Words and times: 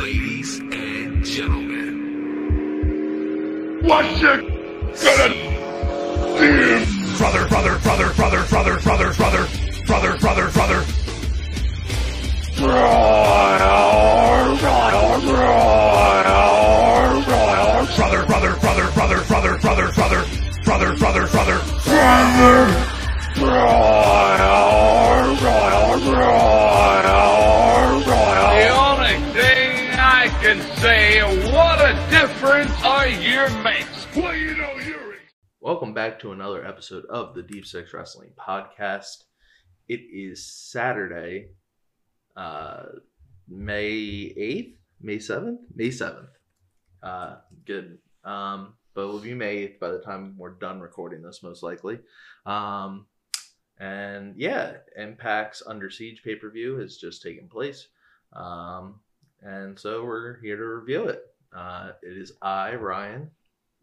Ladies 0.00 0.58
and 0.60 1.22
gentlemen, 1.22 1.92
What 3.82 4.06
you 4.18 4.28
gonna 4.94 5.28
do? 5.28 5.40
Brother, 7.18 7.44
brother, 7.48 7.78
brother, 7.80 8.08
brother, 8.14 8.40
brother, 8.46 8.80
brother, 8.80 9.12
brother, 9.12 9.46
brother, 9.86 10.16
brother, 10.16 10.48
brother. 10.52 10.84
Brother, 18.00 18.24
brother, 18.24 18.56
brother, 18.56 18.88
brother, 18.94 19.20
brother, 19.28 19.58
brother, 19.58 19.92
brother, 19.92 20.24
brother, 20.64 20.96
brother, 20.96 21.26
brother, 21.26 21.60
The 26.00 26.69
say, 30.80 31.20
what 31.52 31.78
a 31.78 31.92
difference 32.10 32.72
a 32.82 33.06
year 33.20 33.50
makes. 33.62 34.06
Well, 34.16 34.34
you 34.34 34.56
know 34.56 34.72
you're 34.78 35.14
Welcome 35.60 35.92
back 35.92 36.18
to 36.20 36.32
another 36.32 36.66
episode 36.66 37.04
of 37.10 37.34
the 37.34 37.42
Deep 37.42 37.66
Six 37.66 37.92
Wrestling 37.92 38.30
Podcast. 38.34 39.24
It 39.88 40.00
is 40.10 40.46
Saturday, 40.46 41.48
uh, 42.34 42.84
May 43.46 43.92
8th, 43.92 44.76
May 45.02 45.16
7th, 45.18 45.58
May 45.74 45.88
7th. 45.88 46.30
Uh, 47.02 47.36
good. 47.66 47.98
Um, 48.24 48.72
but 48.94 49.06
will 49.06 49.18
be 49.18 49.34
May 49.34 49.66
8th 49.66 49.80
by 49.80 49.90
the 49.90 50.00
time 50.00 50.34
we're 50.38 50.54
done 50.54 50.80
recording 50.80 51.20
this, 51.20 51.42
most 51.42 51.62
likely. 51.62 51.98
Um, 52.46 53.04
and 53.78 54.34
yeah, 54.34 54.78
Impact's 54.96 55.62
Under 55.66 55.90
Siege 55.90 56.22
pay 56.24 56.36
per 56.36 56.48
view 56.48 56.78
has 56.78 56.96
just 56.96 57.22
taken 57.22 57.48
place. 57.48 57.88
Um, 58.32 59.00
and 59.42 59.78
so 59.78 60.04
we're 60.04 60.38
here 60.40 60.56
to 60.56 60.64
review 60.64 61.04
it. 61.08 61.22
Uh, 61.56 61.92
it 62.02 62.16
is 62.16 62.32
I, 62.42 62.74
Ryan, 62.74 63.30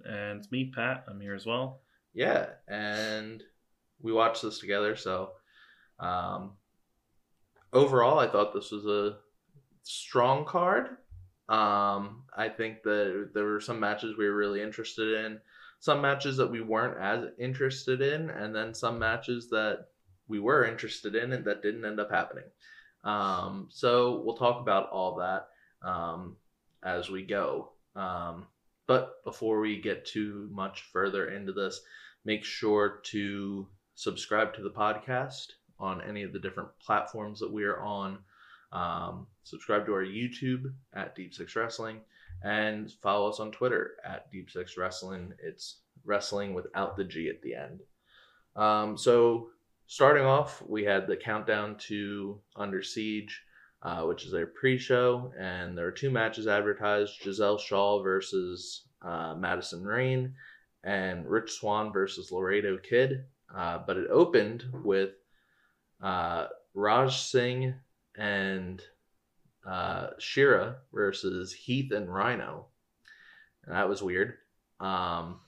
And 0.06 0.40
it's 0.40 0.52
me, 0.52 0.72
Pat. 0.74 1.04
I'm 1.08 1.20
here 1.20 1.36
as 1.36 1.46
well. 1.46 1.82
yeah 2.14 2.48
and 2.68 3.44
we 4.02 4.12
watched 4.14 4.42
this 4.44 4.60
together 4.60 4.96
so 4.96 5.32
um 6.00 6.52
overall 7.74 8.20
i 8.20 8.28
thought 8.28 8.54
this 8.54 8.72
was 8.72 8.86
a 8.86 9.18
strong 9.84 10.46
card 10.46 10.90
um 11.50 12.24
i 12.36 12.48
think 12.48 12.84
that 12.84 13.32
there 13.34 13.46
were 13.46 13.60
some 13.62 13.80
matches 13.80 14.16
we 14.18 14.26
were 14.28 14.36
really 14.36 14.62
interested 14.62 15.26
in 15.26 15.40
some 15.80 16.02
matches 16.02 16.38
that 16.38 16.50
we 16.50 16.62
weren't 16.62 16.98
as 17.00 17.26
interested 17.40 18.02
in 18.02 18.30
and 18.30 18.56
then 18.56 18.74
some 18.74 18.98
matches 19.00 19.50
that 19.50 19.88
we 20.28 20.40
were 20.40 20.66
interested 20.66 21.16
in 21.16 21.34
and 21.34 21.46
that 21.46 21.62
didn't 21.62 21.86
end 21.86 22.00
up 22.00 22.12
happening 22.12 22.44
um 23.04 23.68
so 23.70 24.22
we'll 24.26 24.38
talk 24.38 24.60
about 24.62 24.90
all 24.90 25.16
that 25.16 25.48
um 25.88 26.36
as 26.84 27.10
we 27.10 27.24
go 27.24 27.70
um 27.96 28.46
but 28.88 29.24
before 29.24 29.60
we 29.60 29.82
get 29.82 30.06
too 30.06 30.50
much 30.52 30.84
further 30.92 31.30
into 31.30 31.52
this 31.52 31.82
make 32.26 32.44
sure 32.44 33.00
to 33.04 33.68
subscribe 33.96 34.54
to 34.54 34.62
the 34.62 34.70
podcast 34.70 35.48
on 35.80 36.02
any 36.02 36.24
of 36.24 36.34
the 36.34 36.40
different 36.40 36.70
platforms 36.80 37.40
that 37.40 37.52
we 37.52 37.64
are 37.64 37.82
on. 37.82 38.20
Um, 38.72 39.28
subscribe 39.44 39.86
to 39.86 39.94
our 39.94 40.06
YouTube 40.06 40.74
at 40.94 41.16
Deep 41.16 41.34
Six 41.34 41.56
Wrestling 41.56 42.02
and 42.44 42.92
follow 43.02 43.30
us 43.30 43.40
on 43.40 43.52
Twitter 43.52 43.96
at 44.06 44.32
Deep 44.32 44.50
Six 44.52 44.78
Wrestling. 44.78 45.34
It's 45.42 45.80
wrestling 46.06 46.54
without 46.54 46.98
the 46.98 47.04
G 47.04 47.30
at 47.30 47.42
the 47.42 47.56
end. 47.56 47.80
Um, 48.56 48.98
so, 48.98 49.50
starting 49.88 50.26
off, 50.26 50.62
we 50.68 50.84
had 50.84 51.08
the 51.08 51.18
countdown 51.18 51.78
to 51.88 52.40
Under 52.56 52.84
Siege, 52.84 53.42
uh, 53.82 54.04
which 54.04 54.26
is 54.26 54.32
their 54.32 54.48
pre 54.48 54.78
show, 54.78 55.32
and 55.40 55.78
there 55.78 55.88
are 55.88 55.92
two 55.92 56.12
matches 56.12 56.48
advertised 56.48 57.22
Giselle 57.22 57.58
Shaw 57.58 58.04
versus 58.04 58.88
uh, 59.02 59.36
Madison 59.36 59.84
Rayne 59.84 60.36
and 60.84 61.28
Rich 61.28 61.52
Swann 61.54 61.92
versus 61.92 62.32
Laredo 62.32 62.78
Kid. 62.78 63.26
Uh, 63.56 63.80
but 63.86 63.98
it 63.98 64.10
opened 64.10 64.66
with 64.84 65.12
uh, 66.04 66.48
Raj 66.74 67.18
Singh 67.18 67.74
and 68.18 68.82
uh, 69.66 70.08
Shera 70.20 70.78
versus 70.94 71.54
Heath 71.54 71.92
and 71.92 72.14
Rhino. 72.14 72.68
And 73.66 73.76
that 73.76 73.90
was 73.90 74.04
weird. 74.04 74.36
Um, 74.80 75.40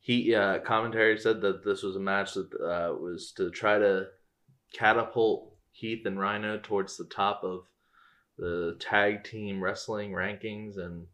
he 0.00 0.34
uh, 0.34 0.58
commentary 0.60 1.18
said 1.18 1.40
that 1.42 1.64
this 1.64 1.82
was 1.82 1.96
a 1.96 2.00
match 2.00 2.34
that 2.34 2.52
uh, 2.54 2.94
was 2.94 3.32
to 3.36 3.50
try 3.50 3.78
to 3.78 4.06
catapult 4.72 5.54
Heath 5.72 6.06
and 6.06 6.18
Rhino 6.18 6.58
towards 6.58 6.96
the 6.96 7.04
top 7.04 7.44
of 7.44 7.64
the 8.38 8.76
tag 8.80 9.24
team 9.24 9.62
wrestling 9.62 10.12
rankings 10.12 10.78
and 10.78 11.06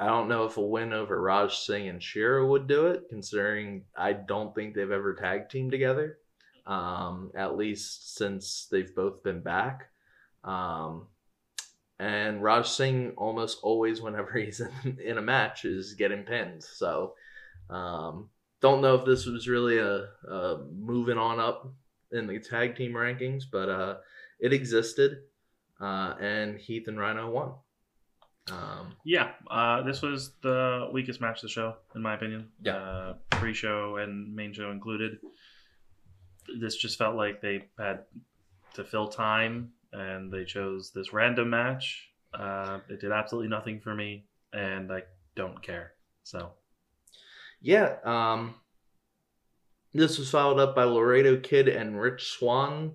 I 0.00 0.06
don't 0.06 0.28
know 0.28 0.46
if 0.46 0.56
a 0.56 0.62
win 0.62 0.94
over 0.94 1.20
Raj 1.20 1.58
Singh 1.58 1.88
and 1.88 2.02
Shera 2.02 2.46
would 2.46 2.66
do 2.66 2.86
it, 2.86 3.10
considering 3.10 3.84
I 3.94 4.14
don't 4.14 4.54
think 4.54 4.74
they've 4.74 4.90
ever 4.90 5.14
tag 5.14 5.50
teamed 5.50 5.72
together, 5.72 6.16
um, 6.66 7.30
at 7.34 7.58
least 7.58 8.16
since 8.16 8.66
they've 8.70 8.94
both 8.94 9.22
been 9.22 9.42
back. 9.42 9.90
Um, 10.42 11.08
and 11.98 12.42
Raj 12.42 12.66
Singh 12.66 13.12
almost 13.18 13.58
always, 13.62 14.00
whenever 14.00 14.32
he's 14.38 14.60
in, 14.60 14.98
in 15.04 15.18
a 15.18 15.22
match, 15.22 15.66
is 15.66 15.92
getting 15.92 16.22
pinned. 16.22 16.64
So, 16.64 17.14
um, 17.70 18.28
don't 18.60 18.82
know 18.82 18.94
if 18.94 19.04
this 19.04 19.26
was 19.26 19.48
really 19.48 19.78
a, 19.78 20.08
a 20.28 20.58
moving 20.76 21.18
on 21.18 21.40
up 21.40 21.72
in 22.12 22.26
the 22.26 22.38
tag 22.38 22.76
team 22.76 22.92
rankings, 22.92 23.44
but 23.50 23.68
uh, 23.68 23.96
it 24.40 24.52
existed, 24.52 25.22
uh, 25.80 26.14
and 26.20 26.58
Heath 26.58 26.88
and 26.88 26.98
Rhino 26.98 27.30
won. 27.30 27.52
Um, 28.50 28.94
Yeah, 29.04 29.30
uh, 29.50 29.82
this 29.82 30.02
was 30.02 30.32
the 30.42 30.88
weakest 30.92 31.20
match 31.20 31.38
of 31.38 31.42
the 31.42 31.48
show, 31.48 31.76
in 31.94 32.02
my 32.02 32.14
opinion. 32.14 32.48
Yeah. 32.62 32.76
Uh, 32.76 33.14
pre 33.30 33.54
show 33.54 33.96
and 33.96 34.34
main 34.34 34.52
show 34.52 34.70
included. 34.70 35.18
This 36.58 36.76
just 36.76 36.98
felt 36.98 37.14
like 37.14 37.40
they 37.40 37.68
had 37.78 38.04
to 38.74 38.84
fill 38.84 39.08
time 39.08 39.72
and 39.92 40.32
they 40.32 40.44
chose 40.44 40.90
this 40.92 41.12
random 41.12 41.50
match. 41.50 42.10
Uh, 42.34 42.78
it 42.88 43.00
did 43.00 43.12
absolutely 43.12 43.48
nothing 43.48 43.80
for 43.80 43.94
me, 43.94 44.24
and 44.52 44.92
I 44.92 45.02
don't 45.34 45.60
care. 45.62 45.94
So, 46.22 46.52
Yeah, 47.62 47.96
um, 48.04 48.54
this 49.92 50.18
was 50.18 50.30
followed 50.30 50.58
up 50.58 50.74
by 50.74 50.84
Laredo 50.84 51.38
Kid 51.38 51.68
and 51.68 52.00
Rich 52.00 52.30
Swann, 52.30 52.94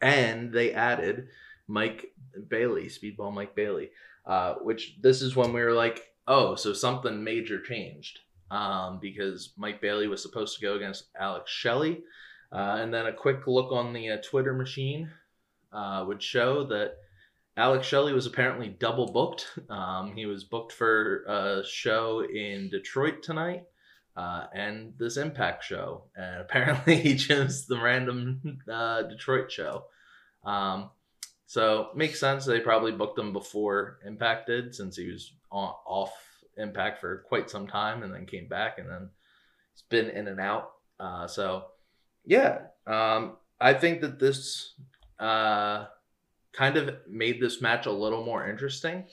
and 0.00 0.52
they 0.52 0.72
added 0.72 1.28
Mike 1.68 2.12
Bailey, 2.48 2.86
Speedball 2.86 3.34
Mike 3.34 3.54
Bailey, 3.54 3.90
uh, 4.24 4.54
which 4.54 4.96
this 5.02 5.20
is 5.20 5.36
when 5.36 5.52
we 5.52 5.60
were 5.60 5.74
like, 5.74 6.14
oh, 6.26 6.54
so 6.54 6.72
something 6.72 7.22
major 7.22 7.60
changed, 7.60 8.20
um, 8.50 8.98
because 9.00 9.52
Mike 9.58 9.82
Bailey 9.82 10.08
was 10.08 10.22
supposed 10.22 10.58
to 10.58 10.64
go 10.64 10.76
against 10.76 11.10
Alex 11.18 11.50
Shelley, 11.50 12.02
uh, 12.52 12.78
and 12.80 12.92
then 12.92 13.06
a 13.06 13.12
quick 13.12 13.46
look 13.46 13.70
on 13.70 13.92
the 13.92 14.10
uh, 14.10 14.16
Twitter 14.22 14.54
machine 14.54 15.10
uh, 15.72 16.04
would 16.06 16.22
show 16.22 16.64
that. 16.64 16.96
Alex 17.56 17.86
Shelley 17.86 18.12
was 18.12 18.26
apparently 18.26 18.68
double 18.68 19.12
booked. 19.12 19.46
Um, 19.68 20.14
he 20.14 20.26
was 20.26 20.44
booked 20.44 20.72
for 20.72 21.24
a 21.24 21.62
show 21.66 22.24
in 22.24 22.70
Detroit 22.70 23.22
tonight 23.22 23.64
uh, 24.16 24.46
and 24.54 24.94
this 24.98 25.16
Impact 25.16 25.64
show. 25.64 26.04
And 26.16 26.40
apparently 26.40 26.96
he 26.96 27.16
chose 27.16 27.66
the 27.66 27.80
random 27.80 28.58
uh, 28.70 29.02
Detroit 29.02 29.50
show. 29.50 29.84
Um, 30.44 30.90
so 31.46 31.90
makes 31.94 32.18
sense. 32.18 32.46
They 32.46 32.60
probably 32.60 32.92
booked 32.92 33.18
him 33.18 33.32
before 33.32 33.98
Impact 34.06 34.46
did 34.46 34.74
since 34.74 34.96
he 34.96 35.10
was 35.10 35.32
on, 35.50 35.74
off 35.86 36.12
Impact 36.56 37.00
for 37.00 37.24
quite 37.28 37.50
some 37.50 37.66
time 37.66 38.02
and 38.02 38.12
then 38.12 38.26
came 38.26 38.48
back 38.48 38.78
and 38.78 38.88
then 38.88 39.10
he's 39.74 39.82
been 39.90 40.08
in 40.08 40.28
and 40.28 40.40
out. 40.40 40.70
Uh, 40.98 41.26
so 41.26 41.64
yeah, 42.24 42.60
um, 42.86 43.36
I 43.60 43.74
think 43.74 44.00
that 44.00 44.18
this 44.18 44.74
uh, 45.18 45.86
kind 46.52 46.76
of 46.76 46.94
made 47.08 47.40
this 47.40 47.60
match 47.60 47.86
a 47.86 47.92
little 47.92 48.24
more 48.24 48.48
interesting 48.48 49.04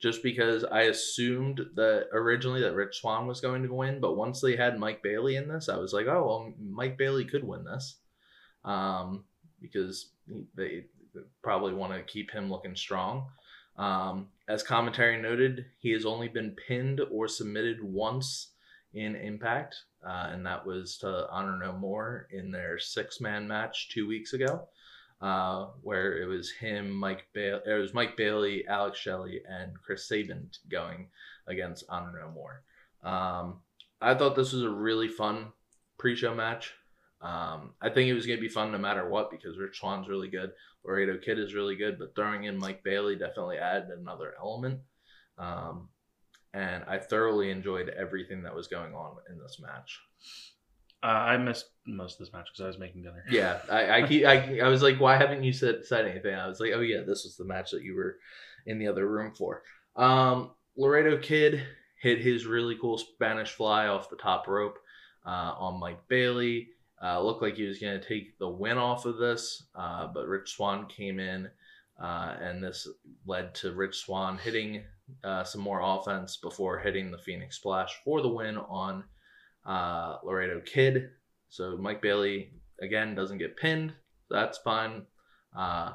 just 0.00 0.22
because 0.22 0.64
I 0.64 0.82
assumed 0.82 1.64
that 1.76 2.08
originally 2.12 2.60
that 2.60 2.74
Rich 2.74 2.98
Swann 3.00 3.26
was 3.26 3.40
going 3.40 3.62
to 3.62 3.72
win, 3.72 4.00
but 4.00 4.16
once 4.16 4.40
they 4.40 4.54
had 4.54 4.78
Mike 4.78 5.02
Bailey 5.02 5.36
in 5.36 5.48
this, 5.48 5.68
I 5.68 5.78
was 5.78 5.94
like, 5.94 6.06
oh, 6.06 6.26
well, 6.26 6.52
Mike 6.60 6.98
Bailey 6.98 7.24
could 7.24 7.42
win 7.42 7.64
this 7.64 7.96
um, 8.66 9.24
because 9.62 10.10
they 10.54 10.84
probably 11.42 11.72
want 11.72 11.94
to 11.94 12.02
keep 12.02 12.30
him 12.30 12.50
looking 12.50 12.76
strong. 12.76 13.28
Um, 13.78 14.28
as 14.46 14.62
commentary 14.62 15.20
noted, 15.20 15.64
he 15.78 15.90
has 15.92 16.04
only 16.04 16.28
been 16.28 16.54
pinned 16.68 17.00
or 17.10 17.26
submitted 17.26 17.82
once 17.82 18.50
in 18.92 19.16
Impact, 19.16 19.74
uh, 20.06 20.28
and 20.30 20.44
that 20.44 20.66
was 20.66 20.98
to 20.98 21.26
Honor 21.30 21.58
No 21.58 21.72
More 21.72 22.28
in 22.30 22.50
their 22.50 22.78
six 22.78 23.20
man 23.20 23.48
match 23.48 23.88
two 23.90 24.06
weeks 24.06 24.34
ago 24.34 24.68
uh, 25.24 25.68
where 25.80 26.18
it 26.18 26.26
was 26.26 26.50
him, 26.50 26.90
Mike 26.90 27.26
Bailey, 27.32 27.62
it 27.66 27.80
was 27.80 27.94
Mike 27.94 28.14
Bailey, 28.14 28.66
Alex 28.68 28.98
Shelley, 28.98 29.40
and 29.48 29.72
Chris 29.80 30.06
Sabin 30.06 30.50
going 30.70 31.08
against 31.46 31.86
Honor 31.88 32.20
No 32.20 32.30
More. 32.30 32.62
Um, 33.02 33.60
I 34.02 34.14
thought 34.14 34.36
this 34.36 34.52
was 34.52 34.64
a 34.64 34.68
really 34.68 35.08
fun 35.08 35.46
pre-show 35.96 36.34
match. 36.34 36.74
Um, 37.22 37.72
I 37.80 37.88
think 37.88 38.10
it 38.10 38.14
was 38.14 38.26
going 38.26 38.36
to 38.36 38.42
be 38.46 38.50
fun 38.50 38.70
no 38.70 38.76
matter 38.76 39.08
what 39.08 39.30
because 39.30 39.56
Rich 39.56 39.78
Swann's 39.78 40.10
really 40.10 40.28
good. 40.28 40.52
Laredo 40.84 41.16
Kid 41.16 41.38
is 41.38 41.54
really 41.54 41.76
good, 41.76 41.98
but 41.98 42.14
throwing 42.14 42.44
in 42.44 42.58
Mike 42.58 42.84
Bailey 42.84 43.16
definitely 43.16 43.56
added 43.56 43.98
another 43.98 44.34
element. 44.38 44.80
Um, 45.38 45.88
and 46.52 46.84
I 46.86 46.98
thoroughly 46.98 47.50
enjoyed 47.50 47.88
everything 47.88 48.42
that 48.42 48.54
was 48.54 48.68
going 48.68 48.94
on 48.94 49.16
in 49.30 49.38
this 49.38 49.58
match. 49.58 50.02
Uh, 51.04 51.08
I 51.08 51.36
missed 51.36 51.66
most 51.86 52.14
of 52.14 52.18
this 52.20 52.32
match 52.32 52.46
because 52.46 52.64
I 52.64 52.66
was 52.66 52.78
making 52.78 53.02
dinner. 53.02 53.24
Yeah, 53.28 53.58
I, 53.70 54.00
I 54.00 54.02
keep 54.08 54.24
I, 54.24 54.60
I 54.60 54.68
was 54.68 54.82
like, 54.82 54.98
why 54.98 55.18
haven't 55.18 55.42
you 55.42 55.52
said 55.52 55.84
said 55.84 56.06
anything? 56.06 56.34
I 56.34 56.48
was 56.48 56.60
like, 56.60 56.72
oh 56.74 56.80
yeah, 56.80 57.00
this 57.00 57.24
was 57.24 57.36
the 57.36 57.44
match 57.44 57.72
that 57.72 57.82
you 57.82 57.94
were 57.94 58.16
in 58.64 58.78
the 58.78 58.88
other 58.88 59.06
room 59.06 59.34
for. 59.34 59.62
Um, 59.96 60.52
Laredo 60.76 61.18
Kid 61.18 61.62
hit 62.00 62.20
his 62.20 62.46
really 62.46 62.76
cool 62.80 62.96
Spanish 62.96 63.50
fly 63.50 63.86
off 63.86 64.08
the 64.08 64.16
top 64.16 64.48
rope 64.48 64.78
uh, 65.26 65.54
on 65.58 65.78
Mike 65.78 66.00
Bailey. 66.08 66.68
Uh, 67.02 67.20
looked 67.20 67.42
like 67.42 67.56
he 67.56 67.66
was 67.66 67.78
going 67.78 68.00
to 68.00 68.08
take 68.08 68.38
the 68.38 68.48
win 68.48 68.78
off 68.78 69.04
of 69.04 69.18
this, 69.18 69.64
uh, 69.74 70.06
but 70.06 70.26
Rich 70.26 70.52
Swann 70.52 70.86
came 70.86 71.20
in, 71.20 71.50
uh, 72.02 72.36
and 72.40 72.64
this 72.64 72.88
led 73.26 73.54
to 73.56 73.74
Rich 73.74 73.96
Swann 73.96 74.38
hitting 74.38 74.82
uh, 75.22 75.44
some 75.44 75.60
more 75.60 75.80
offense 75.82 76.38
before 76.38 76.78
hitting 76.78 77.10
the 77.10 77.18
Phoenix 77.18 77.56
Splash 77.56 78.00
for 78.04 78.22
the 78.22 78.28
win 78.28 78.56
on 78.56 79.04
uh, 79.66 80.16
Laredo 80.24 80.60
Kid. 80.60 81.10
So 81.48 81.76
Mike 81.76 82.02
Bailey 82.02 82.50
again 82.80 83.14
doesn't 83.14 83.38
get 83.38 83.56
pinned. 83.56 83.92
That's 84.30 84.58
fine. 84.58 85.02
Uh, 85.56 85.92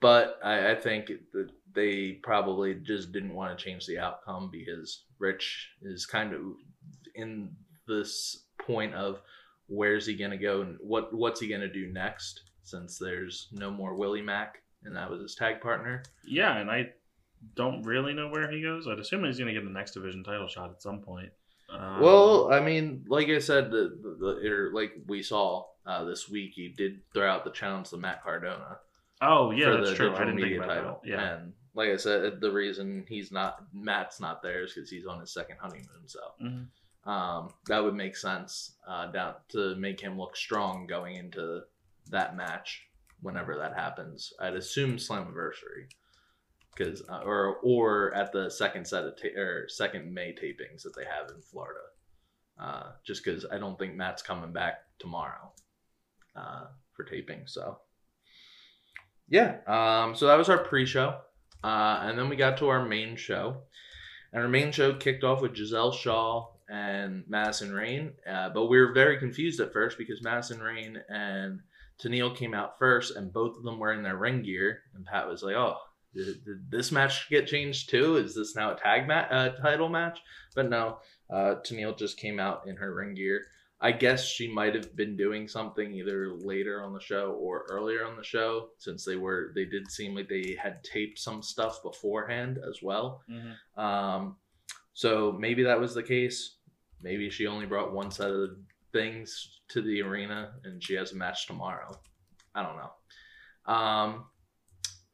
but 0.00 0.38
I, 0.44 0.72
I 0.72 0.74
think 0.74 1.10
that 1.32 1.50
they 1.74 2.12
probably 2.22 2.74
just 2.74 3.12
didn't 3.12 3.34
want 3.34 3.56
to 3.56 3.64
change 3.64 3.86
the 3.86 3.98
outcome 3.98 4.50
because 4.52 5.04
Rich 5.18 5.70
is 5.82 6.06
kind 6.06 6.32
of 6.32 6.40
in 7.14 7.50
this 7.86 8.44
point 8.64 8.94
of 8.94 9.20
where's 9.66 10.06
he 10.06 10.14
going 10.14 10.30
to 10.30 10.36
go 10.36 10.62
and 10.62 10.76
what 10.80 11.14
what's 11.14 11.40
he 11.40 11.48
going 11.48 11.60
to 11.60 11.72
do 11.72 11.92
next 11.92 12.42
since 12.62 12.98
there's 12.98 13.48
no 13.52 13.70
more 13.70 13.94
Willie 13.94 14.22
Mack 14.22 14.62
and 14.84 14.94
that 14.96 15.10
was 15.10 15.20
his 15.20 15.34
tag 15.34 15.60
partner. 15.60 16.02
Yeah, 16.26 16.58
and 16.58 16.70
I 16.70 16.90
don't 17.54 17.82
really 17.82 18.14
know 18.14 18.28
where 18.28 18.50
he 18.50 18.62
goes. 18.62 18.86
I'd 18.86 18.98
assume 18.98 19.24
he's 19.24 19.38
going 19.38 19.52
to 19.52 19.58
get 19.58 19.64
the 19.64 19.72
next 19.72 19.92
division 19.92 20.24
title 20.24 20.48
shot 20.48 20.70
at 20.70 20.82
some 20.82 21.00
point. 21.00 21.30
Um, 21.70 22.00
Well, 22.00 22.52
I 22.52 22.60
mean, 22.60 23.04
like 23.08 23.28
I 23.28 23.38
said, 23.38 23.70
the, 23.70 23.98
the, 24.02 24.16
the 24.42 24.50
or 24.50 24.72
like 24.72 24.92
we 25.06 25.22
saw 25.22 25.66
uh, 25.86 26.04
this 26.04 26.28
week, 26.28 26.52
he 26.54 26.68
did 26.68 27.00
throw 27.12 27.30
out 27.30 27.44
the 27.44 27.50
challenge 27.50 27.90
to 27.90 27.96
Matt 27.96 28.22
Cardona 28.22 28.78
oh 29.20 29.50
yeah, 29.50 29.70
that's 29.76 29.94
true. 29.94 30.14
I 30.14 30.24
didn't 30.24 30.40
think 30.40 30.56
about 30.56 30.68
title. 30.68 31.00
that. 31.04 31.08
Yeah. 31.08 31.34
and 31.36 31.52
like 31.74 31.90
I 31.90 31.96
said, 31.96 32.40
the 32.40 32.50
reason 32.50 33.04
he's 33.08 33.30
not 33.30 33.64
Matt's 33.72 34.20
not 34.20 34.42
there 34.42 34.64
is 34.64 34.74
because 34.74 34.90
he's 34.90 35.06
on 35.06 35.20
his 35.20 35.32
second 35.32 35.56
honeymoon. 35.60 36.06
So 36.06 36.20
Mhm. 36.42 36.66
um, 37.10 37.52
that 37.66 37.82
would 37.82 37.94
make 37.94 38.16
sense 38.16 38.76
uh, 38.86 39.06
down 39.10 39.34
to 39.50 39.74
make 39.76 40.00
him 40.00 40.18
look 40.18 40.36
strong 40.36 40.86
going 40.86 41.16
into 41.16 41.62
that 42.10 42.36
match 42.36 42.86
whenever 43.20 43.56
that 43.58 43.74
happens. 43.74 44.32
I'd 44.40 44.54
assume 44.54 44.96
Slammiversary. 44.96 45.88
Because 46.78 47.02
uh, 47.08 47.22
or 47.24 47.56
or 47.62 48.14
at 48.14 48.30
the 48.30 48.48
second 48.48 48.86
set 48.86 49.04
of 49.04 49.20
ta- 49.20 49.36
or 49.36 49.68
second 49.68 50.14
May 50.14 50.32
tapings 50.32 50.82
that 50.84 50.94
they 50.96 51.04
have 51.04 51.28
in 51.34 51.42
Florida, 51.42 51.80
uh, 52.60 52.90
just 53.04 53.24
because 53.24 53.44
I 53.50 53.58
don't 53.58 53.76
think 53.76 53.96
Matt's 53.96 54.22
coming 54.22 54.52
back 54.52 54.74
tomorrow 55.00 55.52
uh, 56.36 56.66
for 56.94 57.04
taping. 57.04 57.42
So. 57.46 57.78
Yeah, 59.30 59.56
um, 59.66 60.14
so 60.14 60.26
that 60.26 60.38
was 60.38 60.48
our 60.48 60.56
pre-show, 60.56 61.14
uh, 61.62 61.98
and 62.02 62.18
then 62.18 62.30
we 62.30 62.36
got 62.36 62.56
to 62.58 62.68
our 62.68 62.82
main 62.82 63.14
show, 63.14 63.58
and 64.32 64.40
our 64.40 64.48
main 64.48 64.72
show 64.72 64.94
kicked 64.94 65.22
off 65.22 65.42
with 65.42 65.54
Giselle 65.54 65.92
Shaw 65.92 66.46
and 66.70 67.24
Madison 67.28 67.74
Rayne, 67.74 68.12
uh, 68.26 68.48
but 68.48 68.68
we 68.68 68.80
were 68.80 68.94
very 68.94 69.18
confused 69.18 69.60
at 69.60 69.74
first 69.74 69.98
because 69.98 70.22
Madison 70.22 70.60
Rayne 70.60 71.02
and 71.10 71.60
Tenille 72.02 72.34
came 72.34 72.54
out 72.54 72.78
first, 72.78 73.16
and 73.16 73.30
both 73.30 73.54
of 73.58 73.64
them 73.64 73.78
were 73.78 73.92
in 73.92 74.02
their 74.02 74.16
ring 74.16 74.40
gear, 74.42 74.80
and 74.94 75.04
Pat 75.04 75.28
was 75.28 75.42
like, 75.42 75.56
"Oh, 75.56 75.76
did, 76.14 76.44
did 76.44 76.70
this 76.70 76.90
match 76.92 77.28
get 77.30 77.46
changed 77.46 77.90
too? 77.90 78.16
Is 78.16 78.34
this 78.34 78.56
now 78.56 78.72
a 78.72 78.76
tag 78.76 79.06
match, 79.06 79.28
uh, 79.30 79.50
title 79.60 79.88
match?" 79.88 80.18
But 80.54 80.68
no, 80.68 80.98
uh, 81.30 81.56
Tenille 81.64 81.96
just 81.98 82.18
came 82.18 82.40
out 82.40 82.66
in 82.66 82.76
her 82.76 82.94
ring 82.94 83.14
gear. 83.14 83.46
I 83.80 83.92
guess 83.92 84.26
she 84.26 84.52
might 84.52 84.74
have 84.74 84.96
been 84.96 85.16
doing 85.16 85.46
something 85.46 85.92
either 85.94 86.32
later 86.34 86.82
on 86.82 86.92
the 86.92 87.00
show 87.00 87.32
or 87.40 87.64
earlier 87.70 88.04
on 88.04 88.16
the 88.16 88.24
show, 88.24 88.70
since 88.78 89.04
they 89.04 89.14
were 89.14 89.52
they 89.54 89.66
did 89.66 89.90
seem 89.90 90.16
like 90.16 90.28
they 90.28 90.56
had 90.60 90.82
taped 90.82 91.18
some 91.18 91.42
stuff 91.42 91.82
beforehand 91.82 92.58
as 92.68 92.82
well. 92.82 93.22
Mhm. 93.30 93.56
Um, 93.80 94.36
so 94.94 95.30
maybe 95.30 95.62
that 95.62 95.78
was 95.78 95.94
the 95.94 96.02
case. 96.02 96.56
Maybe 97.00 97.30
she 97.30 97.46
only 97.46 97.66
brought 97.66 97.92
one 97.92 98.10
set 98.10 98.30
of 98.30 98.56
things 98.92 99.60
to 99.68 99.80
the 99.80 100.02
arena 100.02 100.54
and 100.64 100.82
she 100.82 100.94
has 100.94 101.12
a 101.12 101.16
match 101.16 101.46
tomorrow. 101.46 101.92
I 102.54 102.62
don't 102.64 102.76
know. 102.76 103.72
Um, 103.72 104.24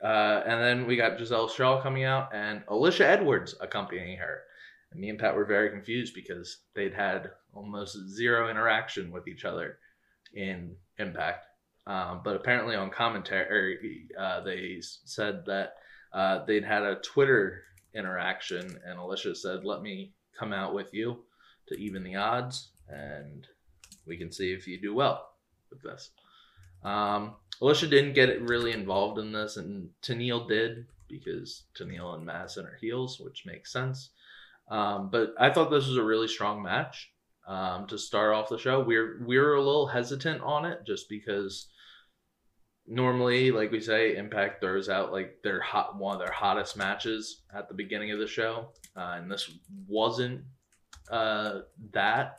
uh, 0.04 0.42
and 0.46 0.60
then 0.60 0.86
we 0.86 0.96
got 0.96 1.18
Giselle 1.18 1.48
Shaw 1.48 1.80
coming 1.80 2.04
out 2.04 2.28
and 2.34 2.62
Alicia 2.68 3.08
Edwards 3.08 3.54
accompanying 3.58 4.18
her. 4.18 4.42
And 4.92 5.00
me 5.00 5.08
and 5.08 5.18
Pat 5.18 5.34
were 5.34 5.46
very 5.46 5.70
confused 5.70 6.14
because 6.14 6.58
they'd 6.74 6.92
had 6.92 7.30
almost 7.54 7.96
zero 8.10 8.50
interaction 8.50 9.10
with 9.10 9.26
each 9.26 9.46
other 9.46 9.78
in 10.34 10.76
Impact. 10.98 11.46
Um, 11.86 12.20
but 12.22 12.36
apparently 12.36 12.76
on 12.76 12.90
commentary, 12.90 14.06
uh, 14.18 14.40
they 14.42 14.78
said 14.80 15.44
that 15.46 15.74
uh, 16.12 16.44
they'd 16.44 16.64
had 16.64 16.82
a 16.82 16.96
Twitter 16.96 17.62
interaction, 17.94 18.78
and 18.86 18.98
Alicia 18.98 19.34
said, 19.34 19.64
"Let 19.64 19.82
me 19.82 20.14
come 20.38 20.52
out 20.52 20.74
with 20.74 20.94
you 20.94 21.24
to 21.68 21.74
even 21.74 22.02
the 22.02 22.16
odds, 22.16 22.70
and 22.88 23.46
we 24.06 24.16
can 24.16 24.30
see 24.30 24.52
if 24.52 24.66
you 24.66 24.80
do 24.80 24.94
well 24.94 25.30
with 25.70 25.82
this." 25.82 26.10
Um, 26.84 27.34
Alicia 27.60 27.86
didn't 27.86 28.14
get 28.14 28.40
really 28.42 28.72
involved 28.72 29.18
in 29.18 29.32
this, 29.32 29.56
and 29.56 29.90
Tenille 30.02 30.48
did 30.48 30.86
because 31.08 31.64
Tenille 31.78 32.14
and 32.14 32.26
Madison 32.26 32.66
are 32.66 32.78
heels, 32.80 33.20
which 33.20 33.46
makes 33.46 33.72
sense. 33.72 34.10
Um, 34.68 35.10
but 35.10 35.34
I 35.38 35.50
thought 35.50 35.70
this 35.70 35.86
was 35.86 35.96
a 35.96 36.04
really 36.04 36.28
strong 36.28 36.62
match 36.62 37.12
um, 37.46 37.86
to 37.88 37.98
start 37.98 38.34
off 38.34 38.48
the 38.48 38.58
show. 38.58 38.80
We're 38.80 39.22
we 39.24 39.38
were 39.38 39.54
a 39.54 39.62
little 39.62 39.86
hesitant 39.86 40.42
on 40.42 40.64
it 40.64 40.80
just 40.86 41.08
because 41.08 41.68
normally, 42.86 43.50
like 43.50 43.70
we 43.70 43.80
say, 43.80 44.16
Impact 44.16 44.60
throws 44.60 44.88
out 44.88 45.12
like 45.12 45.42
their 45.42 45.60
hot 45.60 45.98
one 45.98 46.14
of 46.14 46.20
their 46.20 46.32
hottest 46.32 46.76
matches 46.76 47.42
at 47.54 47.68
the 47.68 47.74
beginning 47.74 48.10
of 48.10 48.18
the 48.18 48.26
show, 48.26 48.68
uh, 48.96 49.16
and 49.18 49.30
this 49.30 49.50
wasn't 49.86 50.42
uh, 51.10 51.60
that. 51.92 52.38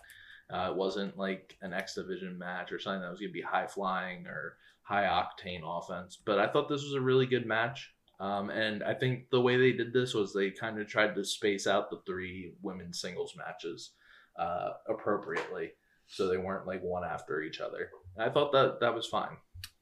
Uh, 0.53 0.69
it 0.69 0.75
wasn't 0.75 1.18
like 1.18 1.57
an 1.61 1.73
X 1.73 1.95
Division 1.95 2.38
match 2.38 2.71
or 2.71 2.77
something 2.77 3.01
that 3.01 3.09
was 3.09 3.19
going 3.19 3.31
to 3.31 3.33
be 3.33 3.41
high 3.41 3.65
flying 3.65 4.27
or 4.27 4.57
high 4.85 5.03
octane 5.03 5.61
offense. 5.63 6.17
But 6.23 6.39
I 6.39 6.47
thought 6.47 6.69
this 6.69 6.83
was 6.83 6.93
a 6.93 7.01
really 7.01 7.25
good 7.25 7.45
match. 7.45 7.91
Um, 8.19 8.49
and 8.49 8.81
I 8.83 8.93
think 8.93 9.29
the 9.29 9.41
way 9.41 9.57
they 9.57 9.73
did 9.73 9.91
this 9.91 10.13
was 10.13 10.33
they 10.33 10.49
kind 10.51 10.80
of 10.80 10.87
tried 10.87 11.15
to 11.15 11.25
space 11.25 11.68
out 11.68 11.89
the 11.89 11.99
three 12.06 12.54
women's 12.61 13.01
singles 13.01 13.35
matches 13.35 13.92
uh, 14.39 14.69
appropriately, 14.87 15.71
so 16.07 16.27
they 16.27 16.37
weren't 16.37 16.65
like 16.68 16.81
one 16.81 17.04
after 17.04 17.42
each 17.42 17.59
other. 17.59 17.89
I 18.18 18.30
thought 18.30 18.54
that 18.54 18.80
that 18.80 18.95
was 18.95 19.07
fine. 19.07 19.35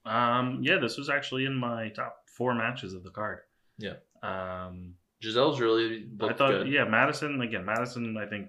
Um, 0.06 0.60
yeah, 0.64 0.78
this 0.80 0.98
was 0.98 1.10
actually 1.10 1.46
in 1.46 1.54
my 1.54 1.90
top 1.90 2.16
four 2.36 2.56
matches 2.56 2.94
of 2.96 3.04
the 3.04 3.12
card. 3.12 3.40
Yeah. 3.78 3.96
Um, 4.24 4.96
Giselle's 5.22 5.60
really 5.60 6.08
I 6.22 6.34
thought, 6.34 6.52
good. 6.64 6.68
yeah, 6.70 6.86
Madison 6.86 7.40
again. 7.42 7.66
Madison, 7.66 8.18
I 8.18 8.26
think 8.26 8.48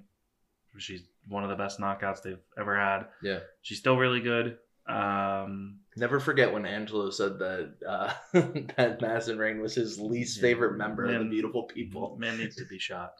she's 0.78 1.02
one 1.28 1.44
of 1.44 1.50
the 1.50 1.56
best 1.56 1.78
knockouts 1.78 2.22
they've 2.22 2.38
ever 2.58 2.78
had. 2.78 3.06
Yeah. 3.22 3.40
she's 3.62 3.78
still 3.78 3.96
really 3.96 4.20
good. 4.20 4.56
Um, 4.86 5.78
Never 5.96 6.18
forget 6.18 6.52
when 6.52 6.66
Angelo 6.66 7.08
said 7.10 7.38
that 7.38 7.74
uh, 7.88 8.12
that 8.76 9.00
Madison 9.00 9.38
Rayne 9.38 9.60
was 9.60 9.76
his 9.76 9.98
least 10.00 10.40
favorite 10.40 10.76
member 10.76 11.04
of 11.04 11.22
the 11.22 11.30
Beautiful 11.30 11.62
People. 11.64 12.16
man 12.18 12.36
needs 12.36 12.56
to 12.56 12.64
be 12.66 12.80
shot. 12.80 13.12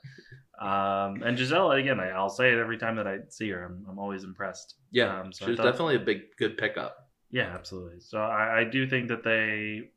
Um, 0.60 1.22
and 1.22 1.38
Giselle, 1.38 1.70
again, 1.72 2.00
I, 2.00 2.08
I'll 2.10 2.28
say 2.30 2.52
it 2.52 2.58
every 2.58 2.76
time 2.78 2.96
that 2.96 3.06
I 3.06 3.18
see 3.28 3.48
her. 3.50 3.64
I'm, 3.64 3.86
I'm 3.88 3.98
always 4.00 4.24
impressed. 4.24 4.74
Yeah, 4.90 5.20
Um, 5.20 5.32
so 5.32 5.44
she 5.44 5.50
was 5.52 5.58
thought- 5.58 5.64
definitely 5.66 5.96
a 5.96 6.00
big 6.00 6.22
good 6.36 6.58
pickup. 6.58 7.08
Yeah, 7.30 7.52
absolutely. 7.54 8.00
So 8.00 8.18
I, 8.18 8.60
I 8.60 8.64
do 8.64 8.88
think 8.88 9.06
that 9.08 9.22
they 9.22 9.90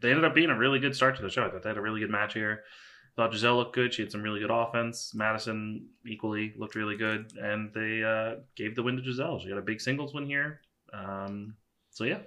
they 0.00 0.10
ended 0.10 0.24
up 0.24 0.34
being 0.34 0.50
a 0.50 0.58
really 0.58 0.78
good 0.80 0.96
start 0.96 1.16
to 1.16 1.22
the 1.22 1.30
show. 1.30 1.44
I 1.44 1.50
thought 1.50 1.62
they 1.62 1.68
had 1.70 1.78
a 1.78 1.82
really 1.82 2.00
good 2.00 2.10
match 2.10 2.34
here. 2.34 2.64
Thought 3.16 3.32
Giselle 3.32 3.56
looked 3.56 3.74
good. 3.74 3.94
She 3.94 4.02
had 4.02 4.10
some 4.10 4.22
really 4.22 4.40
good 4.40 4.50
offense. 4.50 5.12
Madison 5.14 5.86
equally 6.06 6.54
looked 6.56 6.74
really 6.74 6.96
good, 6.96 7.32
and 7.40 7.72
they 7.72 8.02
uh, 8.02 8.40
gave 8.56 8.74
the 8.74 8.82
win 8.82 8.96
to 8.96 9.02
Giselle. 9.04 9.38
She 9.38 9.48
got 9.48 9.58
a 9.58 9.62
big 9.62 9.80
singles 9.80 10.12
win 10.14 10.26
here. 10.26 10.60
Um, 10.92 11.56
so 11.90 12.04
yeah, 12.04 12.18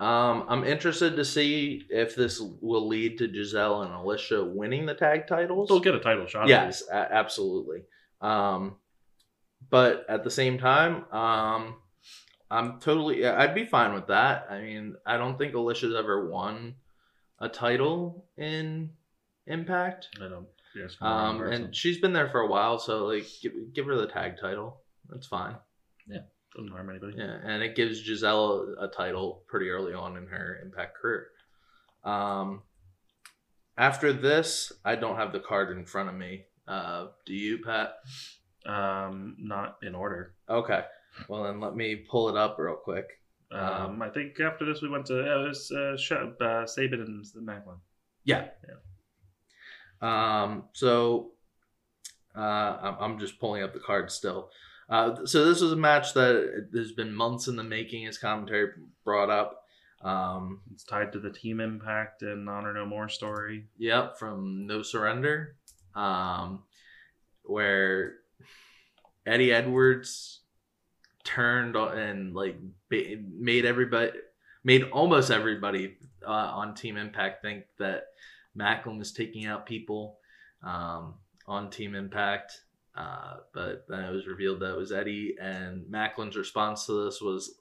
Um, 0.00 0.44
I'm 0.48 0.64
interested 0.64 1.16
to 1.16 1.24
see 1.24 1.84
if 1.90 2.14
this 2.14 2.40
will 2.40 2.86
lead 2.86 3.18
to 3.18 3.32
Giselle 3.32 3.82
and 3.82 3.92
Alicia 3.94 4.44
winning 4.44 4.86
the 4.86 4.94
tag 4.94 5.26
titles. 5.26 5.68
they'll 5.68 5.80
get 5.80 5.94
a 5.94 6.00
title 6.00 6.26
shot. 6.26 6.48
yes, 6.48 6.82
a- 6.90 7.12
absolutely. 7.12 7.82
Um, 8.20 8.76
but 9.70 10.04
at 10.08 10.24
the 10.24 10.30
same 10.30 10.58
time, 10.58 11.04
um, 11.12 11.76
I'm 12.50 12.80
totally. 12.80 13.26
I'd 13.26 13.54
be 13.54 13.66
fine 13.66 13.92
with 13.92 14.06
that. 14.06 14.46
I 14.50 14.60
mean, 14.60 14.96
I 15.04 15.16
don't 15.18 15.36
think 15.36 15.54
Alicia's 15.54 15.94
ever 15.94 16.28
won 16.30 16.76
a 17.40 17.48
title 17.48 18.26
in 18.36 18.90
Impact. 19.46 20.08
I 20.20 20.28
don't. 20.28 20.46
Yes, 20.74 20.96
I'm 21.00 21.38
the 21.38 21.42
wrong 21.44 21.52
Um, 21.54 21.62
and 21.64 21.76
she's 21.76 21.98
been 21.98 22.12
there 22.12 22.28
for 22.30 22.40
a 22.40 22.46
while, 22.46 22.78
so 22.78 23.06
like, 23.06 23.26
give, 23.42 23.52
give 23.74 23.86
her 23.86 23.96
the 23.96 24.06
tag 24.06 24.38
title. 24.40 24.80
That's 25.08 25.26
fine. 25.26 25.56
Doesn't 26.58 26.72
harm 26.72 26.90
anybody. 26.90 27.14
Yeah, 27.16 27.38
and 27.44 27.62
it 27.62 27.76
gives 27.76 28.04
Giselle 28.04 28.74
a 28.80 28.88
title 28.88 29.44
pretty 29.46 29.70
early 29.70 29.94
on 29.94 30.16
in 30.16 30.26
her 30.26 30.58
Impact 30.60 30.96
career. 30.96 31.28
Um, 32.02 32.62
after 33.76 34.12
this, 34.12 34.72
I 34.84 34.96
don't 34.96 35.14
have 35.14 35.32
the 35.32 35.38
card 35.38 35.70
in 35.76 35.84
front 35.84 36.08
of 36.08 36.16
me. 36.16 36.46
Uh, 36.66 37.06
do 37.24 37.32
you, 37.32 37.58
Pat? 37.58 37.94
Um, 38.66 39.36
not 39.38 39.76
in 39.84 39.94
order. 39.94 40.34
Okay. 40.50 40.82
Well, 41.28 41.44
then 41.44 41.60
let 41.60 41.76
me 41.76 41.94
pull 41.94 42.28
it 42.28 42.36
up 42.36 42.56
real 42.58 42.74
quick. 42.74 43.06
Um, 43.52 44.02
I 44.02 44.08
think 44.08 44.40
after 44.40 44.66
this 44.66 44.82
we 44.82 44.88
went 44.88 45.06
to 45.06 45.20
uh, 45.20 45.44
it 45.44 45.48
was 45.48 45.70
uh, 45.70 45.96
Sh- 45.96 46.40
uh, 46.40 46.66
Sabin 46.66 47.00
and 47.00 47.24
Maclin. 47.46 47.78
Yeah. 48.24 48.48
Um, 50.02 50.64
so 50.72 51.30
uh, 52.36 52.40
I'm, 52.82 52.96
I'm 52.98 53.18
just 53.20 53.38
pulling 53.38 53.62
up 53.62 53.74
the 53.74 53.80
card 53.80 54.10
still. 54.10 54.50
Uh, 54.88 55.26
so 55.26 55.44
this 55.44 55.60
was 55.60 55.72
a 55.72 55.76
match 55.76 56.14
that 56.14 56.68
there's 56.72 56.92
been 56.92 57.12
months 57.14 57.46
in 57.48 57.56
the 57.56 57.64
making, 57.64 58.06
as 58.06 58.18
commentary 58.18 58.70
brought 59.04 59.30
up. 59.30 59.64
Um, 60.02 60.60
It's 60.72 60.84
tied 60.84 61.12
to 61.12 61.18
the 61.18 61.30
Team 61.30 61.60
Impact 61.60 62.22
and 62.22 62.48
Honor 62.48 62.72
No 62.72 62.86
More 62.86 63.08
story. 63.08 63.66
Yep, 63.78 64.18
from 64.18 64.66
No 64.66 64.82
Surrender, 64.82 65.56
um, 65.94 66.62
where 67.42 68.14
Eddie 69.26 69.52
Edwards 69.52 70.40
turned 71.24 71.76
on 71.76 71.98
and 71.98 72.34
like 72.34 72.56
made 72.90 73.66
everybody, 73.66 74.12
made 74.64 74.84
almost 74.84 75.30
everybody 75.30 75.96
uh, 76.26 76.30
on 76.30 76.74
Team 76.74 76.96
Impact 76.96 77.42
think 77.42 77.64
that 77.78 78.04
Maclin 78.56 78.98
was 78.98 79.12
taking 79.12 79.46
out 79.46 79.66
people 79.66 80.18
um, 80.62 81.14
on 81.46 81.70
Team 81.70 81.94
Impact. 81.94 82.60
Uh, 82.98 83.36
but 83.54 83.84
then 83.88 84.04
it 84.04 84.12
was 84.12 84.26
revealed 84.26 84.58
that 84.60 84.72
it 84.72 84.76
was 84.76 84.90
Eddie, 84.90 85.36
and 85.40 85.84
Maclin's 85.86 86.36
response 86.36 86.86
to 86.86 87.04
this 87.04 87.20
was, 87.20 87.60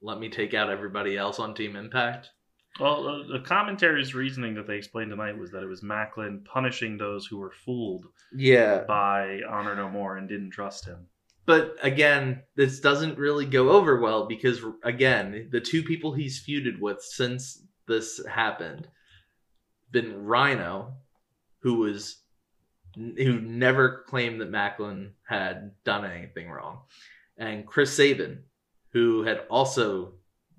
"Let 0.00 0.20
me 0.20 0.28
take 0.28 0.54
out 0.54 0.70
everybody 0.70 1.16
else 1.16 1.40
on 1.40 1.54
Team 1.54 1.74
Impact." 1.74 2.30
Well, 2.78 3.08
uh, 3.08 3.26
the 3.26 3.40
commentary's 3.40 4.14
reasoning 4.14 4.54
that 4.54 4.68
they 4.68 4.76
explained 4.76 5.10
tonight 5.10 5.36
was 5.36 5.50
that 5.50 5.64
it 5.64 5.68
was 5.68 5.82
Maclin 5.82 6.44
punishing 6.44 6.96
those 6.96 7.26
who 7.26 7.38
were 7.38 7.50
fooled 7.50 8.06
Yeah, 8.32 8.84
by 8.86 9.40
Honor 9.48 9.74
No 9.74 9.88
More 9.88 10.16
and 10.16 10.28
didn't 10.28 10.50
trust 10.50 10.84
him. 10.84 11.08
But 11.44 11.76
again, 11.82 12.42
this 12.54 12.78
doesn't 12.78 13.18
really 13.18 13.46
go 13.46 13.70
over 13.70 13.98
well 13.98 14.26
because 14.26 14.62
again, 14.84 15.48
the 15.50 15.60
two 15.60 15.82
people 15.82 16.12
he's 16.12 16.44
feuded 16.44 16.78
with 16.78 17.02
since 17.02 17.64
this 17.88 18.24
happened 18.26 18.86
been 19.90 20.24
Rhino, 20.24 20.92
who 21.62 21.78
was 21.78 22.22
who 23.16 23.40
never 23.40 24.04
claimed 24.08 24.40
that 24.40 24.50
Maclin 24.50 25.10
had 25.28 25.72
done 25.84 26.04
anything 26.04 26.50
wrong, 26.50 26.80
and 27.36 27.66
Chris 27.66 27.94
Sabin, 27.94 28.42
who 28.92 29.22
had 29.22 29.42
also 29.50 30.14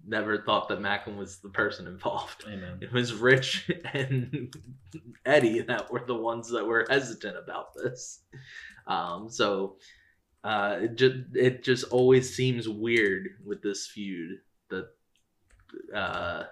never 0.07 0.41
thought 0.41 0.69
that 0.69 0.79
Maclin 0.79 1.17
was 1.17 1.39
the 1.39 1.49
person 1.49 1.87
involved. 1.87 2.45
Amen. 2.47 2.79
It 2.81 2.91
was 2.91 3.13
Rich 3.13 3.69
and 3.93 4.53
Eddie 5.25 5.61
that 5.61 5.91
were 5.91 6.03
the 6.05 6.15
ones 6.15 6.49
that 6.49 6.65
were 6.65 6.85
hesitant 6.89 7.37
about 7.37 7.73
this. 7.75 8.21
Um, 8.87 9.29
so 9.29 9.77
uh, 10.43 10.77
it 10.81 10.95
just 10.95 11.15
it 11.35 11.63
just 11.63 11.85
always 11.85 12.33
seems 12.33 12.67
weird 12.67 13.29
with 13.45 13.61
this 13.61 13.87
feud 13.87 14.39
that 14.69 14.87
uh, 15.95 16.43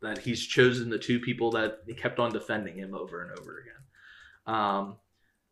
that 0.00 0.18
he's 0.18 0.44
chosen 0.46 0.90
the 0.90 0.98
two 0.98 1.20
people 1.20 1.50
that 1.52 1.80
he 1.86 1.94
kept 1.94 2.18
on 2.18 2.32
defending 2.32 2.76
him 2.76 2.94
over 2.94 3.22
and 3.22 3.38
over 3.38 3.58
again. 3.58 4.54
Um, 4.54 4.96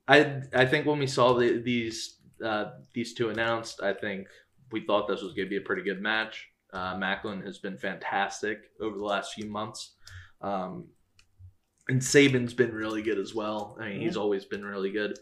I 0.08 0.42
I 0.54 0.66
think 0.66 0.86
when 0.86 0.98
we 0.98 1.06
saw 1.06 1.34
the, 1.34 1.62
these 1.62 2.18
uh, 2.44 2.72
these 2.92 3.14
two 3.14 3.30
announced, 3.30 3.82
I 3.82 3.92
think 3.92 4.28
we 4.72 4.84
thought 4.84 5.08
this 5.08 5.22
was 5.22 5.32
going 5.32 5.46
to 5.46 5.50
be 5.50 5.56
a 5.56 5.66
pretty 5.66 5.82
good 5.82 6.00
match. 6.00 6.48
Uh, 6.72 6.96
Maclin 6.96 7.44
has 7.44 7.58
been 7.58 7.78
fantastic 7.78 8.70
over 8.80 8.96
the 8.96 9.04
last 9.04 9.34
few 9.34 9.46
months. 9.46 9.94
Um, 10.42 10.88
and 11.88 12.02
Sabin's 12.02 12.52
been 12.52 12.72
really 12.72 13.02
good 13.02 13.18
as 13.18 13.34
well. 13.34 13.78
I 13.80 13.90
mean, 13.90 14.00
he's 14.00 14.16
always 14.16 14.44
been 14.44 14.64
really 14.64 14.90
good. 14.90 15.16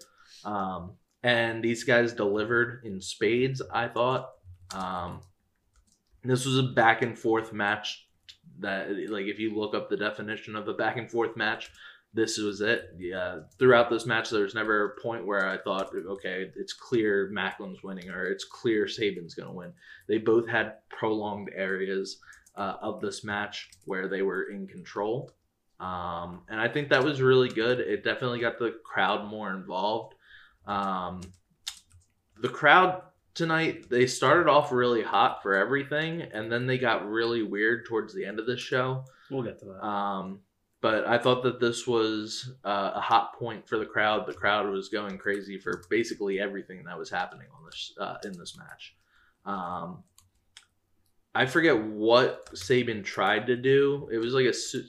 Um, 0.44 0.92
and 1.22 1.62
these 1.62 1.84
guys 1.84 2.12
delivered 2.12 2.82
in 2.84 3.00
spades, 3.00 3.62
I 3.72 3.88
thought. 3.88 4.30
Um, 4.74 5.20
this 6.22 6.46
was 6.46 6.58
a 6.58 6.62
back 6.62 7.02
and 7.02 7.18
forth 7.18 7.52
match 7.52 8.06
that, 8.60 8.88
like, 9.10 9.26
if 9.26 9.38
you 9.38 9.54
look 9.54 9.74
up 9.74 9.90
the 9.90 9.96
definition 9.96 10.56
of 10.56 10.68
a 10.68 10.74
back 10.74 10.96
and 10.96 11.10
forth 11.10 11.36
match, 11.36 11.70
this 12.14 12.38
was 12.38 12.60
it. 12.60 12.94
Yeah, 12.96 13.40
throughout 13.58 13.90
this 13.90 14.06
match, 14.06 14.30
there 14.30 14.44
was 14.44 14.54
never 14.54 14.84
a 14.84 15.02
point 15.02 15.26
where 15.26 15.48
I 15.48 15.58
thought, 15.58 15.90
okay, 15.94 16.50
it's 16.56 16.72
clear 16.72 17.30
Maclin's 17.32 17.82
winning 17.82 18.08
or 18.08 18.24
it's 18.24 18.44
clear 18.44 18.86
Sabin's 18.86 19.34
going 19.34 19.48
to 19.48 19.54
win. 19.54 19.72
They 20.08 20.18
both 20.18 20.48
had 20.48 20.74
prolonged 20.88 21.50
areas 21.54 22.18
uh, 22.56 22.76
of 22.80 23.00
this 23.00 23.24
match 23.24 23.70
where 23.84 24.08
they 24.08 24.22
were 24.22 24.44
in 24.44 24.68
control. 24.68 25.32
Um, 25.80 26.42
and 26.48 26.60
I 26.60 26.68
think 26.68 26.88
that 26.90 27.02
was 27.02 27.20
really 27.20 27.48
good. 27.48 27.80
It 27.80 28.04
definitely 28.04 28.40
got 28.40 28.58
the 28.58 28.76
crowd 28.84 29.28
more 29.28 29.52
involved. 29.52 30.14
Um, 30.66 31.20
the 32.40 32.48
crowd 32.48 33.02
tonight, 33.34 33.90
they 33.90 34.06
started 34.06 34.48
off 34.48 34.70
really 34.70 35.02
hot 35.02 35.42
for 35.42 35.54
everything, 35.54 36.22
and 36.22 36.50
then 36.50 36.66
they 36.68 36.78
got 36.78 37.08
really 37.08 37.42
weird 37.42 37.86
towards 37.86 38.14
the 38.14 38.24
end 38.24 38.38
of 38.38 38.46
the 38.46 38.56
show. 38.56 39.04
We'll 39.30 39.42
get 39.42 39.58
to 39.58 39.64
that. 39.66 39.84
Um, 39.84 40.40
but 40.84 41.08
I 41.08 41.16
thought 41.16 41.42
that 41.44 41.60
this 41.60 41.86
was 41.86 42.52
uh, 42.62 42.90
a 42.96 43.00
hot 43.00 43.38
point 43.38 43.66
for 43.66 43.78
the 43.78 43.86
crowd. 43.86 44.26
The 44.26 44.34
crowd 44.34 44.68
was 44.68 44.90
going 44.90 45.16
crazy 45.16 45.56
for 45.56 45.82
basically 45.88 46.38
everything 46.38 46.84
that 46.84 46.98
was 46.98 47.08
happening 47.08 47.46
on 47.56 47.64
this 47.64 47.94
uh, 47.98 48.16
in 48.22 48.36
this 48.38 48.54
match. 48.58 48.94
Um, 49.46 50.02
I 51.34 51.46
forget 51.46 51.82
what 51.82 52.50
Sabin 52.52 53.02
tried 53.02 53.46
to 53.46 53.56
do. 53.56 54.10
It 54.12 54.18
was 54.18 54.34
like 54.34 54.44
a 54.44 54.52
su- 54.52 54.84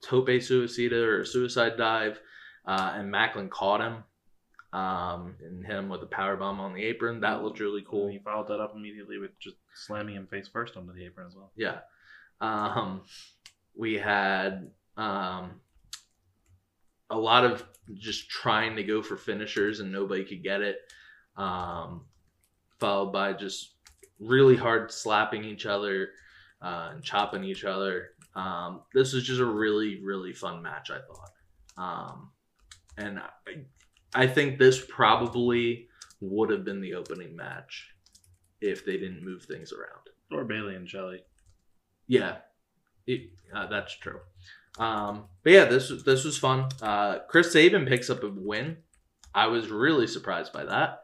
tope 0.00 0.28
suicida 0.28 0.92
or 0.92 1.20
a 1.20 1.26
suicide 1.26 1.76
dive, 1.76 2.18
uh, 2.64 2.92
and 2.94 3.12
Maclin 3.12 3.50
caught 3.50 3.82
him 3.82 4.04
um, 4.72 5.34
and 5.44 5.62
hit 5.62 5.76
him 5.76 5.90
with 5.90 6.02
a 6.02 6.06
power 6.06 6.36
bomb 6.38 6.58
on 6.58 6.72
the 6.72 6.82
apron. 6.84 7.20
That 7.20 7.42
looked 7.42 7.60
really 7.60 7.84
cool. 7.86 8.08
He 8.08 8.18
followed 8.18 8.48
that 8.48 8.60
up 8.60 8.72
immediately 8.74 9.18
with 9.18 9.38
just 9.38 9.56
slamming 9.74 10.14
him 10.14 10.26
face 10.26 10.48
first 10.48 10.74
onto 10.74 10.94
the 10.94 11.04
apron 11.04 11.26
as 11.26 11.36
well. 11.36 11.52
Yeah. 11.54 11.80
Um, 12.40 13.02
we 13.76 13.98
had 13.98 14.70
um, 14.96 15.60
a 17.10 17.16
lot 17.16 17.44
of 17.44 17.64
just 17.94 18.28
trying 18.30 18.76
to 18.76 18.82
go 18.82 19.02
for 19.02 19.16
finishers 19.16 19.80
and 19.80 19.92
nobody 19.92 20.24
could 20.24 20.42
get 20.42 20.60
it. 20.60 20.78
Um, 21.36 22.06
followed 22.78 23.12
by 23.12 23.32
just 23.32 23.74
really 24.18 24.56
hard 24.56 24.90
slapping 24.90 25.44
each 25.44 25.66
other 25.66 26.10
uh, 26.60 26.90
and 26.92 27.02
chopping 27.02 27.44
each 27.44 27.64
other. 27.64 28.10
Um, 28.34 28.82
this 28.94 29.12
was 29.12 29.24
just 29.24 29.40
a 29.40 29.46
really, 29.46 30.00
really 30.02 30.32
fun 30.32 30.62
match, 30.62 30.90
I 30.90 30.98
thought. 31.00 31.30
Um, 31.76 32.30
and 32.96 33.18
I, 33.18 34.22
I 34.22 34.26
think 34.26 34.58
this 34.58 34.84
probably 34.88 35.88
would 36.20 36.50
have 36.50 36.64
been 36.64 36.80
the 36.80 36.94
opening 36.94 37.34
match 37.34 37.88
if 38.60 38.84
they 38.84 38.96
didn't 38.96 39.24
move 39.24 39.44
things 39.44 39.72
around. 39.72 40.08
Or 40.30 40.44
Bailey 40.44 40.76
and 40.76 40.88
Shelley. 40.88 41.24
Yeah, 42.06 42.36
it, 43.06 43.30
uh, 43.54 43.66
that's 43.66 43.96
true. 43.96 44.20
Um, 44.78 45.24
but 45.42 45.52
yeah, 45.52 45.64
this 45.66 45.90
was 45.90 46.04
this 46.04 46.24
was 46.24 46.38
fun. 46.38 46.68
Uh, 46.80 47.18
Chris 47.28 47.52
Sabin 47.52 47.86
picks 47.86 48.08
up 48.10 48.22
a 48.22 48.28
win. 48.28 48.78
I 49.34 49.46
was 49.46 49.68
really 49.70 50.06
surprised 50.06 50.52
by 50.52 50.64
that. 50.64 51.00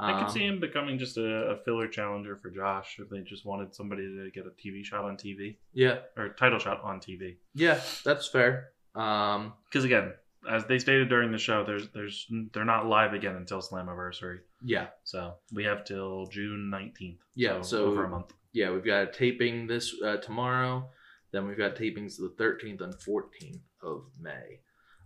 I 0.00 0.12
could 0.12 0.26
Um, 0.28 0.30
see 0.32 0.46
him 0.46 0.60
becoming 0.60 0.96
just 0.98 1.16
a, 1.18 1.24
a 1.50 1.56
filler 1.64 1.88
challenger 1.88 2.36
for 2.36 2.50
Josh 2.50 2.98
if 3.00 3.08
they 3.10 3.20
just 3.22 3.44
wanted 3.44 3.74
somebody 3.74 4.02
to 4.02 4.30
get 4.32 4.46
a 4.46 4.50
TV 4.50 4.84
shot 4.84 5.04
on 5.04 5.16
TV 5.16 5.56
Yeah, 5.72 5.98
or 6.16 6.28
title 6.30 6.60
shot 6.60 6.82
on 6.84 7.00
TV. 7.00 7.36
yeah, 7.54 7.80
that's 8.04 8.28
fair. 8.28 8.70
Um, 8.94 9.54
Because 9.64 9.84
again, 9.84 10.12
as 10.48 10.64
they 10.66 10.78
stated 10.78 11.08
during 11.08 11.32
the 11.32 11.38
show, 11.38 11.64
there's 11.64 11.88
there's 11.90 12.26
they're 12.52 12.64
not 12.64 12.86
live 12.86 13.12
again 13.12 13.34
until 13.36 13.60
Slammiversary. 13.60 14.38
yeah, 14.62 14.86
So 15.02 15.34
we 15.52 15.64
have 15.64 15.84
till 15.84 16.26
June 16.26 16.70
nineteenth. 16.70 17.20
Yeah, 17.34 17.60
so- 17.62 17.86
over 17.86 18.04
a 18.04 18.08
month. 18.08 18.32
yeah. 18.52 18.70
We've 18.70 18.84
got 18.84 19.02
a 19.08 19.12
taping 19.12 19.66
this 19.66 19.94
uh, 20.00 20.18
tomorrow. 20.18 20.88
Then 21.30 21.46
we've 21.46 21.58
got 21.58 21.76
tapings 21.76 22.16
the 22.16 22.34
13th 22.42 22.80
and 22.80 22.94
14th 22.94 23.60
of 23.82 24.06
May 24.20 24.60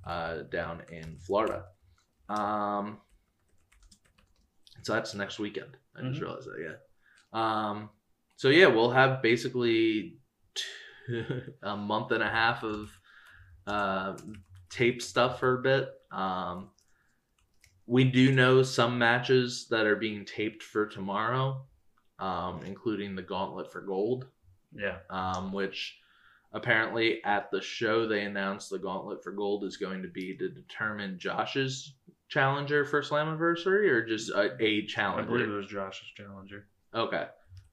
uh, 0.06 0.42
down 0.42 0.82
in 0.90 1.16
Florida. 1.18 1.64
Um, 2.28 2.98
so 4.82 4.94
that's 4.94 5.14
next 5.14 5.38
weekend. 5.38 5.76
I 5.96 6.02
just 6.02 6.20
Mhm. 6.20 6.22
realized 6.22 6.48
that. 6.48 6.60
Yeah. 6.60 6.76
Um, 7.32 7.90
so 8.36 8.48
yeah, 8.48 8.66
we'll 8.66 8.90
have 8.90 9.22
basically 9.22 10.18
two, 10.54 11.42
a 11.62 11.76
month 11.76 12.12
and 12.12 12.22
a 12.22 12.28
half 12.30 12.62
of 12.64 12.90
uh, 13.66 14.16
tape 14.70 15.00
stuff 15.02 15.38
for 15.40 15.58
a 15.58 15.62
bit. 15.62 15.88
Um, 16.10 16.70
we 17.86 18.04
do 18.04 18.32
know 18.32 18.62
some 18.62 18.98
matches 18.98 19.66
that 19.68 19.86
are 19.86 19.96
being 19.96 20.24
taped 20.24 20.62
for 20.62 20.86
tomorrow, 20.86 21.66
um, 22.18 22.62
including 22.64 23.14
the 23.14 23.22
Gauntlet 23.22 23.70
for 23.72 23.80
Gold 23.82 24.28
Yeah. 24.72 24.98
um, 25.10 25.52
which 25.52 25.98
apparently 26.52 27.22
at 27.24 27.50
the 27.50 27.60
show 27.60 28.06
they 28.06 28.22
announced 28.24 28.70
the 28.70 28.78
Gauntlet 28.78 29.22
for 29.22 29.32
Gold 29.32 29.64
is 29.64 29.76
going 29.76 30.02
to 30.02 30.08
be 30.08 30.36
to 30.36 30.48
determine 30.48 31.18
Josh's 31.18 31.94
challenger 32.28 32.84
for 32.84 33.02
Slammiversary 33.02 33.88
or 33.90 34.06
just 34.06 34.30
a, 34.30 34.40
a 34.40 34.42
I 34.42 34.50
believe 34.50 34.82
it 34.82 34.86
challenger. 34.88 35.48
was 35.56 35.66
Josh's 35.66 36.08
challenger. 36.16 36.66
Okay, 36.94 37.26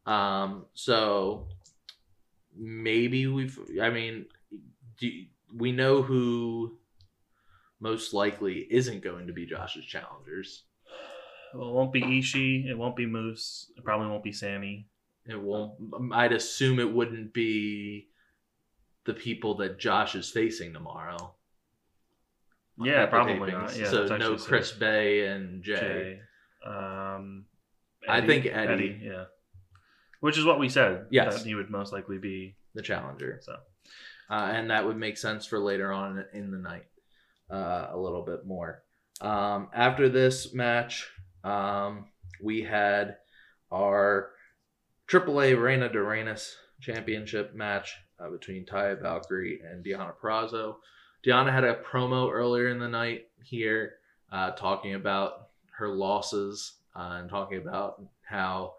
Um, 0.06 0.66
so 0.74 1.48
maybe 2.56 3.28
we've. 3.28 3.58
I 3.82 3.90
mean, 3.90 4.26
do, 5.00 5.10
we 5.54 5.72
know 5.72 6.02
who 6.02 6.78
most 7.80 8.14
likely 8.14 8.68
isn't 8.70 9.04
going 9.04 9.28
to 9.28 9.34
be 9.34 9.46
Josh's 9.46 9.86
challengers. 9.86 10.64
Well, 11.54 11.70
it 11.70 11.74
won't 11.74 11.94
be 11.94 12.02
Ishii. 12.02 12.68
It 12.70 12.78
won't 12.78 12.96
be 12.96 13.06
Moose. 13.06 13.72
It 13.78 13.84
probably 13.84 14.08
won't 14.08 14.24
be 14.24 14.32
Sami. 14.34 14.88
It 15.26 15.42
won't. 15.42 15.74
I'd 16.14 16.32
assume 16.34 16.80
it 16.80 16.92
wouldn't 16.94 17.34
be 17.34 18.08
the 19.06 19.14
people 19.14 19.56
that 19.56 19.80
Josh 19.80 20.16
is 20.16 20.30
facing 20.30 20.74
tomorrow. 20.74 21.34
Yeah, 22.82 23.06
probably 23.08 23.52
not. 23.52 23.76
Yeah, 23.76 23.90
so 23.90 24.06
no 24.06 24.16
actually 24.16 24.38
safe. 24.38 24.48
Chris 24.48 24.72
Bey 24.72 25.28
and 25.28 25.64
Jay. 25.64 25.76
Jay. 25.76 26.20
Um, 26.66 27.46
I 28.08 28.22
think 28.22 28.46
Eddie. 28.46 29.02
Yeah. 29.04 29.26
Which 30.22 30.38
is 30.38 30.46
what 30.46 30.60
we 30.60 30.70
said. 30.70 31.06
Yes. 31.12 31.38
That 31.38 31.46
he 31.46 31.56
would 31.56 31.70
most 31.70 31.92
likely 31.92 32.18
be. 32.18 32.56
the 32.74 32.82
challenger. 32.82 33.40
So. 33.42 33.56
Uh, 34.30 34.52
and 34.54 34.70
that 34.70 34.86
would 34.86 34.98
make 34.98 35.18
sense 35.18 35.46
for 35.46 35.60
later 35.60 35.92
on 35.92 36.24
in 36.34 36.52
the 36.52 36.58
night 36.58 36.86
uh, 37.50 37.88
a 37.92 37.98
little 37.98 38.22
bit 38.22 38.46
more. 38.46 38.84
Um, 39.22 39.70
after 39.74 40.08
this 40.08 40.54
match, 40.54 41.10
um, 41.44 42.06
we 42.42 42.62
had 42.62 43.18
our 43.72 44.30
AAA 45.08 45.60
Reina 45.62 45.90
de 45.90 45.98
Reinas 45.98 46.54
championship 46.80 47.56
match 47.56 47.98
uh, 48.20 48.30
between 48.30 48.66
Taya 48.66 49.02
Valkyrie 49.02 49.62
and 49.62 49.84
Deonna 49.84 50.14
Purrazzo. 50.22 50.76
Deonna 51.26 51.52
had 51.52 51.64
a 51.64 51.76
promo 51.76 52.32
earlier 52.32 52.70
in 52.70 52.80
the 52.80 52.88
night 52.88 53.28
here 53.44 53.94
uh, 54.32 54.52
talking 54.52 54.96
about 54.96 55.50
her 55.78 55.90
losses 55.90 56.74
uh, 56.96 57.18
and 57.20 57.30
talking 57.30 57.58
about 57.58 58.02
how 58.24 58.74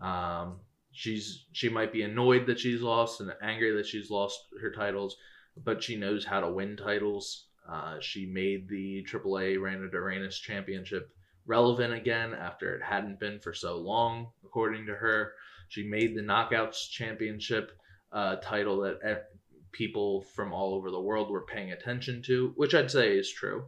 um, 0.00 0.60
she's 0.92 1.46
she 1.52 1.68
might 1.68 1.92
be 1.92 2.02
annoyed 2.02 2.46
that 2.46 2.60
she's 2.60 2.82
lost 2.82 3.20
and 3.20 3.32
angry 3.42 3.74
that 3.76 3.86
she's 3.86 4.10
lost 4.10 4.38
her 4.60 4.70
titles, 4.70 5.16
but 5.64 5.82
she 5.82 5.96
knows 5.96 6.24
how 6.24 6.40
to 6.40 6.50
win 6.50 6.76
titles. 6.76 7.46
Uh, 7.68 7.96
she 8.00 8.26
made 8.26 8.68
the 8.68 9.04
AAA 9.04 9.60
Reina 9.60 9.88
de 9.88 10.30
championship 10.30 11.10
relevant 11.46 11.92
again 11.92 12.34
after 12.34 12.74
it 12.74 12.82
hadn't 12.82 13.20
been 13.20 13.38
for 13.38 13.52
so 13.52 13.76
long, 13.76 14.28
according 14.44 14.86
to 14.86 14.94
her. 14.94 15.32
She 15.68 15.84
made 15.84 16.14
the 16.14 16.22
Knockouts 16.22 16.90
championship 16.90 17.72
uh, 18.12 18.36
title 18.36 18.80
that 18.82 19.30
people 19.72 20.22
from 20.34 20.52
all 20.52 20.74
over 20.74 20.90
the 20.90 21.00
world 21.00 21.30
were 21.30 21.46
paying 21.46 21.72
attention 21.72 22.22
to, 22.22 22.52
which 22.56 22.74
I'd 22.74 22.90
say 22.90 23.16
is 23.16 23.30
true. 23.30 23.64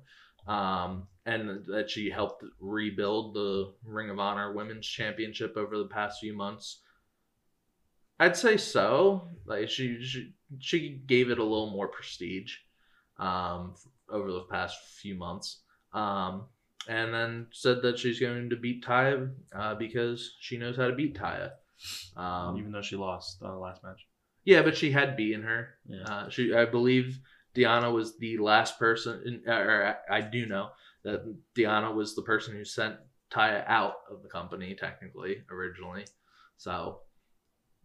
Um, 0.46 1.08
and 1.26 1.64
that 1.66 1.88
she 1.88 2.10
helped 2.10 2.44
rebuild 2.60 3.34
the 3.34 3.72
Ring 3.82 4.10
of 4.10 4.18
Honor 4.18 4.52
Women's 4.52 4.86
Championship 4.86 5.56
over 5.56 5.78
the 5.78 5.86
past 5.86 6.20
few 6.20 6.36
months. 6.36 6.80
I'd 8.20 8.36
say 8.36 8.58
so. 8.58 9.28
Like 9.46 9.70
she 9.70 10.02
she, 10.04 10.34
she 10.60 11.02
gave 11.06 11.30
it 11.30 11.38
a 11.38 11.42
little 11.42 11.70
more 11.70 11.88
prestige 11.88 12.56
um, 13.18 13.74
over 14.10 14.30
the 14.30 14.42
past 14.50 14.76
few 15.00 15.14
months. 15.14 15.60
Um, 15.94 16.44
and 16.88 17.14
then 17.14 17.46
said 17.52 17.80
that 17.82 17.98
she's 17.98 18.20
going 18.20 18.50
to 18.50 18.56
beat 18.56 18.84
Taya 18.84 19.30
uh, 19.56 19.74
because 19.74 20.34
she 20.40 20.58
knows 20.58 20.76
how 20.76 20.88
to 20.88 20.94
beat 20.94 21.16
Taya. 21.16 21.52
Um, 22.16 22.58
even 22.58 22.70
though 22.70 22.82
she 22.82 22.96
lost 22.96 23.40
the 23.40 23.48
last 23.48 23.82
match. 23.82 24.06
Yeah, 24.44 24.62
but 24.62 24.76
she 24.76 24.90
had 24.90 25.16
beaten 25.16 25.42
her. 25.42 25.74
Yeah. 25.88 26.02
Uh, 26.02 26.28
she, 26.28 26.54
I 26.54 26.64
believe, 26.66 27.18
Deonna 27.54 27.92
was 27.92 28.18
the 28.18 28.38
last 28.38 28.78
person, 28.78 29.22
in, 29.24 29.50
or 29.50 29.96
I 30.10 30.18
I 30.18 30.20
do 30.20 30.46
know 30.46 30.70
that 31.04 31.24
Deonna 31.56 31.94
was 31.94 32.14
the 32.14 32.22
person 32.22 32.54
who 32.54 32.64
sent 32.64 32.96
Taya 33.30 33.64
out 33.66 33.96
of 34.10 34.22
the 34.22 34.28
company, 34.28 34.74
technically, 34.74 35.42
originally. 35.50 36.04
So 36.56 37.00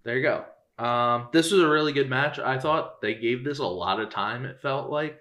there 0.03 0.17
you 0.17 0.23
go. 0.23 0.45
Um, 0.83 1.29
this 1.33 1.51
was 1.51 1.61
a 1.61 1.67
really 1.67 1.91
good 1.91 2.09
match. 2.09 2.39
I 2.39 2.57
thought 2.57 3.01
they 3.01 3.15
gave 3.15 3.43
this 3.43 3.59
a 3.59 3.65
lot 3.65 3.99
of 3.99 4.09
time. 4.09 4.45
It 4.45 4.61
felt 4.61 4.89
like, 4.89 5.19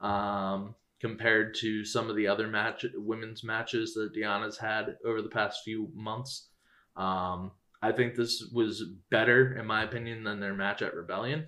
um, 0.00 0.74
compared 1.00 1.54
to 1.56 1.84
some 1.84 2.08
of 2.08 2.16
the 2.16 2.26
other 2.26 2.48
match 2.48 2.86
women's 2.94 3.44
matches 3.44 3.92
that 3.94 4.14
Deonna's 4.14 4.56
had 4.56 4.96
over 5.04 5.20
the 5.20 5.28
past 5.28 5.62
few 5.62 5.90
months. 5.94 6.48
Um, 6.96 7.50
I 7.84 7.92
think 7.92 8.14
this 8.14 8.42
was 8.52 8.82
better, 9.10 9.56
in 9.58 9.66
my 9.66 9.82
opinion, 9.84 10.24
than 10.24 10.40
their 10.40 10.54
match 10.54 10.80
at 10.80 10.94
Rebellion. 10.94 11.46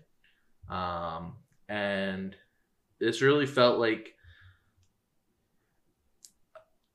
Um, 0.68 1.36
and 1.68 2.36
this 3.00 3.22
really 3.22 3.46
felt 3.46 3.78
like 3.78 4.14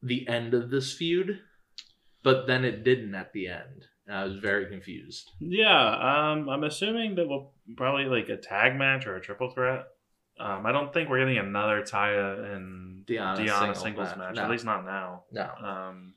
the 0.03 0.27
end 0.27 0.53
of 0.53 0.69
this 0.69 0.93
feud, 0.93 1.39
but 2.23 2.45
then 2.45 2.63
it 2.65 2.83
didn't 2.83 3.15
at 3.15 3.33
the 3.33 3.47
end. 3.47 3.87
And 4.07 4.15
I 4.15 4.23
was 4.25 4.35
very 4.37 4.67
confused. 4.67 5.31
Yeah, 5.39 6.31
um, 6.31 6.47
I'm 6.49 6.63
assuming 6.63 7.15
that 7.15 7.27
we'll 7.27 7.53
probably 7.77 8.05
like 8.05 8.29
a 8.29 8.37
tag 8.37 8.75
match 8.77 9.07
or 9.07 9.15
a 9.15 9.21
triple 9.21 9.49
threat. 9.49 9.85
Um, 10.39 10.65
I 10.65 10.71
don't 10.71 10.91
think 10.93 11.09
we're 11.09 11.19
getting 11.19 11.37
another 11.37 11.81
Taya 11.81 12.55
and 12.55 13.05
Deonna, 13.05 13.37
Deonna 13.37 13.59
singles 13.59 13.81
singles, 13.81 14.07
match. 14.09 14.17
match, 14.17 14.35
No. 14.35 14.43
at 14.43 14.49
least 14.51 14.65
not 14.65 14.85
now. 14.85 15.23
No. 15.31 15.49
Um, 15.63 16.13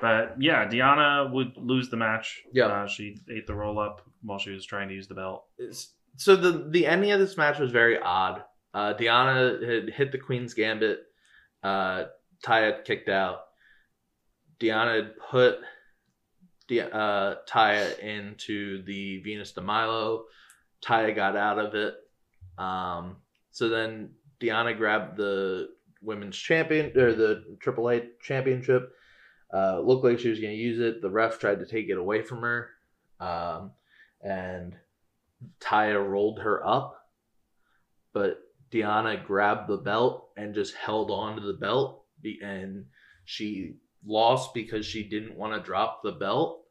but 0.00 0.36
yeah, 0.40 0.66
Deonna 0.68 1.30
would 1.32 1.52
lose 1.56 1.88
the 1.90 1.96
match. 1.96 2.42
Yeah. 2.52 2.66
uh, 2.66 2.86
she 2.86 3.16
ate 3.34 3.46
the 3.46 3.54
roll 3.54 3.78
up 3.78 4.02
while 4.22 4.38
she 4.38 4.50
was 4.50 4.64
trying 4.66 4.88
to 4.88 4.94
use 4.94 5.08
the 5.08 5.14
belt. 5.14 5.44
It's- 5.58 5.92
so 6.18 6.34
the 6.34 6.68
the 6.70 6.86
ending 6.86 7.10
of 7.12 7.20
this 7.20 7.36
match 7.36 7.58
was 7.58 7.70
very 7.72 7.98
odd. 7.98 8.42
Uh, 8.72 8.94
Deonna 8.94 9.60
had 9.62 9.90
hit 9.94 10.12
the 10.12 10.18
Queen's 10.18 10.54
Gambit. 10.54 11.00
Uh, 11.62 12.04
Taya 12.44 12.72
had 12.76 12.84
kicked 12.84 13.08
out. 13.10 13.40
Deonna 14.60 14.96
had 14.96 15.16
put 15.30 15.58
Di- 16.68 16.80
uh, 16.80 17.36
Taya 17.48 17.98
into 17.98 18.82
the 18.84 19.18
Venus 19.22 19.52
de 19.52 19.60
Milo. 19.60 20.24
Taya 20.84 21.14
got 21.14 21.36
out 21.36 21.58
of 21.58 21.74
it. 21.74 21.94
Um, 22.58 23.16
so 23.50 23.68
then 23.68 24.10
Deonna 24.40 24.76
grabbed 24.76 25.16
the 25.18 25.68
women's 26.02 26.36
champion 26.36 26.86
or 26.98 27.12
the 27.14 27.56
AAA 27.64 28.08
championship. 28.22 28.90
Uh, 29.52 29.80
looked 29.80 30.04
like 30.04 30.18
she 30.18 30.28
was 30.28 30.40
going 30.40 30.52
to 30.52 30.62
use 30.62 30.80
it. 30.80 31.00
The 31.00 31.10
ref 31.10 31.38
tried 31.38 31.60
to 31.60 31.66
take 31.66 31.88
it 31.88 31.98
away 31.98 32.22
from 32.22 32.40
her. 32.40 32.70
Um, 33.20 33.72
and 34.20 34.76
Taya 35.60 36.04
rolled 36.04 36.40
her 36.40 36.66
up, 36.66 37.00
but 38.12 38.40
Deonna 38.70 39.24
grabbed 39.24 39.68
the 39.68 39.76
belt 39.76 40.30
and 40.36 40.54
just 40.54 40.74
held 40.74 41.10
on 41.10 41.36
to 41.36 41.42
the 41.42 41.52
belt, 41.58 42.04
and 42.42 42.86
she 43.24 43.76
lost 44.04 44.54
because 44.54 44.84
she 44.84 45.08
didn't 45.08 45.36
want 45.36 45.54
to 45.54 45.60
drop 45.66 46.02
the 46.02 46.12
belt. 46.12 46.64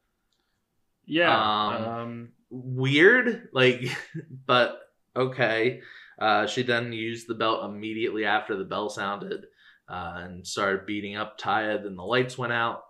Yeah. 1.06 1.36
Um, 1.36 1.84
Um, 1.84 2.30
Weird, 2.50 3.50
like, 3.54 3.86
but 4.46 4.80
okay. 5.16 5.82
Uh, 6.18 6.48
she 6.48 6.64
then 6.64 6.94
used 6.94 7.28
the 7.28 7.36
belt 7.36 7.66
immediately 7.66 8.26
after 8.26 8.56
the 8.56 8.64
bell 8.64 8.90
sounded 8.90 9.46
uh, 9.90 10.14
and 10.24 10.46
started 10.48 10.86
beating 10.86 11.16
up 11.16 11.40
Taya. 11.40 11.82
Then 11.82 11.96
the 11.96 12.04
lights 12.04 12.38
went 12.38 12.54
out, 12.54 12.84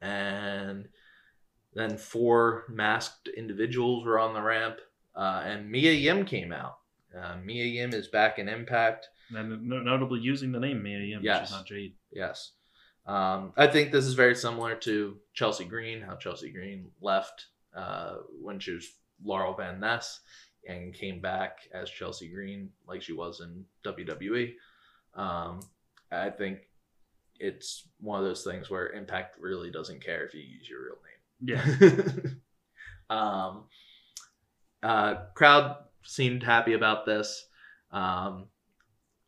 and 0.00 0.88
then 1.74 1.96
four 1.96 2.64
masked 2.68 3.28
individuals 3.28 4.04
were 4.04 4.18
on 4.18 4.34
the 4.34 4.42
ramp, 4.42 4.76
uh, 5.14 5.42
and 5.44 5.70
Mia 5.70 5.92
Yim 5.92 6.24
came 6.24 6.52
out. 6.52 6.78
Uh, 7.16 7.36
Mia 7.44 7.64
Yim 7.64 7.92
is 7.92 8.08
back 8.08 8.38
in 8.38 8.48
Impact. 8.48 9.08
and 9.34 9.62
notably 9.68 10.20
using 10.20 10.50
the 10.52 10.58
name 10.60 10.82
Mia 10.82 10.98
Yim, 11.00 11.20
Yes. 11.22 11.40
which 11.40 11.44
is 11.50 11.52
not 11.52 11.66
Jade. 11.66 11.94
Yes. 12.12 12.52
Um, 13.06 13.52
I 13.56 13.66
think 13.66 13.90
this 13.92 14.04
is 14.04 14.14
very 14.14 14.34
similar 14.34 14.74
to 14.76 15.16
Chelsea 15.34 15.64
Green, 15.64 16.00
how 16.02 16.16
Chelsea 16.16 16.50
Green 16.50 16.90
left 17.00 17.46
uh, 17.74 18.16
when 18.42 18.58
she 18.60 18.72
was 18.72 18.88
Laurel 19.24 19.54
Van 19.54 19.80
Ness 19.80 20.20
and 20.68 20.92
came 20.94 21.20
back 21.20 21.58
as 21.72 21.88
Chelsea 21.90 22.28
Green 22.28 22.70
like 22.86 23.02
she 23.02 23.12
was 23.12 23.40
in 23.40 23.64
WWE. 23.84 24.54
Um, 25.14 25.60
I 26.12 26.30
think 26.30 26.58
it's 27.38 27.88
one 28.00 28.18
of 28.18 28.24
those 28.24 28.44
things 28.44 28.68
where 28.68 28.92
Impact 28.92 29.36
really 29.40 29.70
doesn't 29.70 30.04
care 30.04 30.24
if 30.24 30.34
you 30.34 30.40
use 30.40 30.68
your 30.68 30.84
real 30.84 30.98
name. 31.06 32.30
Yeah. 33.08 33.10
um, 33.16 33.64
uh, 34.82 35.14
crowd 35.34 35.76
seemed 36.04 36.42
happy 36.42 36.74
about 36.74 37.06
this. 37.06 37.46
Um, 37.92 38.46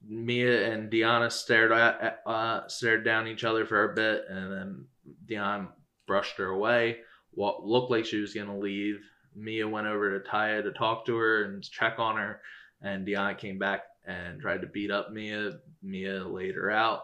Mia 0.06 0.72
and 0.72 0.90
Deonna 0.90 1.30
stared 1.30 1.72
at, 1.72 2.20
uh, 2.26 2.66
stared 2.68 3.04
down 3.04 3.28
each 3.28 3.44
other 3.44 3.64
for 3.64 3.90
a 3.90 3.94
bit, 3.94 4.24
and 4.28 4.52
then 4.52 4.84
Deonna 5.26 5.68
brushed 6.06 6.36
her 6.38 6.46
away. 6.46 6.98
What 7.30 7.64
looked 7.64 7.90
like 7.90 8.04
she 8.04 8.20
was 8.20 8.34
gonna 8.34 8.58
leave. 8.58 9.00
Mia 9.34 9.66
went 9.66 9.86
over 9.86 10.18
to 10.18 10.28
Taya 10.28 10.62
to 10.62 10.72
talk 10.72 11.06
to 11.06 11.16
her 11.16 11.44
and 11.44 11.62
check 11.62 11.98
on 11.98 12.16
her, 12.16 12.40
and 12.82 13.06
Deonna 13.06 13.38
came 13.38 13.58
back 13.58 13.84
and 14.06 14.40
tried 14.40 14.62
to 14.62 14.66
beat 14.66 14.90
up 14.90 15.12
Mia. 15.12 15.58
Mia 15.82 16.24
laid 16.24 16.54
her 16.54 16.70
out, 16.70 17.02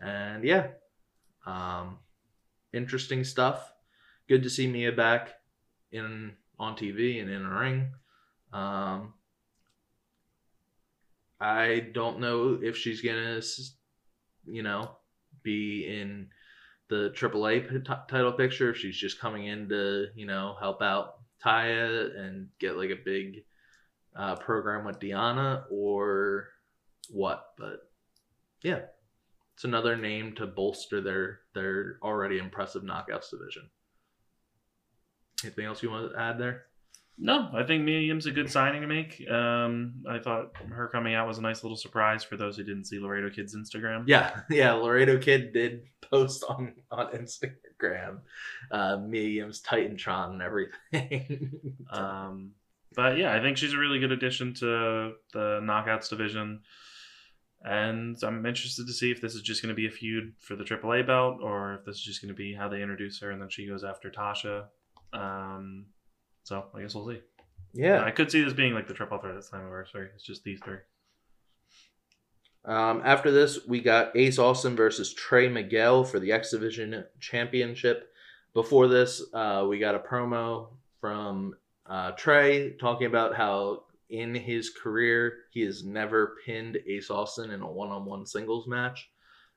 and 0.00 0.44
yeah, 0.44 0.68
um, 1.46 1.98
interesting 2.72 3.24
stuff. 3.24 3.72
Good 4.28 4.42
to 4.42 4.50
see 4.50 4.66
Mia 4.66 4.92
back 4.92 5.30
in 5.92 6.32
on 6.58 6.76
TV 6.76 7.20
and 7.20 7.30
in 7.30 7.44
a 7.44 7.58
ring. 7.58 7.92
Um, 8.52 9.14
I 11.40 11.88
don't 11.92 12.20
know 12.20 12.58
if 12.62 12.76
she's 12.76 13.02
gonna, 13.02 13.40
you 14.46 14.62
know, 14.62 14.90
be 15.42 15.86
in 15.86 16.28
the 16.88 17.10
AAA 17.14 17.68
p- 17.68 17.94
title 18.08 18.32
picture. 18.32 18.70
If 18.70 18.76
she's 18.76 18.96
just 18.96 19.20
coming 19.20 19.46
in 19.46 19.68
to 19.68 20.06
you 20.14 20.26
know 20.26 20.56
help 20.58 20.82
out 20.82 21.18
Taya 21.44 22.18
and 22.18 22.48
get 22.58 22.76
like 22.76 22.90
a 22.90 23.04
big 23.04 23.44
uh, 24.16 24.36
program 24.36 24.84
with 24.84 25.00
Deonna 25.00 25.64
or 25.70 26.48
what. 27.10 27.50
But 27.58 27.88
yeah, 28.62 28.80
it's 29.54 29.64
another 29.64 29.96
name 29.96 30.34
to 30.36 30.46
bolster 30.46 31.00
their 31.00 31.40
their 31.54 31.98
already 32.02 32.38
impressive 32.38 32.82
knockouts 32.82 33.30
division. 33.30 33.70
Anything 35.42 35.66
else 35.66 35.82
you 35.82 35.90
want 35.90 36.12
to 36.12 36.18
add 36.18 36.38
there? 36.38 36.64
No, 37.16 37.48
I 37.54 37.62
think 37.62 37.84
Mia 37.84 38.00
Yim's 38.00 38.26
a 38.26 38.32
good 38.32 38.50
signing 38.50 38.80
to 38.80 38.88
make. 38.88 39.22
Um, 39.30 40.02
I 40.08 40.18
thought 40.18 40.50
her 40.68 40.88
coming 40.88 41.14
out 41.14 41.28
was 41.28 41.38
a 41.38 41.42
nice 41.42 41.62
little 41.62 41.76
surprise 41.76 42.24
for 42.24 42.36
those 42.36 42.56
who 42.56 42.64
didn't 42.64 42.86
see 42.86 42.98
Laredo 42.98 43.30
Kid's 43.30 43.54
Instagram. 43.54 44.04
Yeah, 44.08 44.40
yeah. 44.50 44.72
Laredo 44.72 45.18
Kid 45.18 45.52
did 45.52 45.82
post 46.00 46.44
on 46.48 46.74
on 46.90 47.12
Instagram, 47.12 48.18
uh, 48.72 48.96
Mia 48.96 49.28
Yim's 49.28 49.62
Titantron 49.62 50.32
and 50.32 50.42
everything. 50.42 51.50
Um, 51.90 52.52
but 52.94 53.18
yeah, 53.18 53.34
I 53.34 53.40
think 53.40 53.56
she's 53.56 53.72
a 53.72 53.78
really 53.78 53.98
good 53.98 54.12
addition 54.12 54.54
to 54.54 55.12
the 55.32 55.60
knockouts 55.62 56.08
division. 56.08 56.60
And 57.64 58.16
I'm 58.22 58.44
interested 58.44 58.86
to 58.86 58.92
see 58.92 59.10
if 59.10 59.22
this 59.22 59.34
is 59.34 59.40
just 59.40 59.62
going 59.62 59.70
to 59.70 59.74
be 59.74 59.86
a 59.86 59.90
feud 59.90 60.34
for 60.38 60.54
the 60.54 60.64
AAA 60.64 61.06
belt 61.06 61.38
or 61.42 61.74
if 61.74 61.84
this 61.86 61.96
is 61.96 62.02
just 62.02 62.20
going 62.20 62.28
to 62.28 62.36
be 62.36 62.52
how 62.52 62.68
they 62.68 62.82
introduce 62.82 63.20
her 63.20 63.30
and 63.30 63.40
then 63.40 63.48
she 63.48 63.66
goes 63.66 63.84
after 63.84 64.10
Tasha. 64.10 64.64
Um, 65.14 65.86
so 66.42 66.66
I 66.74 66.82
guess 66.82 66.94
we'll 66.94 67.08
see. 67.08 67.20
yeah. 67.72 68.04
I 68.04 68.10
could 68.10 68.30
see 68.30 68.42
this 68.42 68.52
being 68.52 68.74
like 68.74 68.86
the 68.86 68.92
triple 68.92 69.16
threat 69.18 69.34
this 69.34 69.48
time 69.48 69.62
anniversary. 69.62 70.10
It's 70.14 70.24
just 70.24 70.44
these 70.44 70.60
three. 70.62 70.78
Um, 72.66 73.02
after 73.04 73.30
this, 73.30 73.60
we 73.66 73.80
got 73.80 74.16
Ace 74.16 74.38
Austin 74.38 74.76
versus 74.76 75.12
Trey 75.12 75.48
Miguel 75.48 76.04
for 76.04 76.18
the 76.18 76.32
X 76.32 76.50
Division 76.50 77.04
Championship. 77.20 78.10
Before 78.52 78.88
this, 78.88 79.22
uh, 79.32 79.66
we 79.68 79.78
got 79.78 79.94
a 79.94 79.98
promo 79.98 80.68
from 81.00 81.54
uh, 81.86 82.12
Trey 82.12 82.72
talking 82.72 83.06
about 83.06 83.34
how 83.34 83.84
in 84.10 84.34
his 84.34 84.70
career 84.70 85.38
he 85.50 85.62
has 85.62 85.84
never 85.84 86.36
pinned 86.44 86.78
Ace 86.86 87.10
Austin 87.10 87.50
in 87.50 87.62
a 87.62 87.70
one-on-one 87.70 88.26
singles 88.26 88.66
match. 88.66 89.10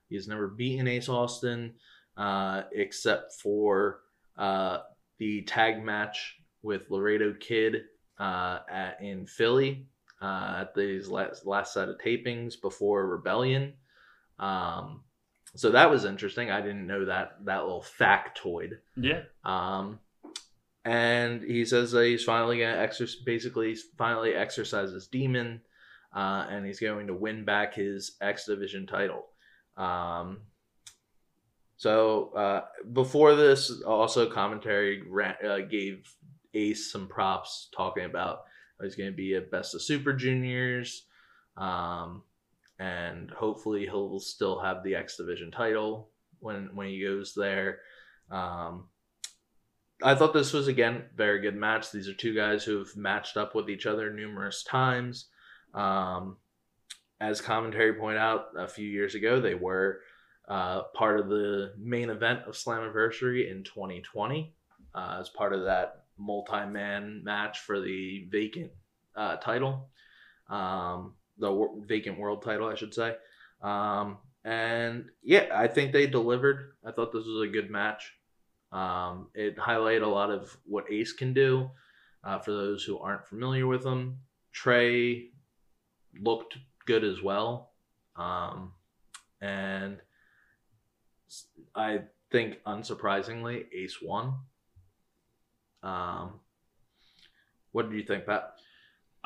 He 0.09 0.15
has 0.15 0.27
never 0.27 0.47
beaten 0.47 0.87
Ace 0.87 1.09
Austin 1.09 1.73
uh, 2.15 2.63
except 2.71 3.33
for 3.33 4.01
uh, 4.37 4.79
the 5.19 5.43
tag 5.43 5.83
match 5.83 6.37
with 6.63 6.89
Laredo 6.89 7.33
Kid 7.39 7.83
uh, 8.19 8.59
at, 8.69 9.01
in 9.01 9.25
Philly 9.25 9.85
uh, 10.21 10.57
at 10.61 10.75
these 10.75 11.07
last, 11.09 11.45
last 11.45 11.73
set 11.73 11.89
of 11.89 11.97
tapings 11.97 12.59
before 12.59 13.07
Rebellion. 13.07 13.73
Um, 14.39 15.01
so 15.55 15.71
that 15.71 15.89
was 15.89 16.05
interesting. 16.05 16.51
I 16.51 16.61
didn't 16.61 16.87
know 16.87 17.05
that 17.05 17.37
that 17.45 17.63
little 17.63 17.85
factoid. 17.99 18.73
Yeah. 18.95 19.21
Um, 19.43 19.99
and 20.87 21.43
he 21.43 21.65
says 21.65 21.91
that 21.91 22.05
he's 22.05 22.23
finally 22.23 22.59
gonna 22.59 22.77
exercise, 22.77 23.21
basically 23.23 23.69
he's 23.69 23.83
finally 23.97 24.33
exercise 24.33 24.91
his 24.91 25.07
demon, 25.07 25.59
uh, 26.15 26.47
and 26.49 26.65
he's 26.65 26.79
going 26.79 27.07
to 27.07 27.13
win 27.13 27.43
back 27.43 27.73
his 27.73 28.15
X 28.21 28.45
Division 28.45 28.87
title. 28.87 29.25
Um, 29.75 30.39
so 31.75 32.29
uh, 32.29 32.61
before 32.93 33.35
this, 33.35 33.81
also 33.81 34.29
commentary 34.29 35.03
uh, 35.45 35.59
gave 35.59 36.09
Ace 36.53 36.89
some 36.89 37.07
props, 37.07 37.67
talking 37.75 38.05
about 38.05 38.45
he's 38.81 38.95
going 38.95 39.11
to 39.11 39.15
be 39.15 39.35
at 39.35 39.51
Best 39.51 39.75
of 39.75 39.81
Super 39.81 40.13
Juniors, 40.13 41.03
um, 41.57 42.23
and 42.79 43.29
hopefully 43.31 43.83
he'll 43.83 44.19
still 44.19 44.59
have 44.59 44.83
the 44.83 44.95
X 44.95 45.17
Division 45.17 45.51
title 45.51 46.09
when 46.39 46.69
when 46.73 46.87
he 46.87 47.01
goes 47.01 47.33
there. 47.35 47.79
Um, 48.31 48.85
I 50.03 50.15
thought 50.15 50.33
this 50.33 50.53
was 50.53 50.67
again 50.67 51.05
very 51.15 51.39
good 51.41 51.55
match. 51.55 51.91
These 51.91 52.07
are 52.07 52.13
two 52.13 52.35
guys 52.35 52.63
who 52.63 52.77
have 52.79 52.95
matched 52.95 53.37
up 53.37 53.55
with 53.55 53.69
each 53.69 53.85
other 53.85 54.11
numerous 54.11 54.63
times. 54.63 55.25
Um, 55.73 56.37
as 57.19 57.41
commentary 57.41 57.93
point 57.93 58.17
out 58.17 58.47
a 58.57 58.67
few 58.67 58.87
years 58.87 59.15
ago, 59.15 59.41
they 59.41 59.55
were 59.55 60.01
uh, 60.47 60.83
part 60.93 61.19
of 61.19 61.29
the 61.29 61.73
main 61.77 62.09
event 62.09 62.41
of 62.47 62.53
Slammiversary 62.53 63.49
in 63.49 63.63
2020 63.63 64.53
uh, 64.93 65.17
as 65.19 65.29
part 65.29 65.53
of 65.53 65.63
that 65.65 66.05
multi-man 66.17 67.21
match 67.23 67.59
for 67.59 67.79
the 67.79 68.27
vacant 68.29 68.71
uh, 69.15 69.37
title, 69.37 69.89
um, 70.49 71.13
the 71.37 71.51
wor- 71.51 71.75
vacant 71.85 72.19
world 72.19 72.43
title, 72.43 72.67
I 72.67 72.75
should 72.75 72.93
say. 72.93 73.15
Um, 73.61 74.17
and 74.45 75.05
yeah, 75.23 75.47
I 75.53 75.67
think 75.67 75.91
they 75.91 76.07
delivered. 76.07 76.73
I 76.85 76.91
thought 76.91 77.11
this 77.11 77.25
was 77.25 77.47
a 77.47 77.51
good 77.51 77.69
match. 77.69 78.13
Um, 78.71 79.27
it 79.33 79.57
highlighted 79.57 80.03
a 80.03 80.07
lot 80.07 80.29
of 80.29 80.57
what 80.65 80.91
Ace 80.91 81.13
can 81.13 81.33
do. 81.33 81.69
Uh, 82.23 82.39
for 82.39 82.51
those 82.51 82.83
who 82.83 82.97
aren't 82.99 83.27
familiar 83.27 83.67
with 83.67 83.85
him, 83.85 84.17
Trey 84.51 85.29
looked 86.19 86.57
good 86.85 87.03
as 87.03 87.21
well. 87.21 87.71
Um, 88.15 88.73
and 89.39 89.97
I 91.75 92.01
think, 92.31 92.61
unsurprisingly, 92.65 93.65
Ace 93.73 94.01
won. 94.01 94.33
Um, 95.83 96.39
what 97.71 97.89
did 97.89 97.95
you 97.95 98.03
think, 98.03 98.25
Pat? 98.25 98.56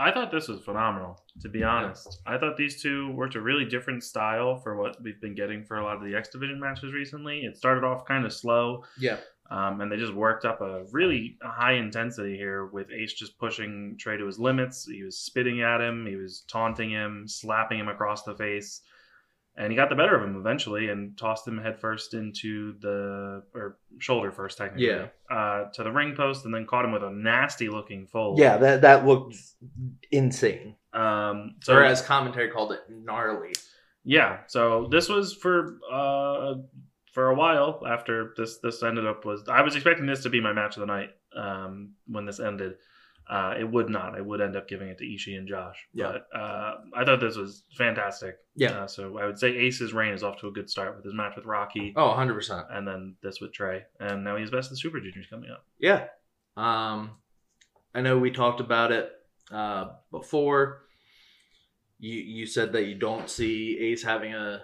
I 0.01 0.11
thought 0.11 0.31
this 0.31 0.47
was 0.47 0.61
phenomenal, 0.61 1.21
to 1.41 1.49
be 1.49 1.63
honest. 1.63 2.21
I 2.25 2.37
thought 2.37 2.57
these 2.57 2.81
two 2.81 3.11
worked 3.11 3.35
a 3.35 3.41
really 3.41 3.65
different 3.65 4.03
style 4.03 4.57
for 4.59 4.75
what 4.75 5.01
we've 5.03 5.21
been 5.21 5.35
getting 5.35 5.63
for 5.63 5.77
a 5.77 5.83
lot 5.83 5.97
of 5.97 6.03
the 6.03 6.15
X 6.15 6.29
Division 6.29 6.59
matches 6.59 6.91
recently. 6.93 7.41
It 7.41 7.55
started 7.57 7.83
off 7.83 8.05
kind 8.05 8.25
of 8.25 8.33
slow, 8.33 8.83
Yeah. 8.97 9.17
um, 9.49 9.79
and 9.81 9.91
they 9.91 9.97
just 9.97 10.13
worked 10.13 10.43
up 10.45 10.61
a 10.61 10.85
really 10.91 11.37
high 11.43 11.73
intensity 11.73 12.35
here 12.35 12.65
with 12.65 12.89
Ace 12.91 13.13
just 13.13 13.37
pushing 13.37 13.95
Trey 13.99 14.17
to 14.17 14.25
his 14.25 14.39
limits. 14.39 14.85
He 14.85 15.03
was 15.03 15.17
spitting 15.19 15.61
at 15.61 15.81
him, 15.81 16.05
he 16.07 16.15
was 16.15 16.41
taunting 16.47 16.89
him, 16.89 17.27
slapping 17.27 17.79
him 17.79 17.87
across 17.87 18.23
the 18.23 18.33
face. 18.35 18.81
And 19.57 19.69
he 19.69 19.75
got 19.75 19.89
the 19.89 19.95
better 19.95 20.15
of 20.15 20.23
him 20.23 20.37
eventually 20.37 20.87
and 20.87 21.17
tossed 21.17 21.45
him 21.45 21.57
headfirst 21.57 22.13
into 22.13 22.73
the, 22.79 23.43
or 23.53 23.77
shoulder 23.99 24.31
first, 24.31 24.57
technically, 24.57 24.87
Yeah. 24.87 25.07
uh, 25.29 25.69
to 25.73 25.83
the 25.83 25.91
ring 25.91 26.15
post 26.15 26.45
and 26.45 26.53
then 26.53 26.65
caught 26.65 26.85
him 26.85 26.93
with 26.93 27.03
a 27.03 27.11
nasty 27.11 27.67
looking 27.67 28.07
fold. 28.07 28.39
Yeah, 28.39 28.55
that 28.57 28.81
that 28.81 29.05
looked 29.05 29.35
insane. 30.11 30.75
Um, 30.93 31.55
so 31.63 31.75
or 31.75 31.83
as 31.83 32.01
commentary 32.01 32.49
called 32.49 32.73
it, 32.73 32.81
gnarly. 32.89 33.53
yeah, 34.03 34.39
so 34.47 34.87
this 34.91 35.07
was 35.09 35.33
for 35.33 35.77
uh 35.91 36.55
for 37.13 37.27
a 37.29 37.35
while 37.35 37.81
after 37.87 38.33
this 38.37 38.59
this 38.59 38.83
ended 38.83 39.05
up 39.07 39.23
was 39.25 39.43
I 39.47 39.61
was 39.61 39.75
expecting 39.75 40.05
this 40.05 40.23
to 40.23 40.29
be 40.29 40.41
my 40.41 40.53
match 40.53 40.75
of 40.77 40.81
the 40.81 40.87
night 40.87 41.09
um 41.35 41.93
when 42.07 42.25
this 42.25 42.39
ended. 42.39 42.73
Uh, 43.29 43.53
it 43.57 43.63
would 43.63 43.87
not. 43.89 44.13
I 44.17 44.19
would 44.19 44.41
end 44.41 44.57
up 44.57 44.67
giving 44.67 44.89
it 44.89 44.97
to 44.97 45.05
Ishii 45.05 45.37
and 45.37 45.47
Josh. 45.47 45.77
Yeah. 45.93 46.11
But 46.31 46.37
uh, 46.37 46.77
I 46.93 47.05
thought 47.05 47.21
this 47.21 47.37
was 47.37 47.63
fantastic. 47.77 48.35
Yeah. 48.55 48.71
Uh, 48.71 48.87
so 48.87 49.19
I 49.19 49.25
would 49.25 49.37
say 49.39 49.55
Ace's 49.55 49.93
reign 49.93 50.13
is 50.13 50.21
off 50.23 50.37
to 50.41 50.47
a 50.47 50.51
good 50.51 50.69
start 50.69 50.95
with 50.97 51.05
his 51.05 51.13
match 51.13 51.37
with 51.37 51.45
Rocky, 51.45 51.93
Oh, 51.95 52.09
100%. 52.09 52.65
and 52.75 52.85
then 52.85 53.15
this 53.23 53.39
with 53.39 53.53
Trey, 53.53 53.83
and 54.01 54.25
now 54.25 54.35
he's 54.35 54.49
best 54.51 54.65
of 54.67 54.71
the 54.71 54.77
Super 54.77 54.99
Juniors 54.99 55.27
coming 55.29 55.49
up. 55.49 55.63
Yeah. 55.79 56.05
Um, 56.57 57.11
I 57.95 58.01
know 58.01 58.17
we 58.17 58.31
talked 58.31 58.59
about 58.59 58.91
it 58.91 59.09
uh, 59.51 59.93
before. 60.11 60.83
You 61.99 62.15
you 62.17 62.45
said 62.45 62.73
that 62.73 62.85
you 62.85 62.95
don't 62.95 63.29
see 63.29 63.77
Ace 63.79 64.03
having 64.03 64.33
a 64.33 64.63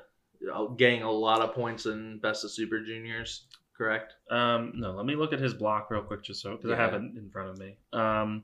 getting 0.77 1.03
a 1.03 1.11
lot 1.11 1.41
of 1.41 1.53
points 1.53 1.85
in 1.85 2.19
Best 2.19 2.43
of 2.43 2.51
Super 2.51 2.83
Juniors, 2.83 3.45
correct? 3.77 4.13
Um, 4.31 4.73
no, 4.75 4.91
let 4.91 5.05
me 5.05 5.15
look 5.15 5.33
at 5.33 5.39
his 5.39 5.53
block 5.53 5.89
real 5.91 6.01
quick, 6.01 6.23
just 6.23 6.41
so 6.41 6.55
because 6.55 6.71
I 6.71 6.75
have 6.75 6.93
it 6.93 7.01
in 7.01 7.29
front 7.31 7.49
of 7.49 7.57
me. 7.59 7.77
Um, 7.93 8.43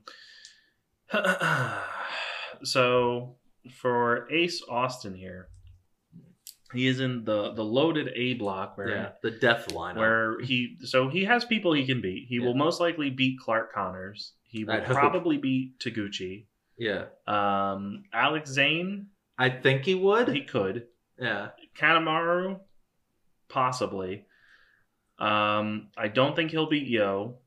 so 2.62 3.36
for 3.80 4.30
Ace 4.30 4.62
Austin 4.68 5.14
here, 5.14 5.48
he 6.72 6.86
is 6.86 7.00
in 7.00 7.24
the 7.24 7.52
the 7.52 7.64
loaded 7.64 8.10
A 8.14 8.34
block 8.34 8.76
where 8.76 8.88
yeah, 8.88 9.08
the 9.22 9.30
death 9.30 9.68
lineup. 9.68 9.96
where 9.96 10.40
he 10.40 10.76
so 10.82 11.08
he 11.08 11.24
has 11.24 11.44
people 11.44 11.72
he 11.72 11.86
can 11.86 12.00
beat. 12.00 12.26
He 12.28 12.36
Yeah. 12.36 12.46
will 12.46 12.54
most 12.54 12.80
likely 12.80 13.10
beat 13.10 13.38
Clark 13.40 13.72
Connors. 13.72 14.32
He 14.54 14.64
will 14.64 14.80
probably 14.82 15.36
beat 15.36 15.80
Taguchi. 15.80 16.46
yeah, 16.78 17.06
Um, 17.26 18.04
Alex 18.12 18.50
Zayne, 18.50 19.06
I 19.36 19.50
think 19.50 19.84
he 19.84 19.96
would. 19.96 20.28
he 20.28 20.44
could. 20.44 20.86
yeah, 21.18 21.48
Kanemaru, 21.76 22.60
possibly. 23.48 24.26
Um, 25.18 25.88
I 25.96 26.06
don't 26.06 26.36
think 26.36 26.52
he'll 26.52 26.68
beat 26.68 26.86
Yo. 26.86 27.38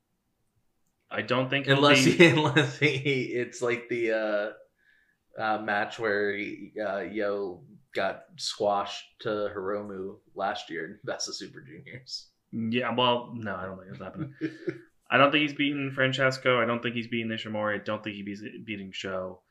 I 1.10 1.22
don't 1.22 1.50
think 1.50 1.67
he'll 1.67 1.78
unless 1.78 2.04
beat. 2.04 2.20
he, 2.20 2.28
unless 2.32 2.78
he, 2.78 2.96
it's 3.34 3.62
like 3.62 3.88
the 3.88 4.12
uh, 4.12 5.41
uh, 5.41 5.60
match 5.62 5.98
where 6.00 6.36
he, 6.36 6.74
uh, 6.86 7.00
Yo 7.00 7.63
got 7.96 8.24
squashed 8.36 9.06
to 9.22 9.30
Hiromu 9.56 10.17
last 10.36 10.70
year 10.70 10.86
in 10.86 11.00
Best 11.06 11.30
of 11.30 11.36
Super 11.36 11.62
Juniors. 11.62 12.28
Yeah, 12.52 12.93
well, 12.93 13.32
no, 13.34 13.56
I 13.56 13.65
don't 13.65 13.78
think 13.78 13.91
it's 13.91 14.00
happening. 14.02 14.34
I 15.10 15.17
don't 15.17 15.32
think 15.32 15.41
he's 15.43 15.54
beaten 15.58 15.91
Francesco. 15.91 16.62
I 16.62 16.65
don't 16.65 16.82
think 16.84 16.96
he's 16.96 17.08
beaten 17.08 17.32
Ishimori. 17.32 17.76
I 17.80 17.84
don't 17.84 18.04
think 18.04 18.15
he's 18.15 18.43
beating 18.65 18.91
Show. 18.91 19.41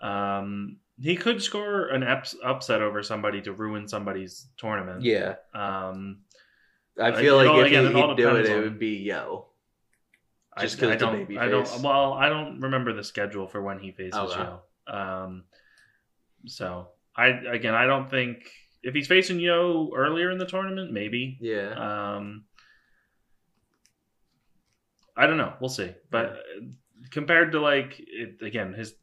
Um, 0.00 0.78
he 0.98 1.16
could 1.16 1.42
score 1.42 1.88
an 1.88 2.02
ups- 2.02 2.36
upset 2.44 2.82
over 2.82 3.02
somebody 3.02 3.40
to 3.42 3.52
ruin 3.52 3.86
somebody's 3.88 4.48
tournament. 4.56 5.02
yeah, 5.02 5.36
Um, 5.54 6.20
I 7.00 7.10
Uh, 7.10 7.16
feel 7.20 7.36
like 7.36 7.48
all- 7.48 7.60
if 7.60 7.66
again, 7.68 7.86
he, 7.86 7.94
would 7.94 8.16
do 8.16 8.28
it, 8.28 8.42
depends 8.42 8.48
it 8.50 8.60
would 8.60 8.78
be 8.78 8.98
Yo. 8.98 9.46
Just 10.60 10.76
because 10.76 10.90
I 10.90 10.94
the 10.96 10.98
don't, 11.06 11.16
baby 11.16 11.38
I 11.38 11.48
don't. 11.48 11.68
Well, 11.82 12.12
I 12.12 12.28
don't 12.28 12.60
remember 12.60 12.92
the 12.92 13.04
schedule 13.04 13.46
for 13.46 13.62
when 13.62 13.78
he 13.78 13.92
faces 13.92 14.18
Okay. 14.18 14.40
Yo. 14.42 14.94
Um, 14.94 15.44
so 16.46 16.88
I 17.16 17.28
again, 17.28 17.74
I 17.74 17.86
don't 17.86 18.10
think 18.10 18.50
if 18.82 18.92
he's 18.94 19.06
facing 19.06 19.38
Yo 19.40 19.92
earlier 19.94 20.30
in 20.30 20.38
the 20.38 20.44
tournament, 20.46 20.92
maybe. 20.92 21.38
Yeah. 21.40 22.16
Um, 22.16 22.44
I 25.16 25.26
don't 25.26 25.36
know. 25.36 25.52
We'll 25.60 25.68
see. 25.70 25.92
But 26.10 26.26
uh, 26.26 26.36
compared 27.10 27.52
to 27.52 27.60
like 27.60 27.94
it, 27.98 28.42
again, 28.42 28.72
his 28.74 28.94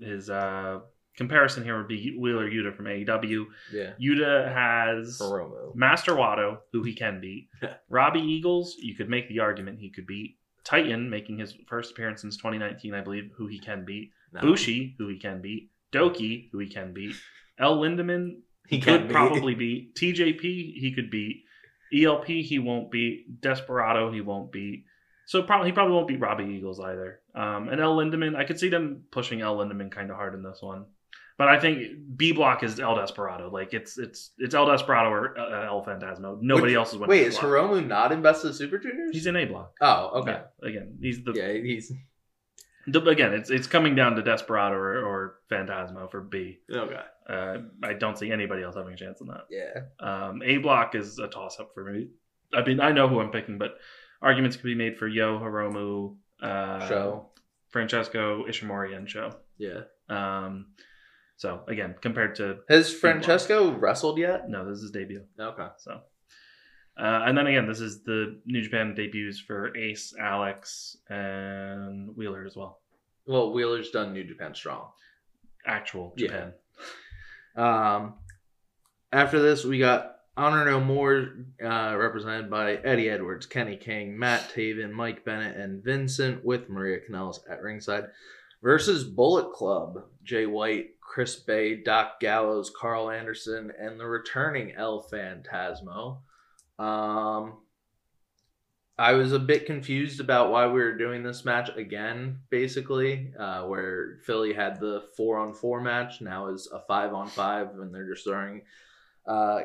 his 0.00 0.30
uh 0.30 0.80
comparison 1.16 1.64
here 1.64 1.76
would 1.78 1.88
be 1.88 2.16
Wheeler 2.16 2.48
Yuta 2.48 2.74
from 2.76 2.84
AEW. 2.86 3.46
yeah. 3.72 3.90
Yuta 4.00 4.52
has 4.54 5.18
Hiromu. 5.20 5.74
Master 5.74 6.12
Wato, 6.12 6.58
who 6.72 6.82
he 6.84 6.94
can 6.94 7.20
beat. 7.20 7.48
Robbie 7.88 8.20
Eagles, 8.20 8.76
you 8.78 8.94
could 8.94 9.08
make 9.08 9.28
the 9.28 9.40
argument 9.40 9.80
he 9.80 9.90
could 9.90 10.06
beat. 10.06 10.36
Titan, 10.64 11.10
making 11.10 11.38
his 11.38 11.54
first 11.66 11.90
appearance 11.92 12.20
since 12.20 12.36
2019, 12.36 12.94
I 12.94 13.00
believe, 13.00 13.30
who 13.36 13.46
he 13.48 13.58
can 13.58 13.84
beat. 13.84 14.12
No. 14.32 14.42
Bushi, 14.42 14.94
who 14.98 15.08
he 15.08 15.18
can 15.18 15.40
beat. 15.40 15.70
DOUKI, 15.92 16.50
who 16.52 16.58
he 16.58 16.68
can 16.68 16.92
beat. 16.92 17.16
El 17.58 17.78
Lindaman, 17.78 18.40
He 18.68 18.76
he 18.76 18.82
could 18.82 19.08
beat. 19.08 19.12
probably 19.12 19.54
beat. 19.54 19.94
TJP, 19.96 20.40
he 20.42 20.92
could 20.94 21.10
beat. 21.10 21.44
ELP, 21.92 22.26
he 22.26 22.58
won't 22.58 22.90
beat. 22.90 23.40
Desperado, 23.40 24.12
he 24.12 24.20
won't 24.20 24.52
beat. 24.52 24.84
So 25.26 25.42
probably 25.42 25.68
he 25.68 25.72
probably 25.72 25.94
won't 25.94 26.08
beat 26.08 26.20
Robbie 26.20 26.44
Eagles 26.44 26.80
either. 26.80 27.20
Um, 27.34 27.68
and 27.68 27.80
El 27.80 27.96
Lindaman, 27.96 28.34
I 28.36 28.44
could 28.44 28.58
see 28.58 28.68
them 28.70 29.04
pushing 29.10 29.40
El 29.42 29.56
Lindaman 29.58 29.90
kind 29.90 30.10
of 30.10 30.16
hard 30.16 30.34
in 30.34 30.42
this 30.42 30.58
one. 30.62 30.86
But 31.36 31.48
I 31.48 31.60
think 31.60 31.82
B 32.16 32.32
block 32.32 32.64
is 32.64 32.80
El 32.80 32.96
Desperado. 32.96 33.48
Like 33.48 33.72
it's 33.72 33.96
it's 33.96 34.32
it's 34.38 34.54
El 34.54 34.66
Desperado 34.66 35.08
or 35.10 35.38
uh, 35.38 35.66
El 35.66 35.84
Phantasmo. 35.84 36.38
Nobody 36.40 36.72
Which- 36.72 36.76
else 36.76 36.92
is 36.92 36.98
winning. 36.98 37.10
Wait, 37.10 37.26
is. 37.28 37.38
Hiromu 37.38 37.86
not 37.86 38.10
in 38.10 38.22
Best 38.22 38.44
of 38.44 38.56
Super 38.56 38.78
Juniors? 38.78 39.10
He's 39.12 39.26
in 39.26 39.36
A 39.36 39.44
block. 39.44 39.72
Oh, 39.80 40.20
okay. 40.20 40.40
Yeah, 40.62 40.68
again, 40.68 40.98
he's 41.00 41.22
the, 41.22 41.32
Yeah, 41.34 41.52
he's 41.52 41.92
again. 42.96 43.34
It's 43.34 43.50
it's 43.50 43.66
coming 43.66 43.94
down 43.94 44.16
to 44.16 44.22
Desperado 44.22 44.74
or, 44.74 45.04
or 45.04 45.34
Phantasmo 45.50 46.10
for 46.10 46.20
B. 46.20 46.58
okay. 46.72 47.00
Uh, 47.28 47.58
I 47.82 47.92
don't 47.92 48.18
see 48.18 48.32
anybody 48.32 48.62
else 48.62 48.74
having 48.74 48.94
a 48.94 48.96
chance 48.96 49.20
in 49.20 49.26
that. 49.26 49.46
Yeah. 49.50 49.82
Um, 50.00 50.42
a 50.42 50.56
block 50.58 50.94
is 50.94 51.18
a 51.18 51.28
toss 51.28 51.60
up 51.60 51.72
for 51.74 51.84
me. 51.84 52.08
I 52.54 52.64
mean, 52.64 52.80
I 52.80 52.92
know 52.92 53.06
who 53.08 53.20
I'm 53.20 53.30
picking, 53.30 53.58
but 53.58 53.76
arguments 54.22 54.56
could 54.56 54.64
be 54.64 54.74
made 54.74 54.96
for 54.96 55.06
Yo 55.06 55.38
Hiromu, 55.38 56.16
uh, 56.42 56.88
Show. 56.88 57.26
Francesco 57.68 58.44
Ishimori, 58.48 58.96
and 58.96 59.08
Show. 59.08 59.36
Yeah. 59.58 59.82
Um, 60.08 60.68
so 61.36 61.62
again, 61.68 61.96
compared 62.00 62.36
to 62.36 62.60
Has 62.68 62.92
Francesco 62.92 63.72
wrestled 63.72 64.18
yet? 64.18 64.48
no, 64.48 64.68
this 64.68 64.82
is 64.82 64.90
debut. 64.90 65.24
Okay. 65.38 65.66
So, 65.78 66.00
uh, 66.98 67.22
and 67.26 67.36
then 67.38 67.46
again, 67.46 67.66
this 67.66 67.80
is 67.80 68.02
the 68.02 68.40
New 68.44 68.62
Japan 68.62 68.94
debuts 68.94 69.38
for 69.40 69.76
Ace, 69.76 70.14
Alex, 70.18 70.96
and 71.08 72.16
Wheeler 72.16 72.44
as 72.44 72.56
well. 72.56 72.80
Well, 73.26 73.52
Wheeler's 73.52 73.90
done 73.90 74.12
New 74.12 74.24
Japan 74.24 74.54
Strong. 74.54 74.88
Actual 75.66 76.14
Yeah. 76.16 76.26
Japan. 76.26 76.52
Um, 77.56 78.14
after 79.12 79.40
this, 79.40 79.64
we 79.64 79.78
got 79.78 80.16
Honor 80.36 80.64
No 80.64 80.80
More, 80.80 81.28
uh, 81.62 81.94
represented 81.98 82.48
by 82.50 82.76
Eddie 82.76 83.10
Edwards, 83.10 83.46
Kenny 83.46 83.76
King, 83.76 84.18
Matt 84.18 84.52
Taven, 84.54 84.92
Mike 84.92 85.24
Bennett, 85.24 85.56
and 85.56 85.82
Vincent, 85.82 86.44
with 86.44 86.68
Maria 86.68 86.98
Kanellis 87.00 87.40
at 87.50 87.60
ringside, 87.62 88.06
versus 88.62 89.04
Bullet 89.04 89.52
Club, 89.52 90.04
Jay 90.22 90.46
White, 90.46 91.00
Chris 91.00 91.36
Bey, 91.36 91.74
Doc 91.82 92.20
Gallows, 92.20 92.70
Karl 92.70 93.10
Anderson, 93.10 93.72
and 93.78 93.98
the 93.98 94.06
returning 94.06 94.74
El 94.76 95.02
Phantasmo. 95.02 96.18
Um, 96.78 97.54
I 98.98 99.12
was 99.12 99.32
a 99.32 99.38
bit 99.38 99.66
confused 99.66 100.18
about 100.18 100.50
why 100.50 100.66
we 100.66 100.80
were 100.80 100.96
doing 100.96 101.22
this 101.22 101.44
match 101.44 101.70
again, 101.76 102.40
basically, 102.50 103.32
uh, 103.38 103.62
where 103.62 104.18
Philly 104.24 104.52
had 104.52 104.80
the 104.80 105.04
four 105.16 105.38
on 105.38 105.54
four 105.54 105.80
match, 105.80 106.20
now 106.20 106.48
is 106.48 106.68
a 106.72 106.80
five 106.80 107.14
on 107.14 107.28
five, 107.28 107.68
and 107.78 107.94
they're 107.94 108.12
just 108.12 108.24
throwing 108.24 108.62
uh, 109.24 109.60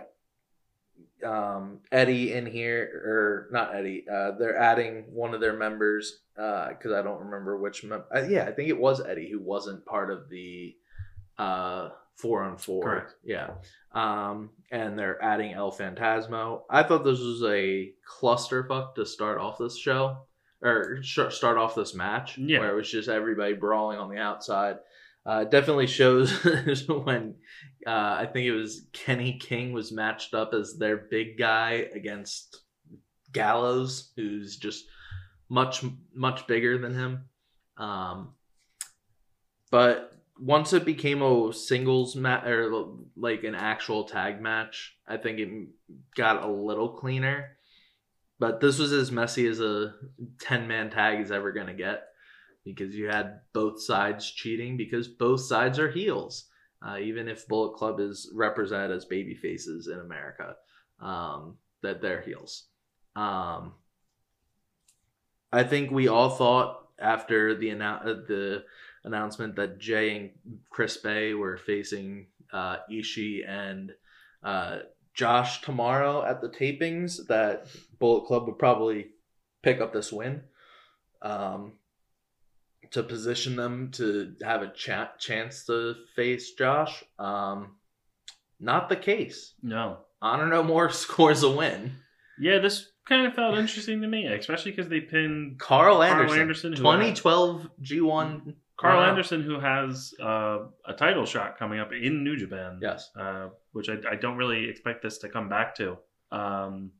um, 1.25 1.79
Eddie 1.91 2.33
in 2.33 2.45
here, 2.45 3.01
or 3.05 3.49
not 3.51 3.75
Eddie, 3.75 4.05
uh, 4.07 4.31
they're 4.31 4.57
adding 4.57 5.05
one 5.11 5.33
of 5.33 5.41
their 5.41 5.57
members, 5.57 6.19
uh, 6.37 6.69
because 6.69 6.91
I 6.91 7.01
don't 7.01 7.25
remember 7.25 7.57
which 7.57 7.83
mem- 7.83 8.03
uh, 8.15 8.21
yeah, 8.29 8.45
I 8.45 8.51
think 8.51 8.69
it 8.69 8.79
was 8.79 9.01
Eddie 9.01 9.31
who 9.31 9.39
wasn't 9.39 9.85
part 9.85 10.11
of 10.11 10.29
the 10.29 10.75
uh, 11.39 11.89
four 12.17 12.43
on 12.43 12.57
four. 12.57 12.83
Correct. 12.83 13.15
Yeah. 13.23 13.51
Um, 13.93 14.49
and 14.71 14.97
they're 14.97 15.21
adding 15.23 15.53
El 15.53 15.71
Phantasmo. 15.71 16.61
I 16.69 16.83
thought 16.83 17.03
this 17.03 17.19
was 17.19 17.43
a 17.43 17.91
clusterfuck 18.19 18.95
to 18.95 19.05
start 19.05 19.39
off 19.39 19.57
this 19.57 19.77
show 19.77 20.25
or 20.61 20.99
sh- 21.01 21.19
start 21.31 21.57
off 21.57 21.75
this 21.75 21.93
match, 21.93 22.37
Yeah. 22.37 22.59
where 22.59 22.71
it 22.71 22.75
was 22.75 22.89
just 22.89 23.09
everybody 23.09 23.53
brawling 23.53 23.99
on 23.99 24.09
the 24.09 24.17
outside. 24.17 24.77
Uh, 25.25 25.43
definitely 25.45 25.87
shows 25.87 26.31
when 26.87 27.35
uh, 27.87 27.89
I 28.19 28.29
think 28.31 28.45
it 28.45 28.51
was 28.53 28.87
Kenny 28.93 29.37
King 29.39 29.71
was 29.73 29.91
matched 29.91 30.33
up 30.33 30.53
as 30.53 30.75
their 30.77 30.97
big 30.97 31.37
guy 31.37 31.87
against 31.93 32.61
Gallows, 33.31 34.11
who's 34.15 34.57
just 34.57 34.85
much 35.49 35.83
much 36.13 36.45
bigger 36.47 36.77
than 36.77 36.93
him. 36.93 37.25
Um, 37.77 38.33
but 39.71 40.11
once 40.43 40.73
it 40.73 40.83
became 40.83 41.21
a 41.21 41.53
singles 41.53 42.17
match 42.17 42.45
or 42.45 42.89
like 43.15 43.45
an 43.45 43.55
actual 43.55 44.03
tag 44.03 44.41
match, 44.41 44.97
I 45.07 45.15
think 45.15 45.39
it 45.39 45.49
got 46.17 46.43
a 46.43 46.51
little 46.51 46.89
cleaner. 46.89 47.57
But 48.39 48.59
this 48.59 48.77
was 48.77 48.91
as 48.91 49.09
messy 49.09 49.47
as 49.47 49.61
a 49.61 49.93
10 50.41 50.67
man 50.67 50.89
tag 50.89 51.21
is 51.21 51.31
ever 51.31 51.53
going 51.53 51.67
to 51.67 51.73
get 51.73 52.03
because 52.65 52.93
you 52.93 53.07
had 53.07 53.39
both 53.53 53.81
sides 53.81 54.29
cheating 54.29 54.75
because 54.75 55.07
both 55.07 55.39
sides 55.39 55.79
are 55.79 55.89
heels. 55.89 56.49
Uh, 56.85 56.97
even 56.97 57.29
if 57.29 57.47
Bullet 57.47 57.77
Club 57.77 58.01
is 58.01 58.29
represented 58.35 58.91
as 58.91 59.05
baby 59.05 59.35
faces 59.35 59.87
in 59.87 59.99
America, 60.01 60.55
um, 60.99 61.55
that 61.83 62.01
they're 62.01 62.21
heels. 62.21 62.65
Um, 63.15 63.75
I 65.53 65.63
think 65.63 65.89
we 65.89 66.09
all 66.09 66.31
thought 66.31 66.89
after 66.99 67.55
the 67.55 67.71
uh, 67.71 68.03
the 68.03 68.65
announcement 69.03 69.55
that 69.55 69.79
Jay 69.79 70.15
and 70.17 70.29
Chris 70.69 70.97
Bey 70.97 71.33
were 71.33 71.57
facing 71.57 72.27
uh, 72.51 72.77
Ishii 72.91 73.47
and 73.47 73.91
uh, 74.43 74.79
Josh 75.13 75.61
tomorrow 75.61 76.23
at 76.23 76.41
the 76.41 76.49
tapings 76.49 77.27
that 77.27 77.67
Bullet 77.99 78.25
Club 78.25 78.47
would 78.47 78.59
probably 78.59 79.07
pick 79.61 79.79
up 79.81 79.93
this 79.93 80.11
win 80.11 80.41
um, 81.21 81.73
to 82.91 83.03
position 83.03 83.55
them 83.55 83.91
to 83.91 84.35
have 84.43 84.61
a 84.61 84.69
cha- 84.69 85.13
chance 85.19 85.65
to 85.65 85.95
face 86.15 86.53
Josh. 86.53 87.03
Um, 87.19 87.75
not 88.59 88.89
the 88.89 88.95
case. 88.95 89.53
No. 89.61 89.99
Honor 90.21 90.47
No 90.47 90.63
More 90.63 90.89
scores 90.91 91.43
a 91.43 91.51
win. 91.51 91.97
Yeah, 92.39 92.59
this 92.59 92.91
kind 93.07 93.27
of 93.27 93.35
felt 93.35 93.57
interesting 93.57 94.01
to 94.01 94.07
me, 94.07 94.25
especially 94.25 94.71
because 94.71 94.89
they 94.89 95.01
pinned 95.01 95.59
Karl 95.59 95.97
Karl 95.97 96.03
Anderson, 96.03 96.39
Anderson, 96.39 96.75
2012 96.75 97.69
G1. 97.81 98.55
Karl 98.77 98.97
Wow. 99.01 99.09
Anderson, 99.09 99.41
who 99.43 99.59
has 99.59 100.13
uh, 100.21 100.59
a 100.87 100.93
title 100.93 101.25
shot 101.25 101.57
coming 101.59 101.79
up 101.79 101.91
in 101.93 102.23
New 102.23 102.35
Japan. 102.35 102.79
Yes. 102.81 103.09
uh, 103.15 103.49
which 103.71 103.89
I, 103.89 103.95
I 104.11 104.15
don't 104.15 104.37
really 104.37 104.67
expect 104.69 105.03
this 105.03 105.19
to 105.19 105.29
come 105.29 105.47
back 105.49 105.75
to. 105.75 105.97
Um, 106.31 106.91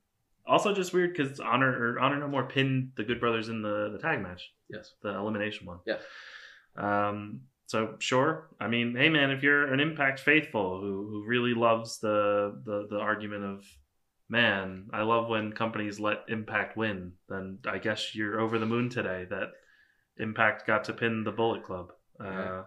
also, 0.46 0.74
just 0.74 0.94
weird 0.94 1.16
because 1.16 1.40
Honor 1.40 1.72
or 1.72 2.00
Honor 2.00 2.20
No 2.20 2.28
More 2.28 2.44
pinned 2.44 2.92
the 2.96 3.04
Good 3.04 3.20
Brothers 3.20 3.50
in 3.50 3.62
the, 3.62 3.90
the 3.92 3.98
tag 4.00 4.22
match, 4.22 4.52
Yes. 4.70 4.94
the 5.02 5.10
elimination 5.10 5.66
one. 5.66 5.80
Yeah. 5.86 5.98
Um, 6.76 7.42
so 7.68 7.96
sure, 8.00 8.50
I 8.60 8.68
mean, 8.68 8.96
hey 8.96 9.10
man, 9.10 9.32
if 9.32 9.42
you're 9.42 9.72
an 9.74 9.80
Impact 9.80 10.20
faithful 10.20 10.80
who 10.82 11.08
who 11.10 11.24
really 11.26 11.54
loves 11.54 12.00
the 12.00 12.60
the 12.66 12.88
the 12.90 13.00
argument 13.00 13.46
of 13.46 13.66
man, 14.30 14.88
I 14.94 15.04
love 15.04 15.28
when 15.30 15.54
companies 15.54 16.00
let 16.00 16.26
Impact 16.28 16.76
win, 16.78 17.14
then 17.30 17.60
I 17.68 17.78
guess 17.78 18.14
you're 18.14 18.40
over 18.40 18.60
the 18.60 18.66
moon 18.66 18.90
today 18.90 19.26
that 19.30 19.50
Impact 20.18 20.66
got 20.68 20.84
to 20.86 20.94
pin 20.94 21.24
the 21.24 21.32
Bullet 21.32 21.64
Club. 21.64 21.92
Uh, 22.20 22.24
Yeah. 22.30 22.64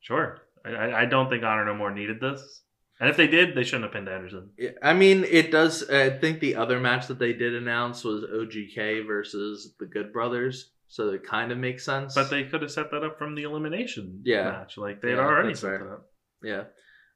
Sure. 0.00 0.40
I- 0.64 0.92
I, 1.02 1.04
don't 1.06 1.28
think 1.28 1.44
Honor 1.44 1.64
No 1.64 1.74
More 1.74 1.90
needed 1.90 2.20
this. 2.20 2.62
And 3.00 3.10
if 3.10 3.16
they 3.16 3.26
did, 3.26 3.54
they 3.54 3.64
shouldn't 3.64 3.84
have 3.84 3.92
pinned 3.92 4.08
Anderson. 4.08 4.50
I 4.82 4.94
mean, 4.94 5.24
it 5.24 5.50
does. 5.50 5.88
I 5.90 6.10
think 6.10 6.40
the 6.40 6.56
other 6.56 6.78
match 6.80 7.06
that 7.08 7.18
they 7.18 7.32
did 7.32 7.54
announce 7.54 8.04
was 8.04 8.24
OGK 8.24 9.06
versus 9.06 9.74
the 9.80 9.86
Good 9.86 10.12
Brothers, 10.12 10.70
so 10.88 11.08
it 11.10 11.24
kind 11.24 11.50
of 11.52 11.58
makes 11.58 11.84
sense. 11.84 12.14
But 12.14 12.30
they 12.30 12.44
could 12.44 12.62
have 12.62 12.70
set 12.70 12.90
that 12.92 13.02
up 13.02 13.18
from 13.18 13.34
the 13.34 13.42
elimination 13.42 14.20
Yeah. 14.24 14.44
match. 14.44 14.78
Like 14.78 15.00
they 15.00 15.10
had 15.10 15.18
Yeah, 15.18 15.24
already 15.26 15.54
set 15.54 15.70
fair. 15.70 15.78
that 15.80 15.90
up. 15.92 16.06
yeah, 16.42 16.64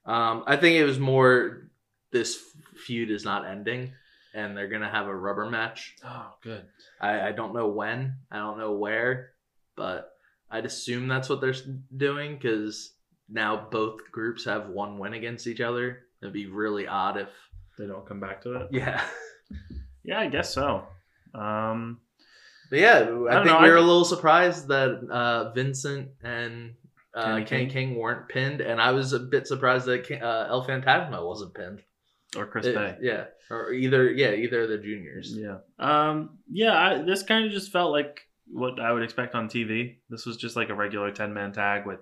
um, 0.05 0.43
I 0.47 0.57
think 0.57 0.77
it 0.77 0.85
was 0.85 0.99
more 0.99 1.71
this 2.11 2.43
feud 2.85 3.11
is 3.11 3.25
not 3.25 3.47
ending, 3.47 3.93
and 4.38 4.57
they're 4.57 4.68
gonna 4.68 4.88
have 4.90 5.07
a 5.07 5.14
rubber 5.14 5.48
match. 5.51 5.96
Oh, 6.05 6.35
good. 6.42 6.64
I, 7.01 7.29
I 7.29 7.33
don't 7.33 7.55
know 7.55 7.68
when, 7.68 8.14
I 8.31 8.37
don't 8.38 8.59
know 8.59 8.72
where, 8.72 9.31
but 9.77 10.11
I'd 10.51 10.64
assume 10.66 11.09
that's 11.09 11.29
what 11.29 11.40
they're 11.40 11.55
doing 11.96 12.37
because 12.37 12.92
now 13.29 13.68
both 13.70 13.98
groups 14.12 14.44
have 14.44 14.68
one 14.68 14.98
win 14.98 15.14
against 15.14 15.46
each 15.46 15.61
other. 15.61 16.01
It'd 16.22 16.33
be 16.33 16.46
really 16.46 16.87
odd 16.87 17.16
if 17.16 17.29
they 17.79 17.87
don't 17.87 18.07
come 18.07 18.20
back 18.20 18.42
to 18.42 18.55
it. 18.55 18.68
Yeah. 18.72 19.03
Yeah, 20.05 20.20
I 20.20 20.29
guess 20.29 20.55
so. 20.55 20.85
Um, 21.35 22.01
But 22.70 22.79
yeah, 22.79 22.94
I, 22.96 23.05
don't 23.05 23.27
think 23.29 23.44
know, 23.46 23.61
we 23.61 23.68
were 23.68 23.77
I- 23.77 23.81
a 23.81 23.83
little 23.83 24.07
surprised 24.07 24.68
that 24.68 25.07
uh, 25.11 25.53
Vincent 25.53 26.09
and 26.22 26.74
uh, 27.14 27.24
Kenny 27.24 27.44
Kenny 27.44 27.66
King? 27.66 27.88
King. 27.90 27.98
weren't 27.98 28.27
pinned, 28.29 28.61
and 28.62 28.81
I 28.81 28.92
was 28.92 29.12
a 29.12 29.18
bit 29.18 29.46
surprised 29.46 29.85
that 29.87 30.05
King, 30.09 30.22
uh, 30.22 30.46
El 30.48 30.66
Phantasmo 30.66 31.27
wasn't 31.27 31.53
pinned. 31.55 31.83
Or 32.38 32.46
Chris 32.46 32.66
It- 32.66 32.74
Bey. 32.74 32.96
yeah, 33.03 33.24
or 33.51 33.72
either 33.72 34.11
yeah, 34.11 34.33
either 34.33 34.62
of 34.62 34.68
the 34.68 34.79
juniors. 34.79 35.35
Yeah. 35.37 35.59
Um. 35.79 36.38
Yeah. 36.51 36.72
I, 36.79 37.03
this 37.03 37.22
kind 37.22 37.44
of 37.46 37.53
just 37.53 37.72
felt 37.72 37.90
like 37.92 38.20
what 38.51 38.81
I 38.81 38.92
would 38.92 39.03
expect 39.03 39.35
on 39.35 39.48
TV. 39.48 39.96
This 40.09 40.24
was 40.27 40.37
just 40.37 40.57
like 40.57 40.68
a 40.70 40.74
regular 40.74 41.11
ten 41.11 41.35
man 41.35 41.53
tag 41.53 41.87
with. 41.87 42.01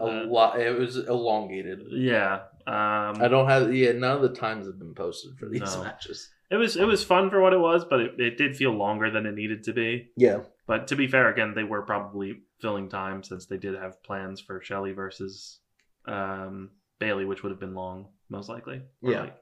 A 0.00 0.04
Uh, 0.04 0.26
lot. 0.26 0.60
It 0.60 0.78
was 0.78 0.96
elongated. 0.98 1.80
Yeah. 1.90 2.40
Um. 2.66 3.22
I 3.22 3.28
don't 3.28 3.48
have 3.48 3.72
yeah. 3.74 3.92
None 3.92 4.16
of 4.16 4.22
the 4.22 4.34
times 4.34 4.66
have 4.66 4.78
been 4.78 4.94
posted 4.94 5.38
for 5.38 5.48
these 5.48 5.60
No. 5.62 5.82
matches. 5.84 6.28
It 6.50 6.56
was 6.56 6.76
it 6.76 6.84
was 6.86 7.04
fun 7.04 7.30
for 7.30 7.40
what 7.40 7.52
it 7.52 7.58
was, 7.60 7.84
but 7.84 8.00
it, 8.00 8.20
it 8.20 8.36
did 8.38 8.56
feel 8.56 8.72
longer 8.72 9.10
than 9.10 9.26
it 9.26 9.34
needed 9.34 9.64
to 9.64 9.72
be. 9.74 10.10
Yeah, 10.16 10.40
But 10.66 10.86
to 10.88 10.96
be 10.96 11.06
fair, 11.06 11.28
again, 11.30 11.52
they 11.54 11.62
were 11.64 11.82
probably 11.82 12.40
filling 12.60 12.88
time 12.88 13.22
since 13.22 13.44
they 13.46 13.58
did 13.58 13.74
have 13.74 14.02
plans 14.02 14.40
for 14.40 14.62
Shelley 14.62 14.92
versus 14.92 15.60
um, 16.06 16.70
Bailey, 16.98 17.26
which 17.26 17.42
would 17.42 17.50
have 17.50 17.60
been 17.60 17.74
long, 17.74 18.08
most 18.30 18.48
likely. 18.48 18.80
Yeah. 19.02 19.22
late. 19.24 19.32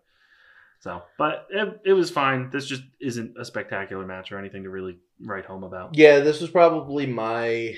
So, 0.81 1.03
but 1.19 1.47
it, 1.51 1.81
it 1.85 1.93
was 1.95 2.11
fine. 2.11 2.51
This 2.51 2.67
just 2.67 2.83
isn't 3.01 3.37
a 3.39 3.45
spectacular 3.45 4.07
match 4.07 4.31
or 4.31 4.39
anything 4.39 4.63
to 4.65 4.71
really 4.71 4.99
write 5.25 5.45
home 5.47 5.65
about. 5.65 5.97
yeah. 5.97 6.21
This 6.21 6.41
was 6.41 6.51
probably 6.51 7.07
my 7.07 7.75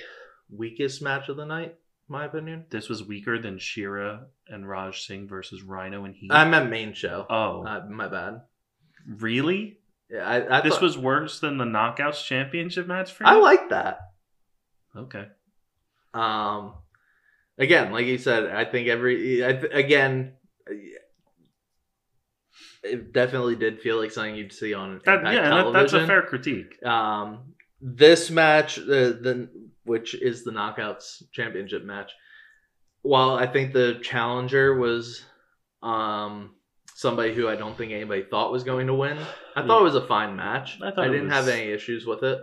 weakest 0.50 1.00
match 1.02 1.28
of 1.28 1.36
the 1.36 1.44
night, 1.46 1.76
my 2.08 2.24
opinion. 2.26 2.64
This 2.70 2.88
was 2.88 3.02
weaker 3.02 3.38
than 3.40 3.58
Shera 3.58 4.26
and 4.48 4.68
Raj 4.68 5.06
Singh 5.06 5.28
versus 5.28 5.62
Rhino 5.62 6.04
and 6.04 6.14
Heath. 6.14 6.30
I 6.32 6.44
meant 6.48 6.68
main 6.70 6.92
show. 6.92 7.24
oh, 7.30 7.64
Uh, 7.64 7.84
my 7.88 8.08
bad. 8.08 8.42
really? 9.06 9.78
Yeah, 10.10 10.26
I, 10.26 10.58
I 10.58 10.60
this 10.62 10.74
thought- 10.74 10.82
was 10.82 10.98
worse 10.98 11.38
than 11.40 11.58
the 11.58 11.64
Knockouts 11.66 12.24
Championship 12.24 12.86
match 12.86 13.12
for 13.12 13.24
you. 13.24 13.30
I 13.30 13.34
like 13.36 13.68
that. 13.70 14.00
Okay. 14.96 15.26
Um, 16.14 16.74
again, 17.58 17.92
like 17.92 18.06
you 18.06 18.18
said, 18.18 18.46
I 18.50 18.64
think 18.64 18.88
every 18.88 19.44
I 19.44 19.52
th- 19.52 19.72
again, 19.72 20.32
it 22.82 23.12
definitely 23.12 23.56
did 23.56 23.80
feel 23.80 24.00
like 24.00 24.10
something 24.10 24.34
you'd 24.34 24.52
see 24.52 24.74
on 24.74 25.00
That, 25.04 25.18
Impact 25.18 25.34
yeah, 25.34 25.48
that, 25.50 25.72
that's 25.72 25.92
a 25.92 26.06
fair 26.06 26.22
critique. 26.22 26.82
Um, 26.84 27.54
this 27.80 28.30
match, 28.30 28.78
uh, 28.78 28.82
the 28.84 29.48
which 29.84 30.14
is 30.14 30.44
the 30.44 30.50
Knockouts 30.50 31.22
Championship 31.32 31.84
match. 31.84 32.12
While 33.02 33.36
I 33.36 33.46
think 33.46 33.72
the 33.72 34.00
challenger 34.02 34.76
was 34.76 35.24
um 35.82 36.54
somebody 36.94 37.32
who 37.32 37.48
I 37.48 37.54
don't 37.54 37.78
think 37.78 37.92
anybody 37.92 38.24
thought 38.24 38.50
was 38.50 38.64
going 38.64 38.88
to 38.88 38.94
win, 38.94 39.18
I 39.54 39.66
thought 39.66 39.80
it 39.80 39.84
was 39.84 39.94
a 39.94 40.06
fine 40.06 40.36
match. 40.36 40.78
I 40.82 40.88
I, 40.88 40.90
thought 40.90 41.06
it 41.06 41.12
didn't 41.12 41.30
have 41.30 41.48
any 41.48 41.70
issues 41.70 42.04
with 42.04 42.22
it. 42.24 42.40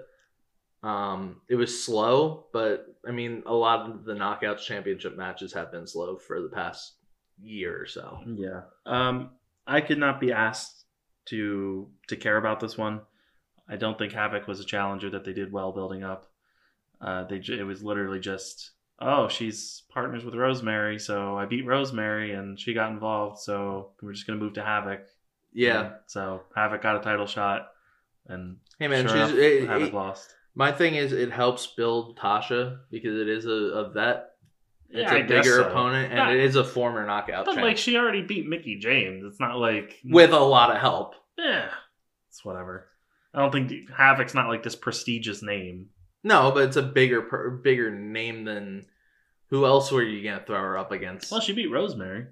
Um, 0.81 1.41
it 1.49 1.55
was 1.55 1.83
slow, 1.83 2.45
but 2.53 2.85
I 3.07 3.11
mean, 3.11 3.43
a 3.45 3.53
lot 3.53 3.89
of 3.89 4.05
the 4.05 4.13
Knockouts 4.13 4.59
Championship 4.59 5.17
matches 5.17 5.51
have 5.53 5.71
been 5.71 5.87
slow 5.87 6.15
for 6.17 6.41
the 6.41 6.49
past 6.49 6.93
year 7.41 7.81
or 7.81 7.85
so. 7.85 8.19
Yeah. 8.25 8.61
Um, 8.85 9.31
I 9.67 9.81
could 9.81 9.97
not 9.97 10.19
be 10.19 10.31
asked 10.31 10.85
to 11.25 11.89
to 12.07 12.15
care 12.15 12.37
about 12.37 12.59
this 12.59 12.77
one. 12.77 13.01
I 13.67 13.77
don't 13.77 13.97
think 13.97 14.13
Havok 14.13 14.47
was 14.47 14.59
a 14.59 14.65
challenger 14.65 15.09
that 15.09 15.25
they 15.25 15.33
did 15.33 15.51
well 15.51 15.71
building 15.71 16.03
up. 16.03 16.27
Uh, 17.01 17.23
they 17.25 17.37
it 17.37 17.65
was 17.65 17.83
literally 17.83 18.19
just 18.19 18.71
oh 18.99 19.27
she's 19.27 19.83
partners 19.89 20.23
with 20.23 20.35
Rosemary, 20.35 20.99
so 20.99 21.37
I 21.37 21.45
beat 21.45 21.65
Rosemary 21.65 22.33
and 22.33 22.59
she 22.59 22.73
got 22.73 22.91
involved, 22.91 23.39
so 23.39 23.91
we're 24.01 24.13
just 24.13 24.27
gonna 24.27 24.39
move 24.39 24.53
to 24.53 24.61
Havok. 24.61 25.01
Yeah. 25.53 25.81
And 25.81 25.93
so 26.07 26.43
Havok 26.55 26.81
got 26.81 26.97
a 26.97 26.99
title 26.99 27.25
shot, 27.27 27.69
and 28.27 28.57
Hey 28.79 28.87
man, 28.87 29.07
sure 29.07 29.17
she's 29.17 29.29
enough, 29.35 29.37
it- 29.37 29.67
Havok 29.67 29.87
it- 29.87 29.93
lost. 29.93 30.35
my 30.53 30.71
thing 30.71 30.95
is 30.95 31.11
it 31.11 31.31
helps 31.31 31.65
build 31.67 32.17
Tasha 32.19 32.79
because 32.91 33.19
it 33.19 33.27
is 33.27 33.45
a, 33.45 33.49
a 33.49 33.89
vet. 33.91 34.29
It's 34.89 35.11
Yeah, 35.11 35.15
a 35.15 35.23
bigger 35.23 35.43
so. 35.43 35.69
opponent, 35.69 36.11
and 36.11 36.17
Yeah. 36.17 36.31
it 36.31 36.39
is 36.39 36.55
a 36.55 36.63
former 36.63 37.05
knockout 37.05 37.45
But 37.45 37.53
champ 37.55 37.65
like 37.65 37.77
she 37.77 37.97
already 37.97 38.21
beat 38.21 38.47
Mickie 38.47 38.77
James. 38.79 39.23
It's 39.25 39.39
not 39.39 39.57
like 39.57 39.99
with 40.05 40.31
a 40.31 40.39
lot 40.39 40.71
of 40.71 40.77
help. 40.81 41.15
yeah, 41.37 41.69
it's 42.29 42.43
whatever. 42.45 42.87
I 43.33 43.39
don't 43.39 43.51
think 43.51 43.89
Havok's 43.89 44.33
not 44.33 44.47
like 44.47 44.63
this 44.63 44.75
prestigious 44.75 45.41
name. 45.41 45.89
No, 46.23 46.51
but 46.51 46.63
it's 46.63 46.77
a 46.77 46.81
bigger 46.83 47.21
bigger 47.63 47.91
name 47.91 48.45
than 48.45 48.85
who 49.49 49.65
else 49.65 49.91
were 49.91 50.01
you 50.03 50.23
gonna 50.23 50.43
throw 50.45 50.57
her 50.59 50.77
up 50.77 50.91
against? 50.91 51.31
Well, 51.31 51.41
she 51.41 51.53
beat 51.53 51.71
Rosemary. 51.71 52.27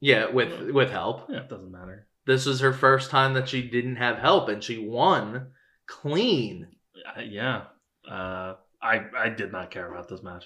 yeah, 0.00 0.26
with 0.30 0.70
with 0.70 0.90
help. 0.90 1.28
Yeah, 1.28 1.40
it 1.40 1.48
doesn't 1.48 1.70
matter. 1.70 2.06
This 2.26 2.46
was 2.46 2.60
her 2.60 2.72
first 2.72 3.10
time 3.10 3.34
that 3.34 3.48
she 3.50 3.62
didn't 3.68 3.96
have 3.96 4.18
help, 4.18 4.48
and 4.48 4.64
she 4.64 4.78
won 4.78 5.52
clean. 5.86 6.68
Uh, 7.16 7.20
yeah, 7.20 7.64
uh, 8.10 8.54
I 8.82 9.04
I 9.16 9.28
did 9.28 9.52
not 9.52 9.70
care 9.70 9.90
about 9.92 10.08
this 10.08 10.22
match. 10.22 10.44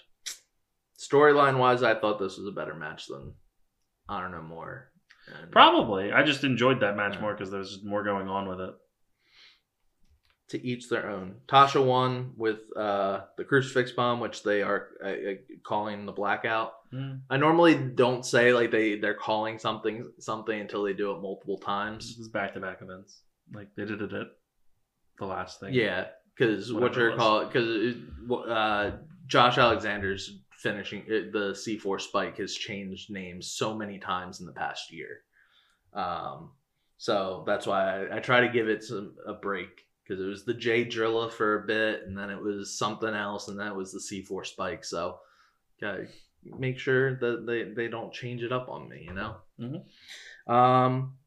Storyline 0.99 1.59
wise, 1.59 1.83
I 1.83 1.95
thought 1.95 2.19
this 2.19 2.37
was 2.39 2.47
a 2.49 2.53
better 2.53 2.75
match 2.75 3.07
than 3.07 3.35
Honor 4.09 4.29
No 4.31 4.43
More. 4.43 4.91
And 5.41 5.53
Probably, 5.53 6.11
I 6.13 6.23
just 6.23 6.43
enjoyed 6.45 6.81
that 6.81 6.97
match 6.97 7.15
Yeah. 7.15 7.21
more 7.21 7.35
because 7.35 7.51
there's 7.51 7.85
more 7.85 8.03
going 8.03 8.29
on 8.29 8.49
with 8.49 8.61
it. 8.61 8.75
to 10.49 10.67
each 10.67 10.89
their 10.89 11.11
own. 11.11 11.35
Tasha 11.47 11.85
won 11.85 12.33
with 12.35 12.61
uh, 12.75 13.21
the 13.37 13.45
crucifix 13.45 13.93
bomb, 13.93 14.19
which 14.19 14.43
they 14.43 14.63
are 14.63 14.89
uh, 15.05 15.09
uh, 15.09 15.35
calling 15.63 16.07
the 16.07 16.13
blackout. 16.13 16.73
Mm. 16.91 17.21
I 17.29 17.37
normally 17.37 17.75
don't 17.75 18.25
say 18.25 18.55
like 18.55 18.71
they 18.71 18.99
they're 18.99 19.13
calling 19.13 19.59
something 19.59 20.11
something 20.19 20.59
until 20.59 20.85
they 20.85 20.95
do 20.95 21.11
it 21.13 21.21
multiple 21.21 21.59
This 21.59 21.67
times. 21.67 22.05
is 22.19 22.29
back 22.31 22.55
to 22.55 22.61
back 22.61 22.79
events. 22.81 23.21
Like 23.53 23.69
they 23.77 23.85
did 23.85 24.01
it 24.01 24.11
at 24.15 24.29
the 25.19 25.27
last 25.27 25.61
thing. 25.61 25.75
Yeah, 25.75 26.07
because 26.35 26.73
what 26.73 26.97
you're 26.97 27.15
called 27.15 27.53
because 27.53 27.95
uh, 28.49 28.93
Josh 29.27 29.59
Alexander's 29.59 30.31
finishing 30.59 31.05
the 31.07 31.55
C4 31.55 32.01
spike 32.01 32.39
has 32.39 32.55
changed 32.55 33.11
names 33.11 33.47
so 33.47 33.75
many 33.75 33.99
times 33.99 34.41
in 34.41 34.47
the 34.47 34.53
past 34.53 34.93
year. 34.93 35.23
Um, 35.95 36.51
so 36.97 37.45
that's 37.47 37.67
why 37.67 38.07
I, 38.09 38.17
I 38.17 38.21
try 38.21 38.41
to 38.41 38.49
give 38.49 38.69
it 38.69 38.83
some 38.83 39.15
a 39.25 39.35
break 39.35 39.87
because 40.03 40.23
it 40.23 40.27
was 40.27 40.45
the 40.45 40.55
J 40.55 40.85
Drilla 40.85 41.31
for 41.31 41.63
a 41.63 41.67
bit, 41.67 42.03
and 42.07 42.19
then 42.19 42.31
it 42.31 42.41
was 42.41 42.77
something 42.77 43.15
else, 43.15 43.49
and 43.49 43.61
that 43.61 43.77
was 43.77 43.93
the 43.93 44.01
C4 44.01 44.45
spike. 44.45 44.85
So 44.85 45.21
gotta 45.81 46.09
make 46.59 46.79
sure 46.79 47.15
that 47.17 47.47
they 47.47 47.65
they 47.65 47.89
don't 47.89 48.13
change 48.13 48.43
it 48.43 48.53
up 48.53 48.69
on 48.69 48.89
me, 48.89 49.05
you 49.07 49.15
know. 49.15 49.37
Mhm. 49.61 50.53
Um, 50.53 51.18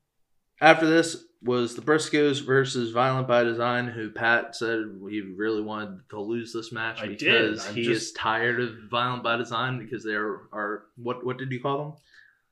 after 0.62 0.86
this 0.88 1.26
was 1.44 1.76
the 1.76 1.82
Briscoes 1.82 2.46
versus 2.46 2.92
Violent 2.92 3.28
by 3.28 3.44
Design, 3.44 3.88
who 3.88 4.12
Pat 4.12 4.56
said 4.56 4.84
he 5.10 5.22
really 5.22 5.62
wanted 5.62 6.02
to 6.12 6.22
lose 6.22 6.54
this 6.54 6.72
match 6.72 7.02
I 7.02 7.08
because 7.08 7.66
he 7.68 7.84
just- 7.84 8.02
is 8.04 8.12
tired 8.14 8.60
of 8.62 8.76
Violent 8.90 9.24
by 9.24 9.38
Design 9.38 9.80
because 9.80 10.04
they 10.04 10.14
are, 10.14 10.48
are 10.54 10.84
what 10.96 11.26
what 11.26 11.38
did 11.38 11.52
you 11.52 11.60
call 11.60 11.78
them? 11.84 11.94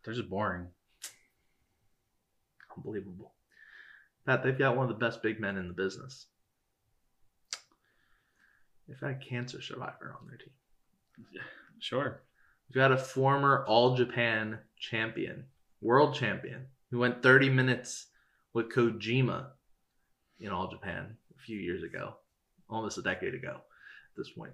they're 0.04 0.14
just 0.14 0.30
boring. 0.30 0.68
Unbelievable. 2.76 3.34
Pat, 4.26 4.44
they've 4.44 4.58
got 4.58 4.76
one 4.76 4.90
of 4.90 4.98
the 4.98 5.06
best 5.06 5.22
big 5.22 5.40
men 5.40 5.58
in 5.58 5.68
the 5.68 5.74
business. 5.74 6.26
They've 8.88 9.00
got 9.00 9.12
a 9.12 9.16
cancer 9.16 9.62
survivor 9.62 10.16
on 10.20 10.28
their 10.28 10.38
team. 10.38 10.54
Yeah, 11.32 11.42
Sure. 11.80 12.22
We've 12.68 12.76
got 12.76 12.92
a 12.92 12.98
former 12.98 13.66
All 13.68 13.96
Japan 13.96 14.60
champion, 14.78 15.46
world 15.82 16.16
champion, 16.16 16.68
who 16.92 17.00
went 17.00 17.24
30 17.24 17.50
minutes 17.50 18.08
with 18.54 18.72
Kojima 18.72 19.48
in 20.40 20.50
All 20.50 20.70
Japan 20.70 21.18
a 21.38 21.42
few 21.42 21.58
years 21.58 21.84
ago, 21.84 22.16
almost 22.70 22.98
a 22.98 23.02
decade 23.02 23.36
ago 23.36 23.52
at 23.56 24.18
this 24.18 24.30
point. 24.30 24.54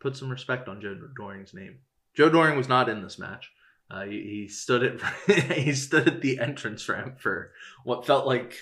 Put 0.00 0.16
some 0.16 0.30
respect 0.30 0.68
on 0.68 0.80
Joe 0.80 0.96
Doering's 1.18 1.54
name. 1.54 1.78
Joe 2.14 2.30
Doring 2.30 2.56
was 2.56 2.68
not 2.68 2.88
in 2.88 3.02
this 3.02 3.18
match. 3.18 3.50
Uh, 3.90 4.04
he, 4.04 4.20
he 4.22 4.48
stood 4.48 4.82
at 4.82 5.34
he 5.52 5.72
stood 5.72 6.08
at 6.08 6.20
the 6.20 6.40
entrance 6.40 6.88
ramp 6.88 7.20
for 7.20 7.52
what 7.84 8.06
felt 8.06 8.26
like 8.26 8.56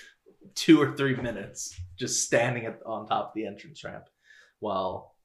two 0.53 0.79
or 0.79 0.95
three 0.95 1.15
minutes, 1.15 1.79
just 1.97 2.23
standing 2.23 2.65
at, 2.65 2.79
on 2.85 3.07
top 3.07 3.29
of 3.29 3.33
the 3.33 3.47
entrance 3.47 3.83
ramp 3.83 4.05
while 4.59 5.15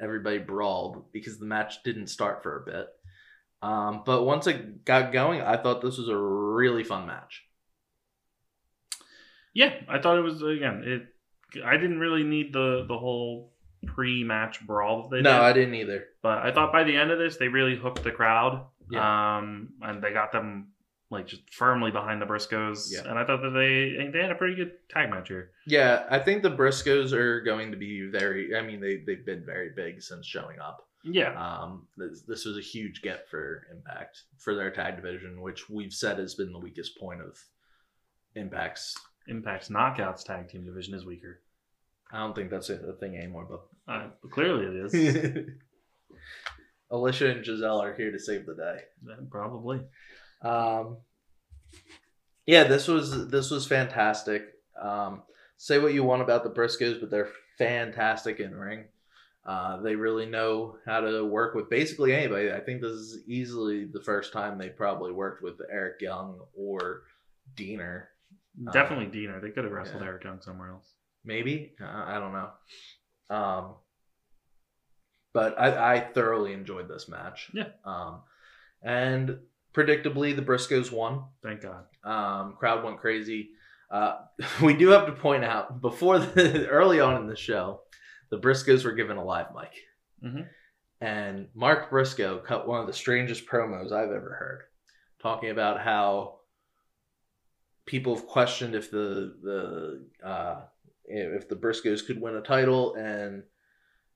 everybody 0.00 0.38
brawled 0.38 1.10
because 1.12 1.38
the 1.38 1.46
match 1.46 1.82
didn't 1.82 2.06
start 2.06 2.42
for 2.42 2.56
a 2.56 2.70
bit. 2.70 2.86
Um, 3.60 4.02
but 4.06 4.24
once 4.24 4.46
it 4.46 4.84
got 4.84 5.12
going, 5.12 5.40
I 5.40 5.56
thought 5.56 5.82
this 5.82 5.98
was 5.98 6.08
a 6.08 6.16
really 6.16 6.84
fun 6.84 7.06
match. 7.06 7.44
Yeah, 9.54 9.74
I 9.88 9.98
thought 9.98 10.18
it 10.18 10.22
was 10.22 10.42
again. 10.42 10.82
It. 10.84 11.62
I 11.64 11.76
didn't 11.76 11.98
really 11.98 12.22
need 12.22 12.52
the 12.52 12.84
the 12.86 12.98
whole 12.98 13.52
pre-match 13.86 14.64
brawl 14.66 15.02
that 15.02 15.16
they 15.16 15.22
no, 15.22 15.32
did. 15.32 15.40
I 15.40 15.52
didn't 15.52 15.74
either. 15.74 16.04
But 16.22 16.38
I 16.38 16.52
thought 16.52 16.72
by 16.72 16.84
the 16.84 16.96
end 16.96 17.10
of 17.10 17.18
this, 17.18 17.36
they 17.36 17.48
really 17.48 17.76
hooked 17.76 18.04
the 18.04 18.10
crowd. 18.10 18.66
Yeah. 18.90 19.38
Um, 19.38 19.70
and 19.82 20.02
they 20.02 20.12
got 20.12 20.32
them 20.32 20.68
like 21.10 21.26
just 21.26 21.42
firmly 21.52 21.90
behind 21.90 22.20
the 22.20 22.26
Briscoes. 22.26 22.92
Yeah. 22.92 23.08
And 23.08 23.18
I 23.18 23.24
thought 23.24 23.42
that 23.42 23.50
they 23.50 24.10
they 24.10 24.22
had 24.22 24.30
a 24.30 24.34
pretty 24.34 24.56
good 24.56 24.72
tag 24.88 25.10
match 25.10 25.28
here. 25.28 25.50
Yeah, 25.66 26.04
I 26.10 26.18
think 26.18 26.42
the 26.42 26.50
Briscoes 26.50 27.12
are 27.12 27.40
going 27.40 27.70
to 27.70 27.76
be 27.76 28.08
very. 28.10 28.56
I 28.56 28.62
mean, 28.62 28.80
they 28.80 28.98
they've 29.06 29.24
been 29.24 29.44
very 29.44 29.70
big 29.74 30.02
since 30.02 30.26
showing 30.26 30.58
up. 30.58 30.87
Yeah. 31.04 31.32
Um, 31.34 31.86
this, 31.96 32.22
this 32.22 32.44
was 32.44 32.56
a 32.58 32.62
huge 32.62 33.02
get 33.02 33.28
for 33.30 33.66
Impact 33.72 34.22
for 34.38 34.54
their 34.54 34.70
tag 34.70 34.96
division, 34.96 35.40
which 35.40 35.68
we've 35.70 35.92
said 35.92 36.18
has 36.18 36.34
been 36.34 36.52
the 36.52 36.58
weakest 36.58 36.98
point 36.98 37.20
of 37.20 37.38
Impact's. 38.36 38.94
Impact's 39.28 39.68
Knockouts 39.68 40.24
tag 40.24 40.48
team 40.48 40.64
division 40.64 40.94
is 40.94 41.04
weaker. 41.04 41.40
I 42.10 42.18
don't 42.20 42.34
think 42.34 42.50
that's 42.50 42.70
a 42.70 42.94
thing 42.94 43.16
anymore, 43.16 43.46
but 43.48 43.92
Uh, 43.92 44.08
clearly 44.30 44.64
it 44.64 44.86
is. 44.94 45.46
Alisha 46.92 47.30
and 47.30 47.44
Gisele 47.44 47.82
are 47.82 47.94
here 47.94 48.10
to 48.10 48.18
save 48.18 48.46
the 48.46 48.54
day. 48.54 48.80
Yeah, 49.06 49.16
Probably. 49.30 49.82
Um, 50.42 50.98
yeah, 52.46 52.64
this 52.64 52.88
was 52.88 53.28
this 53.28 53.50
was 53.50 53.66
fantastic. 53.66 54.42
Um, 54.80 55.22
say 55.58 55.78
what 55.78 55.92
you 55.92 56.02
want 56.02 56.22
about 56.22 56.44
the 56.44 56.50
Briscoes, 56.50 56.98
but 56.98 57.10
they're 57.10 57.28
fantastic 57.58 58.40
in 58.40 58.54
ring. 58.54 58.84
Uh, 59.48 59.80
they 59.80 59.96
really 59.96 60.26
know 60.26 60.76
how 60.84 61.00
to 61.00 61.24
work 61.24 61.54
with 61.54 61.70
basically 61.70 62.14
anybody. 62.14 62.52
I 62.52 62.60
think 62.60 62.82
this 62.82 62.92
is 62.92 63.26
easily 63.26 63.86
the 63.86 64.02
first 64.02 64.30
time 64.30 64.58
they 64.58 64.68
probably 64.68 65.10
worked 65.10 65.42
with 65.42 65.54
Eric 65.72 66.02
Young 66.02 66.40
or 66.54 67.04
Deaner. 67.56 68.08
Uh, 68.68 68.72
Definitely 68.72 69.06
Deaner. 69.06 69.40
They 69.40 69.48
could 69.48 69.64
have 69.64 69.72
wrestled 69.72 70.02
yeah. 70.02 70.08
Eric 70.08 70.24
Young 70.24 70.42
somewhere 70.42 70.68
else. 70.68 70.92
Maybe 71.24 71.72
uh, 71.80 71.86
I 71.86 72.18
don't 72.18 72.34
know. 72.34 73.34
Um, 73.34 73.74
but 75.32 75.58
I, 75.58 75.94
I 75.94 76.00
thoroughly 76.00 76.52
enjoyed 76.52 76.86
this 76.86 77.08
match. 77.08 77.50
Yeah. 77.54 77.68
Um, 77.86 78.20
and 78.82 79.38
predictably, 79.72 80.36
the 80.36 80.42
Briscoes 80.42 80.92
won. 80.92 81.24
Thank 81.42 81.62
God. 81.62 81.84
Um, 82.04 82.54
crowd 82.58 82.84
went 82.84 82.98
crazy. 82.98 83.50
Uh, 83.90 84.16
we 84.62 84.74
do 84.74 84.88
have 84.88 85.06
to 85.06 85.12
point 85.12 85.44
out 85.44 85.80
before 85.80 86.18
the 86.18 86.66
early 86.70 87.00
on 87.00 87.16
in 87.22 87.26
the 87.26 87.36
show, 87.36 87.80
the 88.30 88.38
Briscoes 88.38 88.84
were 88.84 88.92
given 88.92 89.16
a 89.16 89.24
live 89.24 89.48
mic, 89.54 89.72
Mhm. 90.24 90.48
and 91.00 91.48
Mark 91.54 91.90
Briscoe 91.90 92.38
cut 92.38 92.66
one 92.68 92.80
of 92.80 92.86
the 92.86 92.92
strangest 92.92 93.46
promos 93.46 93.92
I've 93.92 94.10
ever 94.12 94.34
heard, 94.34 94.62
talking 95.22 95.50
about 95.50 95.80
how 95.80 96.40
people 97.86 98.14
have 98.16 98.26
questioned 98.26 98.74
if 98.74 98.90
the 98.90 99.34
the 99.42 100.26
uh, 100.26 100.62
if 101.06 101.48
the 101.48 101.56
Briscoes 101.56 102.06
could 102.06 102.20
win 102.20 102.36
a 102.36 102.42
title, 102.42 102.94
and 102.94 103.44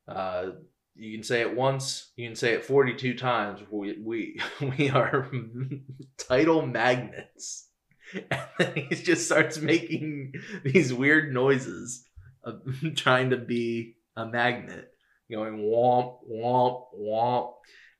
uh, 0.06 0.50
you 0.94 1.16
can 1.16 1.22
say 1.24 1.40
it 1.40 1.56
once, 1.56 2.12
you 2.16 2.28
can 2.28 2.36
say 2.36 2.52
it 2.52 2.64
forty 2.64 2.94
two 2.94 3.14
times. 3.16 3.60
We 3.70 3.98
we 3.98 4.40
we 4.78 4.90
are 4.90 5.30
title 6.18 6.66
magnets. 6.66 7.68
And 8.14 8.26
then 8.58 8.74
he 8.74 8.94
just 8.94 9.24
starts 9.24 9.56
making 9.58 10.34
these 10.64 10.92
weird 10.92 11.32
noises 11.32 12.06
of 12.44 12.60
trying 12.96 13.30
to 13.30 13.38
be 13.38 13.96
a 14.16 14.26
magnet, 14.26 14.92
going 15.30 15.58
womp, 15.58 16.18
womp, 16.30 16.84
womp. 16.98 17.52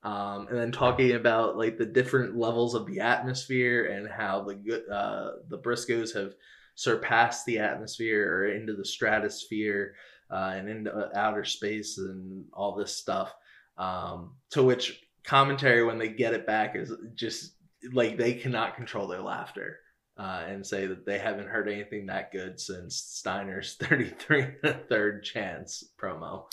Um, 0.04 0.48
and 0.48 0.58
then 0.58 0.72
talking 0.72 1.12
about 1.12 1.56
like 1.56 1.78
the 1.78 1.86
different 1.86 2.36
levels 2.36 2.74
of 2.74 2.86
the 2.86 3.00
atmosphere 3.00 3.84
and 3.86 4.08
how 4.08 4.42
the 4.42 4.84
uh, 4.92 5.38
the 5.48 5.58
Briscoes 5.58 6.12
have 6.14 6.34
surpassed 6.74 7.46
the 7.46 7.60
atmosphere 7.60 8.28
or 8.28 8.48
into 8.48 8.74
the 8.74 8.84
stratosphere 8.84 9.94
uh, 10.30 10.54
and 10.56 10.68
into 10.68 10.92
uh, 10.92 11.10
outer 11.14 11.44
space 11.44 11.98
and 11.98 12.46
all 12.52 12.74
this 12.74 12.96
stuff. 12.96 13.32
Um, 13.78 14.34
to 14.50 14.62
which 14.62 15.00
commentary 15.24 15.84
when 15.84 15.98
they 15.98 16.08
get 16.08 16.34
it 16.34 16.46
back 16.46 16.74
is 16.74 16.92
just 17.14 17.54
like 17.92 18.16
they 18.16 18.34
cannot 18.34 18.76
control 18.76 19.06
their 19.06 19.22
laughter 19.22 19.78
uh, 20.18 20.44
and 20.46 20.66
say 20.66 20.86
that 20.86 21.06
they 21.06 21.18
haven't 21.18 21.48
heard 21.48 21.68
anything 21.68 22.06
that 22.06 22.32
good 22.32 22.60
since 22.60 22.96
Steiner's 22.96 23.74
33 23.80 24.42
and 24.42 24.56
a 24.64 24.74
third 24.74 25.24
chance 25.24 25.84
promo. 26.00 26.44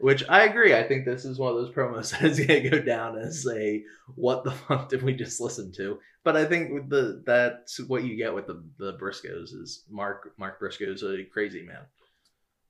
Which 0.00 0.28
I 0.28 0.44
agree. 0.44 0.74
I 0.74 0.82
think 0.82 1.04
this 1.04 1.24
is 1.24 1.38
one 1.38 1.52
of 1.52 1.58
those 1.58 1.74
promos 1.74 2.10
that 2.20 2.24
is 2.24 2.38
going 2.38 2.62
to 2.62 2.70
go 2.70 2.80
down 2.80 3.18
as 3.18 3.46
a 3.46 3.82
what 4.16 4.42
the 4.42 4.50
fuck 4.50 4.88
did 4.88 5.02
we 5.02 5.14
just 5.14 5.40
listen 5.40 5.70
to? 5.72 5.98
But 6.24 6.36
I 6.36 6.44
think 6.44 6.88
the 6.88 7.22
that's 7.24 7.78
what 7.80 8.04
you 8.04 8.16
get 8.16 8.34
with 8.34 8.46
the 8.46 8.64
the 8.78 8.94
Briscoes 8.94 9.52
is 9.52 9.84
Mark 9.90 10.32
Mark 10.38 10.58
Briscoe's 10.58 11.02
a 11.02 11.24
crazy 11.24 11.62
man 11.62 11.82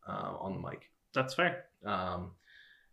uh, 0.06 0.34
on 0.40 0.54
the 0.54 0.68
mic. 0.68 0.90
That's 1.14 1.34
fair. 1.34 1.64
Um, 1.84 2.32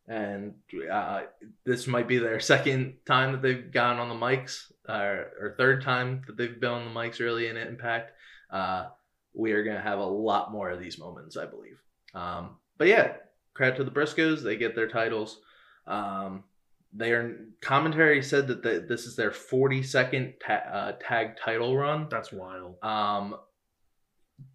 and 0.07 0.55
uh, 0.91 1.21
this 1.65 1.85
might 1.85 2.07
be 2.07 2.17
their 2.17 2.39
second 2.39 2.95
time 3.05 3.31
that 3.31 3.41
they've 3.41 3.71
gone 3.71 3.99
on 3.99 4.09
the 4.09 4.15
mics, 4.15 4.71
uh, 4.89 5.23
or 5.39 5.55
third 5.57 5.83
time 5.83 6.23
that 6.27 6.35
they've 6.35 6.59
been 6.59 6.71
on 6.71 6.85
the 6.85 6.99
mics 6.99 7.19
really 7.19 7.47
in 7.47 7.57
Impact. 7.57 8.11
Uh, 8.49 8.87
we 9.33 9.51
are 9.51 9.63
going 9.63 9.75
to 9.75 9.81
have 9.81 9.99
a 9.99 10.05
lot 10.05 10.51
more 10.51 10.69
of 10.69 10.79
these 10.79 10.97
moments, 10.97 11.37
I 11.37 11.45
believe. 11.45 11.79
Um, 12.15 12.57
but 12.77 12.87
yeah, 12.87 13.13
credit 13.53 13.77
to 13.77 13.83
the 13.83 13.91
Briscoes. 13.91 14.41
They 14.41 14.57
get 14.57 14.75
their 14.75 14.87
titles. 14.87 15.39
Um, 15.85 16.43
their 16.91 17.35
commentary 17.61 18.23
said 18.23 18.47
that 18.47 18.63
the, 18.63 18.85
this 18.87 19.05
is 19.05 19.15
their 19.15 19.29
42nd 19.29 20.33
ta- 20.45 20.53
uh, 20.53 20.91
tag 20.99 21.37
title 21.37 21.77
run. 21.77 22.07
That's 22.09 22.31
wild. 22.31 22.83
Um, 22.83 23.35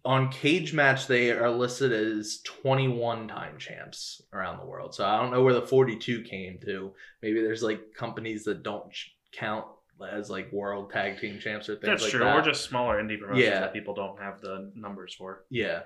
on 0.03 0.29
Cage 0.29 0.73
Match, 0.73 1.07
they 1.07 1.31
are 1.31 1.49
listed 1.49 1.93
as 1.93 2.41
21 2.43 3.27
time 3.27 3.57
champs 3.57 4.21
around 4.33 4.59
the 4.59 4.65
world. 4.65 4.93
So 4.93 5.05
I 5.05 5.21
don't 5.21 5.31
know 5.31 5.43
where 5.43 5.53
the 5.53 5.61
42 5.61 6.23
came 6.23 6.59
to. 6.65 6.91
Maybe 7.21 7.41
there's 7.41 7.63
like 7.63 7.93
companies 7.95 8.43
that 8.45 8.63
don't 8.63 8.91
count 9.31 9.65
as 10.11 10.29
like 10.29 10.51
world 10.51 10.91
tag 10.91 11.19
team 11.19 11.39
champs 11.39 11.69
or 11.69 11.75
things 11.75 11.85
That's 11.85 12.03
like 12.03 12.11
true. 12.11 12.19
that. 12.21 12.37
Or 12.37 12.41
just 12.41 12.65
smaller 12.65 13.01
indie 13.01 13.19
promotions 13.19 13.45
Yeah. 13.47 13.59
that 13.61 13.73
people 13.73 13.93
don't 13.93 14.19
have 14.21 14.41
the 14.41 14.71
numbers 14.75 15.13
for. 15.13 15.45
Yeah. 15.49 15.83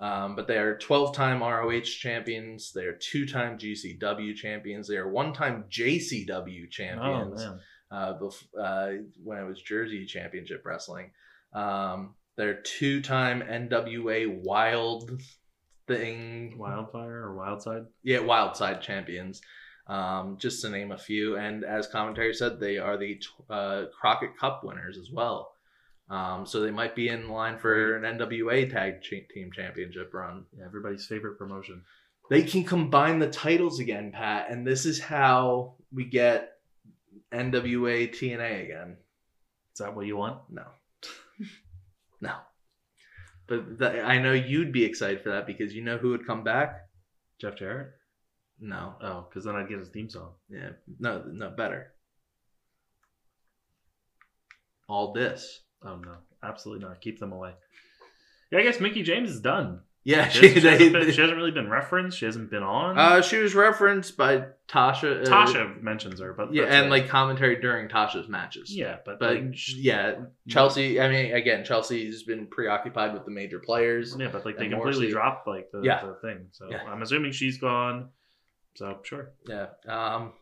Um, 0.00 0.34
but 0.34 0.46
they 0.48 0.56
are 0.56 0.78
12 0.78 1.14
time 1.14 1.42
ROH 1.42 1.80
champions. 1.82 2.72
They 2.72 2.84
are 2.84 2.94
two 2.94 3.26
time 3.26 3.58
GCW 3.58 4.34
champions. 4.34 4.88
They 4.88 4.96
are 4.96 5.08
one 5.10 5.34
time 5.34 5.64
JCW 5.70 6.70
champions. 6.70 7.42
Oh 7.42 7.50
man. 7.50 7.60
uh, 7.90 8.18
bef- 8.18 8.46
uh, 8.58 9.02
when 9.22 9.38
it 9.38 9.44
was 9.46 9.60
Jersey 9.60 10.06
Championship 10.06 10.62
Wrestling. 10.64 11.10
Um, 11.52 12.14
they're 12.36 12.62
two 12.62 13.02
time 13.02 13.42
NWA 13.42 14.26
Wild 14.42 15.10
thing. 15.86 16.56
Wildfire 16.56 17.28
or 17.28 17.36
Wildside? 17.36 17.86
Yeah, 18.02 18.20
Wild 18.20 18.56
Side 18.56 18.80
champions. 18.80 19.42
Um, 19.90 20.36
just 20.38 20.62
to 20.62 20.70
name 20.70 20.92
a 20.92 20.98
few. 20.98 21.36
And 21.36 21.64
as 21.64 21.88
commentary 21.88 22.32
said, 22.32 22.60
they 22.60 22.78
are 22.78 22.96
the 22.96 23.20
uh, 23.50 23.86
Crockett 24.00 24.38
Cup 24.38 24.62
winners 24.62 24.96
as 24.96 25.10
well. 25.10 25.52
Um, 26.08 26.46
so 26.46 26.60
they 26.60 26.70
might 26.70 26.94
be 26.94 27.08
in 27.08 27.28
line 27.28 27.58
for 27.58 27.96
an 27.96 28.18
NWA 28.18 28.70
Tag 28.70 29.02
Team 29.02 29.50
Championship 29.52 30.14
run. 30.14 30.44
Yeah, 30.56 30.64
everybody's 30.64 31.06
favorite 31.06 31.38
promotion. 31.38 31.82
They 32.30 32.42
can 32.42 32.62
combine 32.62 33.18
the 33.18 33.30
titles 33.30 33.80
again, 33.80 34.12
Pat, 34.12 34.48
and 34.48 34.64
this 34.64 34.86
is 34.86 35.00
how 35.00 35.74
we 35.92 36.04
get 36.04 36.52
NWA 37.32 38.08
TNA 38.14 38.64
again. 38.64 38.96
Is 39.72 39.78
that 39.78 39.96
what 39.96 40.06
you 40.06 40.16
want? 40.16 40.38
No. 40.48 40.66
no. 42.20 42.34
But 43.48 43.80
th- 43.80 44.04
I 44.04 44.18
know 44.18 44.32
you'd 44.32 44.72
be 44.72 44.84
excited 44.84 45.22
for 45.24 45.30
that 45.30 45.48
because 45.48 45.74
you 45.74 45.82
know 45.82 45.98
who 45.98 46.10
would 46.10 46.26
come 46.26 46.44
back? 46.44 46.88
Jeff 47.40 47.56
Jarrett? 47.56 47.90
No. 48.60 48.94
Oh, 49.02 49.26
because 49.28 49.44
then 49.44 49.56
I'd 49.56 49.68
get 49.68 49.78
his 49.78 49.88
theme 49.88 50.10
song. 50.10 50.32
Yeah. 50.50 50.70
No, 50.98 51.22
no, 51.26 51.50
better. 51.50 51.92
All 54.88 55.12
this. 55.12 55.60
Oh 55.82 55.96
no, 55.96 56.16
absolutely 56.42 56.86
not. 56.86 57.00
Keep 57.00 57.20
them 57.20 57.32
away. 57.32 57.52
Yeah, 58.50 58.58
I 58.58 58.62
guess 58.62 58.80
Mickie 58.80 59.02
James 59.02 59.30
is 59.30 59.40
done. 59.40 59.80
Yeah, 60.02 60.28
She, 60.28 60.40
she, 60.54 60.60
she 60.60 60.66
hasn't, 60.66 60.92
they, 60.92 60.98
been, 60.98 61.12
she 61.12 61.20
hasn't 61.20 61.36
really 61.36 61.50
been 61.50 61.68
referenced. 61.70 62.18
She 62.18 62.24
hasn't 62.24 62.50
been 62.50 62.62
on. 62.62 62.98
uh, 62.98 63.20
she 63.22 63.36
was 63.36 63.54
referenced 63.54 64.16
by 64.16 64.44
Tasha. 64.66 65.26
uh, 65.26 65.30
Tasha 65.30 65.80
mentions 65.82 66.20
her, 66.20 66.32
but 66.32 66.52
Yeah, 66.54 66.64
and 66.64 66.90
like 66.90 67.08
commentary 67.08 67.60
during 67.60 67.88
Tasha's 67.88 68.26
matches. 68.26 68.74
yeah, 68.74 68.96
but, 69.04 69.20
But 69.20 69.34
like, 69.36 69.54
yeah, 69.76 70.20
Chelsea. 70.48 71.00
I 71.00 71.08
mean, 71.08 71.34
again, 71.34 71.64
Chelsea's 71.64 72.22
been 72.22 72.46
preoccupied 72.46 73.12
with 73.12 73.26
the 73.26 73.30
major 73.30 73.58
players. 73.58 74.16
yeah, 74.18 74.28
but 74.32 74.44
like 74.46 74.56
they 74.56 74.68
completely 74.68 75.10
dropped 75.10 75.46
like 75.46 75.70
the, 75.70 75.82
Yeah. 75.82 76.04
the 76.04 76.14
thing. 76.26 76.46
So 76.52 76.68
Yeah. 76.70 76.82
I'm 76.88 77.02
assuming 77.02 77.32
she's 77.32 77.58
gone. 77.58 78.08
So 78.80 78.98
sure. 79.02 79.32
Yeah. 79.46 79.66
Um, 79.86 80.32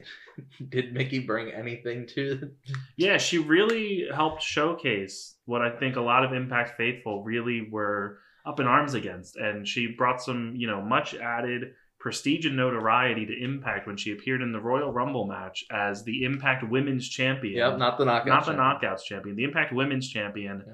did 0.70 0.94
Mickie 0.94 1.18
bring 1.18 1.52
anything 1.52 2.06
to? 2.14 2.50
Yeah, 2.96 3.18
she 3.18 3.36
really 3.36 4.08
helped 4.12 4.42
showcase 4.42 5.36
what 5.44 5.60
I 5.60 5.68
think 5.78 5.96
a 5.96 6.00
lot 6.00 6.24
of 6.24 6.32
Impact 6.32 6.78
faithful 6.78 7.22
really 7.22 7.68
were 7.70 8.20
up 8.46 8.58
in 8.58 8.66
arms 8.66 8.94
against, 8.94 9.36
and 9.36 9.68
she 9.68 9.94
brought 9.98 10.22
some, 10.22 10.54
you 10.56 10.66
know, 10.66 10.80
much 10.80 11.14
added 11.14 11.74
prestige 12.00 12.46
and 12.46 12.56
notoriety 12.56 13.26
to 13.26 13.44
Impact 13.44 13.86
when 13.86 13.98
she 13.98 14.12
appeared 14.12 14.40
in 14.40 14.52
the 14.52 14.60
Royal 14.60 14.90
Rumble 14.90 15.26
match 15.26 15.66
as 15.70 16.04
the 16.04 16.24
Impact 16.24 16.66
Women's 16.66 17.06
Champion. 17.06 17.58
Yep, 17.58 17.78
not 17.78 17.98
the 17.98 18.06
knockout. 18.06 18.26
not 18.26 18.46
the 18.46 18.52
knockouts 18.52 19.04
champion, 19.04 19.36
the 19.36 19.44
Impact 19.44 19.74
Women's 19.74 20.08
Champion. 20.08 20.64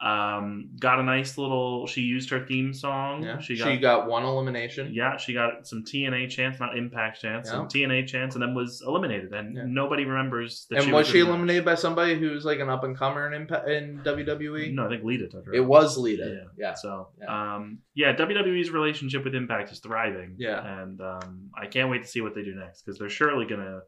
Um, 0.00 0.70
got 0.78 0.98
a 0.98 1.02
nice 1.02 1.38
little. 1.38 1.86
She 1.86 2.02
used 2.02 2.28
her 2.30 2.44
theme 2.44 2.74
song. 2.74 3.22
Yeah, 3.22 3.38
She 3.38 3.54
she 3.56 3.78
got, 3.78 4.00
got, 4.02 4.08
one 4.08 4.24
elimination. 4.24 4.90
yeah, 4.92 5.16
she 5.16 5.32
got 5.32 5.66
some 5.66 5.82
TNA 5.84 6.28
chance, 6.28 6.58
not 6.60 6.76
Impact 6.76 7.20
chance, 7.22 7.48
some 7.48 7.68
Yeah. 7.74 7.86
TNA 7.86 8.06
chance, 8.08 8.34
and 8.34 8.42
then 8.42 8.54
was 8.54 8.82
eliminated. 8.86 9.32
And 9.32 9.56
Yeah. 9.56 9.62
nobody 9.66 10.04
remembers 10.04 10.66
that. 10.68 10.76
and 10.78 10.84
she 10.86 10.92
was 10.92 11.06
was 11.06 11.12
she 11.12 11.20
eliminated 11.20 11.64
by 11.64 11.76
somebody 11.76 12.18
who's 12.18 12.44
like 12.44 12.58
an 12.58 12.68
up 12.68 12.84
and 12.84 12.96
comer 12.96 13.32
in 13.32 13.46
Impa- 13.46 13.66
in 13.68 14.00
WWE? 14.04 14.72
No, 14.74 14.86
I 14.86 14.88
think 14.90 15.04
Lita 15.04 15.28
took 15.28 15.46
her. 15.46 15.54
It 15.54 15.60
out. 15.60 15.66
was 15.68 15.96
Lita. 15.96 16.24
Yeah. 16.58 16.68
Yeah. 16.68 16.74
So, 16.74 17.08
Yeah. 17.20 17.54
um, 17.54 17.78
yeah, 17.94 18.12
WWE's 18.14 18.70
relationship 18.70 19.24
with 19.24 19.34
Impact 19.34 19.70
is 19.72 19.78
thriving. 19.78 20.34
Yeah. 20.38 20.82
and 20.82 21.00
um, 21.00 21.50
I 21.56 21.66
can't 21.66 21.88
wait 21.88 22.02
to 22.02 22.08
see 22.08 22.20
what 22.20 22.34
they 22.34 22.42
do 22.42 22.54
next 22.54 22.82
because 22.82 22.98
they're 22.98 23.08
surely 23.08 23.46
gonna 23.46 23.80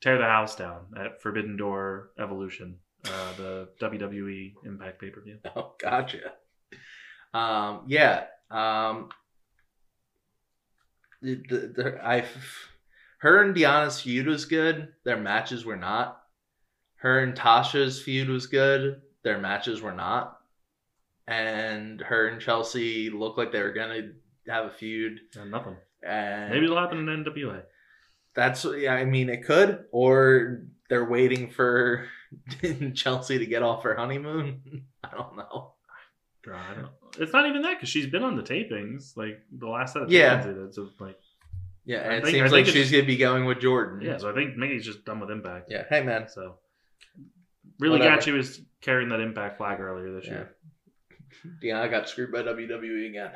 tear 0.00 0.18
the 0.18 0.24
house 0.24 0.54
down 0.54 0.82
at 0.98 1.22
Forbidden 1.22 1.56
Door 1.56 2.10
Evolution. 2.18 2.78
Uh, 3.06 3.32
the 3.36 3.68
WWE 3.80 4.54
Impact 4.64 5.00
pay 5.00 5.10
per 5.10 5.20
view. 5.20 5.38
Oh, 5.56 5.74
gotcha. 5.78 6.32
Um, 7.34 7.82
yeah. 7.86 8.24
Um, 8.50 9.08
the, 11.20 11.34
the, 11.48 11.56
the, 11.74 12.00
I, 12.06 12.24
her 13.18 13.42
and 13.42 13.54
Deonna's 13.54 14.00
feud 14.00 14.26
was 14.26 14.44
good. 14.46 14.88
Their 15.04 15.16
matches 15.18 15.64
were 15.64 15.76
not. 15.76 16.20
Her 16.96 17.20
and 17.20 17.34
Tasha's 17.34 18.00
feud 18.00 18.28
was 18.28 18.46
good. 18.46 19.02
Their 19.22 19.38
matches 19.38 19.80
were 19.82 19.92
not. 19.92 20.38
And 21.26 22.00
her 22.00 22.28
and 22.28 22.40
Chelsea 22.40 23.10
looked 23.10 23.38
like 23.38 23.52
they 23.52 23.62
were 23.62 23.72
gonna 23.72 24.12
have 24.48 24.66
a 24.66 24.70
feud. 24.70 25.20
And 25.36 25.50
nothing. 25.50 25.76
And 26.02 26.50
Maybe 26.52 26.64
it'll 26.66 26.78
happen 26.78 27.08
in 27.08 27.24
NWA. 27.24 27.62
that's 28.34 28.64
yeah. 28.76 28.94
I 28.94 29.04
mean, 29.06 29.28
it 29.30 29.44
could, 29.44 29.84
or 29.90 30.64
they're 30.90 31.08
waiting 31.08 31.50
for 31.50 32.06
Chelsea 32.94 33.38
to 33.38 33.46
get 33.46 33.62
off 33.62 33.82
her 33.84 33.94
honeymoon. 33.96 34.84
I 35.04 35.10
don't 35.16 35.36
know. 35.36 35.74
God, 36.44 36.56
I 36.70 36.74
don't- 36.80 36.92
It's 37.18 37.32
not 37.32 37.46
even 37.48 37.62
that 37.62 37.74
because 37.74 37.88
she's 37.88 38.06
been 38.06 38.22
on 38.22 38.36
the 38.36 38.42
tapings, 38.42 39.16
like 39.16 39.40
the 39.56 39.68
last 39.68 39.94
set 39.94 40.02
of 40.02 40.10
Yeah. 40.10 40.38
tapings 40.40 40.44
they 40.46 40.52
did. 40.60 40.74
So 40.74 40.88
like, 41.00 41.18
Yeah, 41.84 41.98
I 41.98 42.00
and 42.00 42.12
it 42.14 42.24
think- 42.24 42.36
I 42.36 42.38
seems 42.40 42.52
like 42.52 42.66
she's 42.66 42.90
gonna 42.90 43.04
be 43.04 43.16
going 43.16 43.44
with 43.46 43.60
Jordan. 43.60 44.00
yeah. 44.02 44.18
So 44.18 44.30
I 44.30 44.34
think 44.34 44.56
Mickie's 44.56 44.84
just 44.84 45.04
done 45.04 45.20
with 45.20 45.30
Impact. 45.30 45.70
Yeah. 45.70 45.84
Hey, 45.88 46.02
man. 46.02 46.28
So 46.28 46.58
really 47.80 47.98
Whatever. 47.98 48.16
glad 48.16 48.22
she 48.24 48.32
was 48.32 48.60
carrying 48.82 49.08
that 49.08 49.20
Impact 49.20 49.56
flag 49.56 49.80
earlier 49.80 50.12
this 50.12 50.26
Yeah. 50.26 50.32
year. 50.32 50.54
Deonna 51.62 51.90
got 51.90 52.08
screwed 52.08 52.30
by 52.32 52.42
WWE 52.42 53.08
again. 53.08 53.30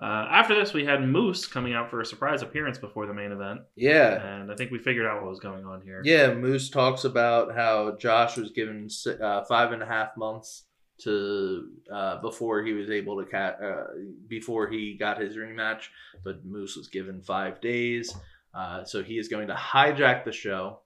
Uh, 0.00 0.26
after 0.30 0.54
this, 0.54 0.72
we 0.72 0.84
had 0.84 1.02
Moose 1.06 1.46
coming 1.46 1.74
out 1.74 1.90
for 1.90 2.00
a 2.00 2.06
surprise 2.06 2.42
appearance 2.42 2.78
before 2.78 3.06
the 3.06 3.14
main 3.14 3.32
event, 3.32 3.62
Yeah. 3.74 4.24
and 4.40 4.52
I 4.52 4.54
think 4.54 4.70
we 4.70 4.78
figured 4.78 5.06
out 5.06 5.20
what 5.22 5.30
was 5.30 5.40
going 5.40 5.64
on 5.66 5.80
here. 5.82 6.02
Yeah, 6.04 6.34
Moose 6.34 6.70
talks 6.70 7.04
about 7.04 7.52
how 7.54 7.96
Josh 7.96 8.36
was 8.36 8.50
given 8.52 8.88
uh, 9.20 9.42
five 9.44 9.72
and 9.72 9.82
a 9.82 9.86
half 9.86 10.16
months 10.16 10.64
to 10.98 11.68
uh, 11.92 12.20
before 12.20 12.62
he 12.64 12.72
was 12.74 12.90
able 12.90 13.22
to 13.22 13.28
cat 13.28 13.58
uh, 13.62 13.84
before 14.28 14.68
he 14.68 14.94
got 14.96 15.20
his 15.20 15.36
rematch, 15.36 15.88
but 16.24 16.44
Moose 16.44 16.76
was 16.76 16.88
given 16.88 17.20
five 17.22 17.60
days. 17.60 18.14
Uh, 18.54 18.84
so 18.84 19.02
he 19.02 19.18
is 19.18 19.28
going 19.28 19.48
to 19.48 19.54
hijack 19.54 20.24
the 20.24 20.32
show 20.32 20.80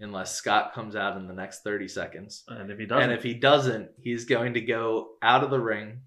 unless 0.00 0.34
Scott 0.36 0.72
comes 0.72 0.94
out 0.96 1.16
in 1.16 1.26
the 1.26 1.34
next 1.34 1.62
thirty 1.62 1.88
seconds. 1.88 2.44
And 2.48 2.70
if 2.70 2.78
he 2.78 2.86
doesn't, 2.86 3.02
And 3.02 3.12
if 3.12 3.22
he 3.24 3.34
doesn't, 3.34 3.90
he's 4.00 4.24
going 4.24 4.54
to 4.54 4.60
go 4.60 5.10
out 5.22 5.42
of 5.44 5.50
the 5.50 5.60
ring, 5.60 6.00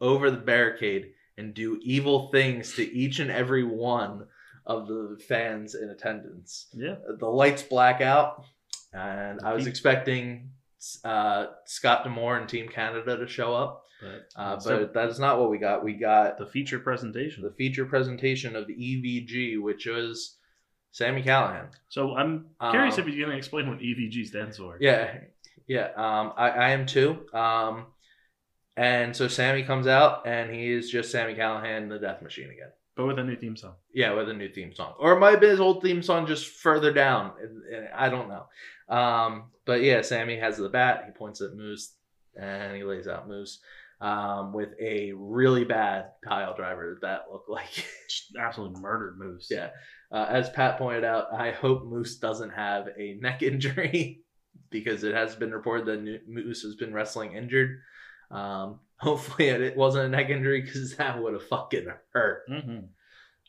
over 0.00 0.30
the 0.30 0.36
barricade, 0.38 1.12
and 1.38 1.54
do 1.54 1.78
evil 1.82 2.30
things 2.30 2.74
to 2.74 2.82
each 2.92 3.18
and 3.20 3.30
every 3.30 3.64
one 3.64 4.26
of 4.66 4.86
the 4.88 5.18
fans 5.28 5.74
in 5.74 5.88
attendance. 5.90 6.66
yeah, 6.74 6.96
The 7.18 7.26
lights 7.28 7.62
black 7.62 8.00
out, 8.02 8.44
and 8.92 9.40
I 9.42 9.54
was 9.54 9.66
expecting 9.66 10.50
uh, 11.04 11.46
Scott 11.64 12.04
D'Amore 12.04 12.36
and 12.38 12.48
Team 12.48 12.68
Canada 12.68 13.16
to 13.16 13.26
show 13.26 13.54
up, 13.54 13.84
but, 14.00 14.28
uh, 14.36 14.58
so 14.60 14.88
that 14.92 15.08
is 15.08 15.18
not 15.18 15.40
what 15.40 15.50
we 15.50 15.58
got. 15.58 15.82
We 15.82 15.94
got 15.94 16.38
the 16.38 16.46
feature 16.46 16.78
presentation. 16.78 17.42
the 17.42 17.50
feature 17.52 17.86
presentation 17.86 18.54
of 18.56 18.66
the 18.66 18.74
EVG, 18.74 19.60
which 19.62 19.86
was 19.86 20.36
Sami 20.92 21.22
Callihan. 21.22 21.68
So 21.88 22.14
I'm 22.14 22.46
curious 22.70 22.94
Um, 22.98 23.00
if 23.00 23.14
you're 23.14 23.26
going 23.26 23.32
to 23.34 23.38
explain 23.38 23.68
what 23.68 23.78
EVG 23.78 24.26
stands 24.26 24.58
for. 24.58 24.76
Yeah, 24.80 25.18
yeah. 25.66 25.88
Um, 25.96 26.32
I, 26.36 26.50
I 26.50 26.68
am 26.70 26.86
too. 26.86 27.26
Um, 27.32 27.86
and 28.78 29.14
so 29.14 29.26
Sami 29.28 29.64
comes 29.64 29.86
out, 29.86 30.26
and 30.26 30.54
he 30.54 30.70
is 30.70 30.88
just 30.88 31.10
Sami 31.10 31.34
Callihan, 31.34 31.88
the 31.88 31.98
Death 31.98 32.22
Machine 32.22 32.50
again. 32.50 32.70
but 32.96 33.06
with 33.06 33.18
a 33.18 33.24
new 33.24 33.36
theme 33.36 33.56
song. 33.56 33.74
Yeah, 33.92 34.12
with 34.12 34.28
a 34.28 34.34
new 34.34 34.48
theme 34.48 34.72
song, 34.72 34.94
or 34.98 35.12
it 35.12 35.18
might 35.20 35.32
have 35.32 35.40
been 35.40 35.50
his 35.50 35.60
old 35.60 35.82
theme 35.82 36.02
song 36.02 36.26
just 36.26 36.46
further 36.46 36.92
down. 36.92 37.32
I 37.94 38.08
don't 38.08 38.28
know. 38.28 38.46
Um, 38.88 39.50
but 39.64 39.82
yeah, 39.82 40.02
Sami 40.02 40.36
has 40.38 40.56
the 40.56 40.68
bat. 40.68 41.02
He 41.06 41.12
points 41.12 41.40
at 41.40 41.54
Moose, 41.56 41.94
and 42.40 42.76
he 42.76 42.84
lays 42.84 43.08
out 43.08 43.28
Moose 43.28 43.58
um, 44.00 44.52
with 44.52 44.70
a 44.80 45.12
really 45.12 45.64
bad 45.64 46.12
pile 46.24 46.54
driver 46.54 46.98
that 47.02 47.26
looked 47.32 47.48
like. 47.48 47.84
Absolutely 48.38 48.80
murdered 48.80 49.18
Moose. 49.18 49.48
Yeah. 49.50 49.70
Uh, 50.10 50.26
as 50.28 50.48
Pat 50.50 50.78
pointed 50.78 51.04
out, 51.04 51.32
I 51.34 51.50
hope 51.50 51.84
Moose 51.84 52.16
doesn't 52.16 52.50
have 52.50 52.88
a 52.98 53.14
neck 53.20 53.42
injury 53.42 54.20
because 54.70 55.04
it 55.04 55.14
has 55.14 55.34
been 55.34 55.52
reported 55.52 55.86
that 55.86 56.28
Moose 56.28 56.62
has 56.62 56.76
been 56.76 56.94
wrestling 56.94 57.34
injured. 57.34 57.80
Um, 58.30 58.80
hopefully, 58.96 59.48
it 59.48 59.76
wasn't 59.76 60.06
a 60.06 60.08
neck 60.08 60.30
injury 60.30 60.62
because 60.62 60.96
that 60.96 61.22
would 61.22 61.34
have 61.34 61.46
fucking 61.46 61.86
hurt. 62.12 62.42
hmm 62.48 62.78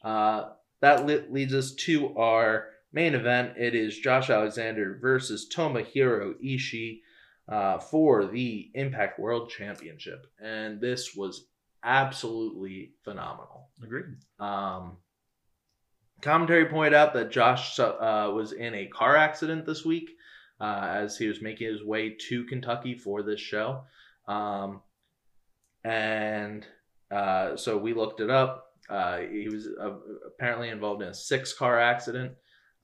Uh, 0.04 0.50
that 0.82 1.32
leads 1.32 1.54
us 1.54 1.74
to 1.76 2.16
our 2.18 2.68
main 2.94 3.14
event. 3.14 3.58
It 3.58 3.76
is 3.76 3.98
Josh 4.00 4.30
Alexander 4.30 4.98
versus 5.02 5.50
Tomohiro 5.54 6.36
Ishii 6.42 7.02
uh, 7.50 7.80
for 7.80 8.26
the 8.26 8.72
Impact 8.74 9.20
World 9.20 9.50
Championship, 9.50 10.28
and 10.42 10.80
this 10.80 11.16
was 11.16 11.48
absolutely 11.84 12.94
phenomenal. 13.04 13.70
Agreed. 13.84 14.06
Um, 14.40 14.98
commentary 16.22 16.66
pointed 16.66 16.94
out 16.94 17.14
that 17.14 17.32
Josh 17.32 17.80
uh, 17.80 18.32
was 18.34 18.52
in 18.52 18.74
a 18.76 18.88
car 18.88 19.16
accident 19.16 19.66
this 19.66 19.86
week 19.86 20.10
uh, 20.60 20.88
as 20.92 21.18
he 21.18 21.28
was 21.28 21.42
making 21.42 21.68
his 21.68 21.84
way 21.84 22.16
to 22.30 22.44
Kentucky 22.46 22.96
for 22.96 23.24
this 23.24 23.40
show. 23.40 23.84
Um, 24.30 24.82
and 25.84 26.66
uh, 27.12 27.58
so 27.58 27.78
we 27.78 27.94
looked 27.94 28.22
it 28.22 28.30
up. 28.30 28.68
Uh, 28.90 29.20
he 29.20 29.50
was 29.50 29.68
uh, 29.82 29.96
apparently 30.26 30.70
involved 30.70 31.02
in 31.02 31.10
a 31.10 31.14
six 31.14 31.54
car 31.54 31.80
accident. 31.80 32.34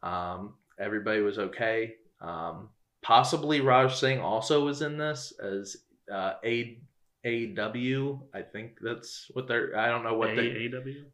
Um, 0.03 0.55
everybody 0.79 1.21
was 1.21 1.39
okay. 1.39 1.95
Um, 2.21 2.69
possibly 3.01 3.61
Raj 3.61 3.95
Singh 3.95 4.19
also 4.19 4.65
was 4.65 4.81
in 4.81 4.97
this 4.97 5.33
as 5.41 5.77
uh, 6.11 6.33
a 6.43 6.79
AW. 7.25 8.19
I 8.33 8.41
think 8.41 8.77
that's 8.81 9.31
what 9.33 9.47
they're. 9.47 9.77
I 9.77 9.87
don't 9.87 10.03
know 10.03 10.13
what 10.13 10.35
they. 10.35 10.69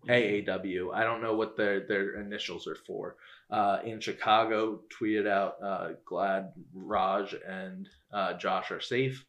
AAW? 0.10 0.94
I 0.94 1.04
don't 1.04 1.22
know 1.22 1.36
what 1.36 1.56
their 1.56 1.88
their 1.88 2.20
initials 2.20 2.68
are 2.68 2.76
for. 2.76 3.16
Uh, 3.50 3.80
in 3.86 4.00
Chicago, 4.00 4.82
tweeted 4.90 5.28
out, 5.28 5.56
uh, 5.64 5.90
"Glad 6.06 6.52
Raj 6.74 7.34
and 7.48 7.88
uh, 8.14 8.34
Josh 8.34 8.72
are 8.72 8.82
safe." 8.82 9.26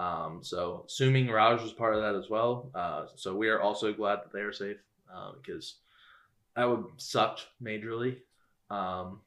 Um, 0.00 0.38
so, 0.42 0.84
assuming 0.86 1.28
Raj 1.28 1.60
was 1.60 1.74
part 1.74 1.94
of 1.94 2.00
that 2.00 2.14
as 2.14 2.30
well. 2.30 2.70
Uh, 2.74 3.04
so 3.16 3.36
we 3.36 3.48
are 3.48 3.60
also 3.60 3.92
glad 3.92 4.20
that 4.20 4.32
they 4.32 4.40
are 4.40 4.52
safe 4.52 4.78
uh, 5.14 5.32
because 5.32 5.76
that 6.56 6.64
would 6.64 6.84
sucked 6.96 7.46
majorly 7.62 8.16
um, 8.70 9.20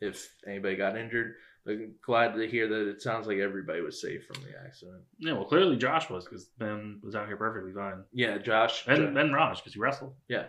if 0.00 0.32
anybody 0.46 0.76
got 0.76 0.96
injured. 0.96 1.34
But 1.66 2.00
glad 2.00 2.34
to 2.34 2.48
hear 2.48 2.66
that 2.66 2.88
it 2.88 3.02
sounds 3.02 3.26
like 3.26 3.36
everybody 3.36 3.82
was 3.82 4.00
safe 4.00 4.26
from 4.26 4.42
the 4.42 4.58
accident. 4.64 5.02
Yeah, 5.18 5.34
well, 5.34 5.44
clearly 5.44 5.76
Josh 5.76 6.08
was 6.08 6.24
because 6.24 6.46
Ben 6.46 6.98
was 7.02 7.14
out 7.14 7.26
here 7.26 7.36
perfectly 7.36 7.72
fine. 7.74 8.02
Yeah, 8.14 8.38
Josh. 8.38 8.84
And 8.86 9.14
Ben 9.14 9.32
Raj 9.32 9.58
because 9.58 9.74
he 9.74 9.80
wrestled. 9.80 10.14
Yeah, 10.28 10.46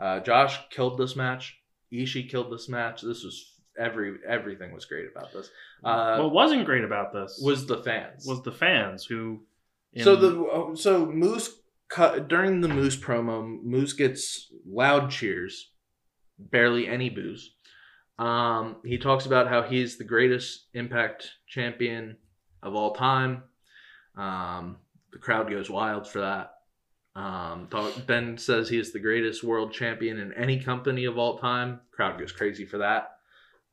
uh, 0.00 0.18
Josh 0.18 0.58
killed 0.70 0.98
this 0.98 1.14
match. 1.14 1.56
Ishii 1.92 2.28
killed 2.28 2.52
this 2.52 2.68
match. 2.68 3.02
This 3.02 3.22
was 3.22 3.57
every 3.78 4.18
everything 4.26 4.72
was 4.72 4.84
great 4.84 5.06
about 5.10 5.32
this. 5.32 5.50
Uh, 5.84 6.18
what 6.18 6.32
wasn't 6.32 6.64
great 6.64 6.84
about 6.84 7.12
this 7.12 7.40
was 7.42 7.66
the 7.66 7.78
fans. 7.82 8.26
was 8.26 8.42
the 8.42 8.52
fans 8.52 9.04
who. 9.04 9.40
in- 9.92 10.04
so 10.04 10.16
the 10.16 10.76
so 10.76 11.06
Moose 11.06 11.50
cut 11.88 12.28
during 12.28 12.60
the 12.60 12.68
Moose 12.68 12.96
promo. 12.96 13.62
Moose 13.62 13.92
gets 13.92 14.52
loud 14.66 15.10
cheers, 15.10 15.70
barely 16.38 16.86
any 16.86 17.08
booze. 17.10 17.54
Um, 18.18 18.76
he 18.84 18.98
talks 18.98 19.26
about 19.26 19.48
how 19.48 19.62
he's 19.62 19.96
the 19.96 20.04
greatest 20.04 20.66
Impact 20.74 21.30
champion 21.46 22.16
of 22.62 22.74
all 22.74 22.92
time. 22.94 23.44
Um, 24.16 24.78
the 25.12 25.18
crowd 25.18 25.48
goes 25.48 25.70
wild 25.70 26.08
for 26.08 26.20
that. 26.20 26.54
Um, 27.14 27.68
talk, 27.70 28.06
ben 28.06 28.36
says 28.38 28.68
he 28.68 28.78
is 28.78 28.92
the 28.92 28.98
greatest 29.00 29.42
world 29.42 29.72
champion 29.72 30.18
in 30.18 30.32
any 30.34 30.60
company 30.60 31.04
of 31.04 31.16
all 31.18 31.38
time. 31.38 31.80
Crowd 31.92 32.18
goes 32.18 32.32
crazy 32.32 32.64
for 32.64 32.78
that. 32.78 33.17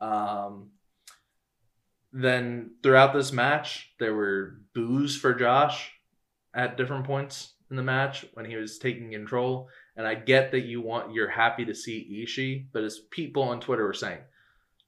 Um, 0.02 0.70
then 2.12 2.72
throughout 2.82 3.14
this 3.14 3.32
match, 3.32 3.94
there 4.00 4.14
were 4.14 4.62
boos 4.74 5.18
for 5.18 5.34
Josh 5.34 5.92
at 6.54 6.78
different 6.78 7.06
points 7.06 7.54
in 7.70 7.76
the 7.76 7.84
match 7.84 8.26
when 8.34 8.46
he 8.46 8.56
was 8.56 8.78
taking 8.78 9.12
control. 9.12 9.68
And 9.98 10.08
I 10.08 10.16
get 10.16 10.52
that 10.52 10.66
you 10.66 10.82
want 10.82 11.14
you're 11.14 11.30
happy 11.30 11.66
to 11.66 11.76
see 11.76 12.26
Ishii, 12.26 12.68
but 12.72 12.84
as 12.84 13.00
people 13.12 13.44
on 13.44 13.60
Twitter 13.60 13.84
were 13.86 13.94
saying, 13.94 14.20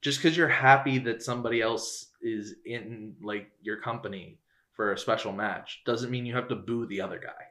just 0.02 0.20
because 0.20 0.38
you're 0.38 0.48
happy 0.48 1.00
that 1.00 1.24
somebody 1.24 1.62
else 1.62 2.08
is 2.22 2.56
in 2.66 3.16
like 3.22 3.52
your 3.62 3.78
company 3.82 4.40
for 4.74 4.94
a 4.94 4.98
special 4.98 5.32
match 5.32 5.82
doesn't 5.86 6.12
mean 6.12 6.26
you 6.26 6.36
have 6.36 6.48
to 6.50 6.56
boo 6.56 6.86
the 6.86 7.02
other 7.02 7.20
guy. 7.20 7.46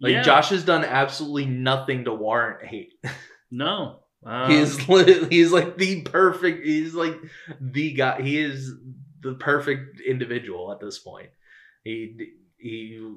Like 0.00 0.12
Yeah. 0.12 0.22
Josh 0.22 0.48
has 0.50 0.64
done 0.64 0.84
absolutely 0.84 1.46
nothing 1.46 2.04
to 2.04 2.14
warrant 2.14 2.66
hate. 2.66 2.94
No. 3.50 4.00
Um, 4.24 4.50
he's 4.50 4.88
li- 4.88 5.26
he's 5.30 5.52
like 5.52 5.76
the 5.76 6.02
perfect. 6.02 6.64
He's 6.64 6.94
like 6.94 7.16
the 7.60 7.92
guy. 7.92 8.22
He 8.22 8.38
is 8.38 8.72
the 9.20 9.34
perfect 9.34 10.00
individual 10.00 10.72
at 10.72 10.80
this 10.80 10.98
point. 10.98 11.30
He 11.82 12.32
he 12.58 13.14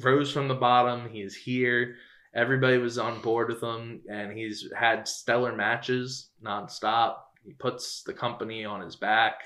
rose 0.00 0.32
from 0.32 0.48
the 0.48 0.54
bottom. 0.54 1.08
He's 1.08 1.34
here. 1.34 1.96
Everybody 2.34 2.78
was 2.78 2.98
on 2.98 3.20
board 3.20 3.48
with 3.48 3.62
him, 3.62 4.02
and 4.08 4.36
he's 4.36 4.68
had 4.76 5.08
stellar 5.08 5.54
matches 5.54 6.30
nonstop. 6.44 7.16
He 7.44 7.52
puts 7.52 8.02
the 8.02 8.12
company 8.12 8.64
on 8.64 8.80
his 8.80 8.96
back. 8.96 9.44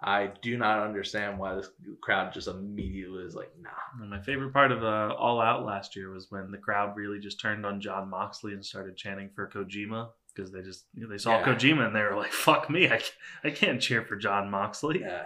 I 0.00 0.30
do 0.42 0.56
not 0.56 0.86
understand 0.86 1.38
why 1.38 1.56
this 1.56 1.70
crowd 2.00 2.32
just 2.32 2.46
immediately 2.46 3.24
is 3.24 3.34
like, 3.34 3.50
nah. 3.60 3.70
And 4.00 4.10
my 4.10 4.20
favorite 4.20 4.52
part 4.52 4.70
of 4.70 4.84
uh, 4.84 5.12
All 5.18 5.40
Out 5.40 5.64
last 5.64 5.96
year 5.96 6.12
was 6.12 6.30
when 6.30 6.52
the 6.52 6.58
crowd 6.58 6.94
really 6.96 7.18
just 7.18 7.40
turned 7.40 7.66
on 7.66 7.80
Jon 7.80 8.08
Moxley 8.08 8.52
and 8.52 8.64
started 8.64 8.96
chanting 8.96 9.30
for 9.34 9.48
Kojima 9.48 10.10
because 10.38 10.52
they 10.52 10.62
just 10.62 10.84
you 10.94 11.02
know, 11.02 11.08
they 11.08 11.18
saw 11.18 11.38
Yeah. 11.38 11.44
Kojima 11.44 11.86
and 11.86 11.96
they 11.96 12.02
were 12.02 12.14
like, 12.16 12.32
"Fuck 12.32 12.70
me, 12.70 12.88
I, 12.88 13.00
I 13.42 13.50
can't 13.50 13.80
cheer 13.80 14.02
for 14.04 14.16
Jon 14.16 14.50
Moxley." 14.50 15.00
Yeah. 15.00 15.24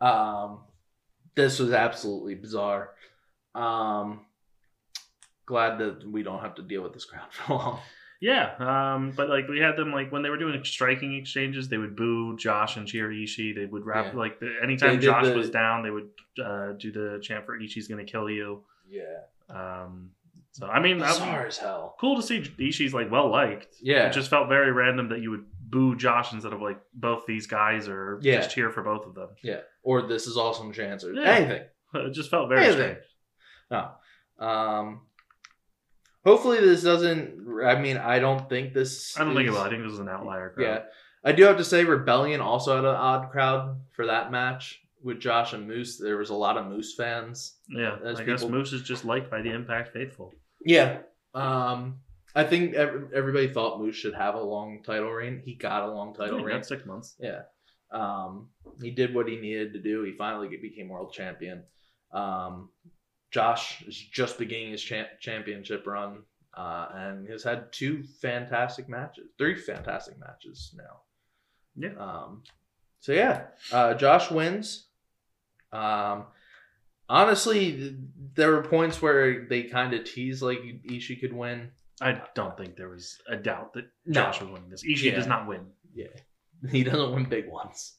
Um, 0.00 0.60
this 1.34 1.58
was 1.58 1.72
absolutely 1.72 2.34
bizarre. 2.34 2.90
Um, 3.54 4.20
glad 5.46 5.78
that 5.78 6.08
we 6.10 6.22
don't 6.22 6.40
have 6.42 6.54
to 6.56 6.62
deal 6.62 6.82
with 6.82 6.92
this 6.92 7.04
crowd 7.04 7.26
for 7.32 7.54
long. 7.54 7.80
Yeah, 8.22 8.52
um, 8.58 9.12
but 9.16 9.30
like 9.30 9.48
we 9.48 9.60
had 9.60 9.76
them 9.78 9.92
like 9.92 10.12
when 10.12 10.20
they 10.22 10.28
were 10.28 10.36
doing 10.36 10.62
striking 10.64 11.14
exchanges, 11.14 11.68
they 11.70 11.78
would 11.78 11.96
boo 11.96 12.36
Josh 12.36 12.76
and 12.76 12.86
cheer 12.86 13.08
Ishii. 13.08 13.54
They 13.54 13.64
would 13.64 13.86
rap 13.86 14.12
Yeah. 14.12 14.18
like 14.18 14.38
the, 14.40 14.56
anytime 14.62 15.00
Josh 15.00 15.24
the- 15.26 15.34
was 15.34 15.48
down, 15.48 15.82
they 15.82 15.90
would 15.90 16.10
uh, 16.44 16.72
do 16.72 16.92
the 16.92 17.18
chant 17.22 17.46
for 17.46 17.58
Ishii's 17.58 17.88
gonna 17.88 18.04
kill 18.04 18.28
you. 18.28 18.62
Yeah. 18.90 19.20
Um, 19.48 20.10
so 20.52 20.66
I 20.66 20.80
mean, 20.80 20.98
Bizarre 20.98 21.46
as 21.46 21.58
hell. 21.58 21.96
cool 22.00 22.16
to 22.16 22.22
see 22.22 22.40
Ishii's 22.40 22.92
like 22.94 23.10
well 23.10 23.28
liked. 23.30 23.68
Yeah. 23.80 24.06
It 24.08 24.12
just 24.12 24.30
felt 24.30 24.48
very 24.48 24.72
random 24.72 25.08
that 25.10 25.20
you 25.20 25.30
would 25.30 25.44
boo 25.62 25.94
Josh 25.96 26.32
instead 26.32 26.52
of 26.52 26.60
like 26.60 26.80
both 26.94 27.24
these 27.26 27.46
guys 27.46 27.88
or 27.88 28.18
Yeah. 28.22 28.36
just 28.38 28.50
cheer 28.50 28.70
for 28.70 28.82
both 28.82 29.06
of 29.06 29.14
them. 29.14 29.28
Yeah. 29.42 29.60
Or 29.82 30.02
this 30.02 30.26
is 30.26 30.36
awesome 30.36 30.72
chance 30.72 31.04
or 31.04 31.12
Yeah. 31.14 31.22
anything. 31.30 31.62
It 31.94 32.12
just 32.12 32.30
felt 32.30 32.48
very 32.48 32.64
Anything. 32.66 32.96
strange. 32.96 33.04
No. 33.70 33.90
Um. 34.46 35.00
Hopefully 36.24 36.60
this 36.60 36.82
doesn't. 36.82 37.62
I 37.64 37.80
mean, 37.80 37.96
I 37.96 38.18
don't 38.18 38.48
think 38.48 38.74
this. 38.74 39.18
I 39.18 39.24
don't 39.24 39.34
think 39.34 39.46
it 39.46 39.50
is- 39.50 39.54
will. 39.56 39.62
I 39.62 39.70
think 39.70 39.82
this 39.84 39.92
is 39.94 39.98
an 39.98 40.08
outlier 40.08 40.50
crowd. 40.50 40.64
Yeah, 40.64 40.78
I 41.24 41.32
do 41.32 41.44
have 41.44 41.56
to 41.56 41.64
say, 41.64 41.84
Rebellion 41.84 42.40
also 42.40 42.76
had 42.76 42.84
an 42.84 42.94
odd 42.94 43.30
crowd 43.30 43.80
for 43.92 44.06
that 44.06 44.30
match 44.30 44.82
with 45.02 45.18
Josh 45.18 45.52
and 45.54 45.66
Moose. 45.66 45.96
There 45.98 46.16
was 46.18 46.30
a 46.30 46.34
lot 46.34 46.58
of 46.58 46.66
Moose 46.66 46.94
fans. 46.94 47.56
Yeah. 47.68 47.96
As 48.04 48.20
I 48.20 48.24
guess 48.24 48.42
people- 48.42 48.56
Moose 48.58 48.72
is 48.72 48.82
just 48.82 49.04
liked 49.04 49.30
by 49.30 49.40
the 49.42 49.50
Impact 49.50 49.92
faithful. 49.92 50.32
Yeah. 50.64 50.98
Um. 51.34 52.00
I 52.34 52.44
think 52.44 52.74
ev- 52.74 53.10
everybody 53.12 53.48
thought 53.52 53.80
Moose 53.80 53.96
should 53.96 54.14
have 54.14 54.36
a 54.36 54.40
long 54.42 54.82
title 54.84 55.10
reign. 55.10 55.42
He 55.44 55.54
got 55.56 55.82
a 55.82 55.90
long 55.92 56.14
title 56.14 56.38
Yeah, 56.40 56.44
reign. 56.46 56.62
six 56.62 56.86
months. 56.86 57.16
Yeah. 57.18 57.42
Um, 57.90 58.50
he 58.80 58.92
did 58.92 59.12
what 59.12 59.28
he 59.28 59.36
needed 59.36 59.72
to 59.72 59.80
do. 59.80 60.04
He 60.04 60.12
finally 60.12 60.46
became 60.56 60.88
world 60.88 61.12
champion. 61.12 61.64
Um, 62.12 62.68
Josh 63.32 63.82
is 63.82 63.96
just 63.96 64.38
beginning 64.38 64.70
his 64.70 64.82
cha- 64.82 65.08
championship 65.18 65.84
run, 65.88 66.22
uh, 66.56 66.86
and 66.94 67.28
has 67.28 67.42
had 67.42 67.72
two 67.72 68.04
fantastic 68.20 68.88
matches, 68.88 69.26
three 69.36 69.56
fantastic 69.56 70.16
matches 70.20 70.72
now. 70.76 71.00
Yeah. 71.76 71.94
Um, 71.98 72.44
so 73.00 73.10
yeah, 73.12 73.46
uh, 73.72 73.94
Josh 73.94 74.30
wins. 74.30 74.86
Um, 75.72 76.26
honestly, 77.10 77.96
there 78.34 78.52
were 78.52 78.62
points 78.62 79.02
where 79.02 79.46
they 79.46 79.64
kind 79.64 79.92
of 79.92 80.04
teased 80.04 80.40
like 80.42 80.60
Ishii 80.88 81.20
could 81.20 81.32
win. 81.34 81.70
I 82.00 82.22
don't 82.34 82.56
think 82.56 82.76
there 82.76 82.88
was 82.88 83.18
a 83.28 83.36
doubt 83.36 83.74
that 83.74 83.84
No. 84.06 84.22
Josh 84.22 84.40
was 84.40 84.50
winning 84.50 84.70
this. 84.70 84.82
Ishii 84.84 85.02
Yeah. 85.10 85.16
does 85.16 85.26
not 85.26 85.46
win. 85.46 85.66
Yeah, 85.94 86.06
he 86.70 86.82
doesn't 86.84 87.12
win 87.14 87.24
big 87.24 87.48
ones. 87.48 87.96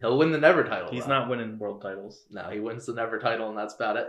He'll 0.00 0.16
win 0.16 0.32
the 0.32 0.38
Never 0.38 0.64
title. 0.64 0.90
He's 0.90 1.02
though. 1.02 1.08
not 1.10 1.28
winning 1.28 1.58
world 1.58 1.82
titles. 1.82 2.24
No, 2.30 2.48
he 2.48 2.60
wins 2.60 2.86
the 2.86 2.94
Never 2.94 3.18
title, 3.18 3.50
and 3.50 3.58
that's 3.58 3.74
about 3.74 3.96
it. 3.96 4.06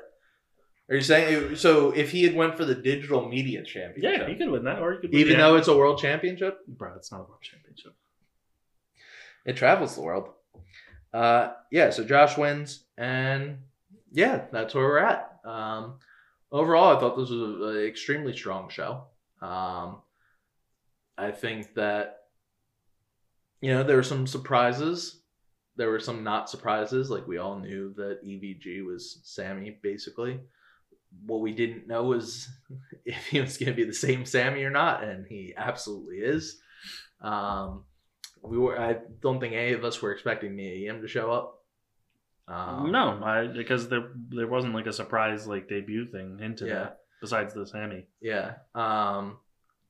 Are 0.90 0.96
you 0.96 1.02
saying 1.02 1.56
so? 1.56 1.92
If 1.92 2.12
he 2.12 2.24
had 2.24 2.36
went 2.36 2.56
for 2.56 2.64
the 2.66 2.76
digital 2.76 3.28
media 3.28 3.64
championship, 3.64 4.20
Yeah, 4.22 4.28
he 4.28 4.36
could 4.36 4.50
win 4.50 4.64
that, 4.66 4.80
or 4.80 4.94
he 4.94 5.00
could 5.00 5.14
even 5.16 5.38
though 5.38 5.56
it's 5.56 5.68
a 5.68 5.76
world 5.76 6.00
championship, 6.00 6.60
bro, 6.68 6.94
it's 6.96 7.12
not 7.12 7.22
a 7.22 7.24
world 7.24 7.42
championship. 7.42 7.94
it 9.46 9.58
travels 9.58 9.96
the 9.96 10.02
world. 10.02 10.30
Uh, 11.14 11.54
yeah. 11.72 11.90
So 11.90 12.04
Josh 12.06 12.38
wins, 12.38 12.86
and 12.98 13.58
yeah, 14.12 14.46
that's 14.52 14.74
where 14.74 14.86
we're 14.86 15.00
at. 15.00 15.40
Um, 15.46 15.96
overall, 16.52 16.96
I 16.96 17.00
thought 17.00 17.18
this 17.18 17.30
was 17.30 17.76
an 17.76 17.86
extremely 17.86 18.36
strong 18.36 18.70
show. 18.70 19.06
Um, 19.42 20.02
I 21.18 21.32
think 21.32 21.74
that 21.76 22.18
you 23.62 23.72
know 23.72 23.84
there 23.84 23.96
were 23.96 24.04
some 24.04 24.28
surprises. 24.28 25.22
There 25.78 25.90
were 25.90 26.00
some 26.00 26.24
not 26.24 26.50
surprises. 26.50 27.10
Like 27.10 27.28
we 27.28 27.38
all 27.38 27.58
knew 27.58 27.94
that 27.96 28.24
EVG 28.26 28.86
was 28.86 29.20
Sami, 29.24 29.78
basically. 29.82 30.40
What 31.26 31.42
we 31.42 31.54
didn't 31.54 31.88
know 31.88 32.04
was 32.04 32.50
if 33.06 33.28
he 33.28 33.40
was 33.40 33.58
going 33.58 33.72
to 33.72 33.76
be 33.76 33.84
the 33.84 33.94
same 33.94 34.26
Sami 34.26 34.64
or 34.64 34.70
not, 34.70 35.04
and 35.04 35.26
he 35.28 35.54
absolutely 35.56 36.18
is. 36.18 36.60
Um, 37.22 37.86
we 38.42 38.58
were. 38.58 38.80
I 38.80 38.98
don't 39.22 39.40
think 39.40 39.54
any 39.54 39.74
of 39.74 39.86
us 39.86 40.02
were 40.02 40.12
expecting 40.12 40.56
Mia 40.56 40.76
Yim 40.76 41.02
to 41.02 41.08
show 41.08 41.32
up. 41.32 41.61
Um, 42.48 42.92
no, 42.92 43.22
I, 43.24 43.48
because 43.48 43.88
there 43.90 44.12
there 44.30 44.48
wasn't 44.48 44.74
like 44.76 44.88
a 44.88 44.94
surprise 44.94 45.48
like 45.48 45.70
debut 45.70 46.08
thing 46.12 46.40
into 46.42 46.66
Yeah. 46.68 46.74
that. 46.74 46.98
Besides 47.22 47.54
the 47.54 47.68
Sami, 47.68 48.08
Yeah. 48.20 48.56
Um, 48.74 49.38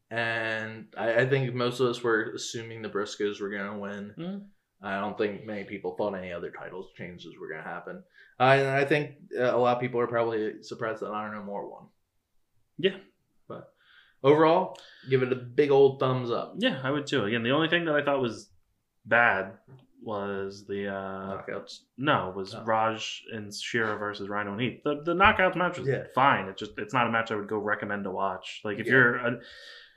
and 0.09 0.87
I, 0.97 1.21
I 1.21 1.25
think 1.29 1.53
most 1.55 1.79
of 1.79 1.87
us 1.87 2.03
were 2.03 2.31
assuming 2.35 2.81
the 2.81 2.89
Briscoes 2.89 3.39
were 3.39 3.49
going 3.49 3.71
to 3.71 3.77
win. 3.77 4.13
Mhm. 4.17 4.45
I 4.83 4.99
don't 4.99 5.17
think 5.17 5.45
many 5.45 5.63
people 5.63 5.95
thought 5.95 6.13
any 6.15 6.33
other 6.33 6.51
titles 6.51 6.87
changes 6.97 7.37
were 7.39 7.47
going 7.47 7.63
to 7.63 7.69
happen. 7.69 8.03
Uh, 8.39 8.43
and 8.43 8.67
I 8.67 8.83
think 8.83 9.15
uh, 9.39 9.55
a 9.55 9.57
lot 9.57 9.75
of 9.77 9.81
people 9.81 9.99
are 10.01 10.07
probably 10.07 10.61
surprised 10.63 11.01
that 11.01 11.11
Honor 11.11 11.35
No 11.35 11.43
More 11.43 11.69
won. 11.69 11.83
Yeah. 12.77 12.97
But 13.47 13.71
overall, 14.23 14.77
give 15.09 15.23
it 15.23 15.31
a 15.31 15.35
big 15.35 15.71
old 15.71 15.99
thumbs 15.99 16.31
up. 16.31 16.55
yeah, 16.57 16.81
I 16.83 16.91
would 16.91 17.07
too. 17.07 17.23
Again, 17.25 17.43
the 17.43 17.51
only 17.51 17.69
thing 17.69 17.85
that 17.85 17.95
I 17.95 18.03
thought 18.03 18.21
was 18.21 18.49
bad 19.05 19.53
was 20.03 20.65
the 20.67 20.87
uh 20.87 21.37
Knockouts. 21.43 21.79
no 21.97 22.33
was 22.35 22.55
Oh. 22.55 22.63
Raj 22.63 23.21
and 23.31 23.53
Shera 23.53 23.97
versus 23.97 24.27
Rhino 24.29 24.53
and 24.53 24.61
Heath. 24.61 24.81
The 24.83 25.01
the 25.03 25.13
knockouts 25.13 25.55
match 25.55 25.77
was 25.77 25.87
Yeah. 25.87 26.03
fine. 26.15 26.47
It 26.47 26.57
just 26.57 26.71
it's 26.77 26.93
not 26.93 27.07
a 27.07 27.11
match 27.11 27.31
I 27.31 27.35
would 27.35 27.47
go 27.47 27.57
recommend 27.57 28.03
to 28.05 28.11
watch. 28.11 28.61
Like 28.63 28.79
if 28.79 28.87
Yeah. 28.87 28.93
you're 28.93 29.15
a, 29.17 29.39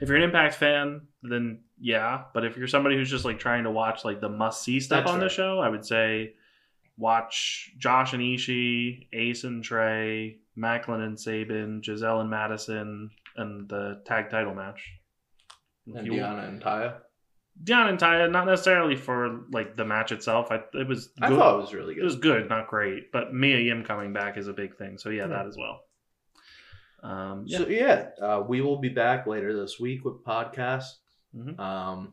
if 0.01 0.09
you're 0.09 0.17
an 0.19 0.23
Impact 0.25 0.55
fan, 0.57 1.03
then 1.23 1.63
yeah. 1.79 2.25
But 2.35 2.45
if 2.45 2.57
you're 2.57 2.67
somebody 2.69 2.97
who's 2.97 3.11
just 3.11 3.25
like 3.25 3.39
trying 3.39 3.65
to 3.65 3.71
watch 3.71 4.05
like 4.05 4.21
the 4.21 4.29
must 4.29 4.63
see 4.63 4.79
stuff 4.81 5.05
That's 5.05 5.13
on 5.15 5.21
the 5.21 5.29
show, 5.31 5.61
I 5.61 5.69
would 5.71 5.87
say 5.87 6.35
watch 6.97 7.73
Josh 7.79 8.13
and 8.13 8.23
Ishii, 8.23 9.09
Ace 9.13 9.45
and 9.45 9.65
Trey, 9.65 10.39
Maclin 10.57 11.01
and 11.05 11.19
Sabin, 11.19 11.81
Gisele 11.83 12.21
and 12.21 12.31
Madison, 12.31 13.11
and 13.37 13.69
the 13.69 14.03
tag 14.05 14.31
title 14.31 14.55
match. 14.55 14.87
If 15.87 15.97
And 15.97 16.07
you- 16.07 16.13
Deonna 16.15 16.49
and 16.49 16.63
Taya. 16.63 17.01
Dion 17.63 17.89
and 17.89 17.99
Taya, 17.99 18.31
not 18.31 18.47
necessarily 18.47 18.97
for 18.97 19.43
like 19.53 19.77
the 19.77 19.85
match 19.85 20.11
itself. 20.13 20.49
I 20.51 20.61
it 20.75 20.89
was 20.89 21.11
I 21.23 21.29
good. 21.29 21.39
thought 21.39 21.55
it 21.55 21.63
was 21.63 21.73
really 21.75 21.95
good. 21.95 22.01
it 22.03 22.05
was 22.05 22.17
good. 22.17 22.49
not 22.49 22.69
great. 22.69 23.13
But 23.13 23.33
Mia 23.33 23.59
Yim 23.59 23.85
coming 23.85 24.13
back 24.13 24.37
is 24.37 24.49
a 24.49 24.53
big 24.53 24.77
thing. 24.77 24.99
So 24.99 25.09
yeah, 25.11 25.23
Yeah. 25.23 25.27
that 25.29 25.47
as 25.47 25.57
well. 25.57 25.81
Um, 27.03 27.45
yeah. 27.47 27.59
So 27.59 27.67
yeah, 27.69 28.09
uh, 28.21 28.43
we 28.47 28.61
will 28.61 28.79
be 28.79 28.89
back 28.89 29.27
later 29.27 29.59
this 29.59 29.79
week 29.79 30.05
with 30.05 30.25
podcasts. 30.25 30.95
Mhm. 31.37 31.59
Um, 31.61 32.13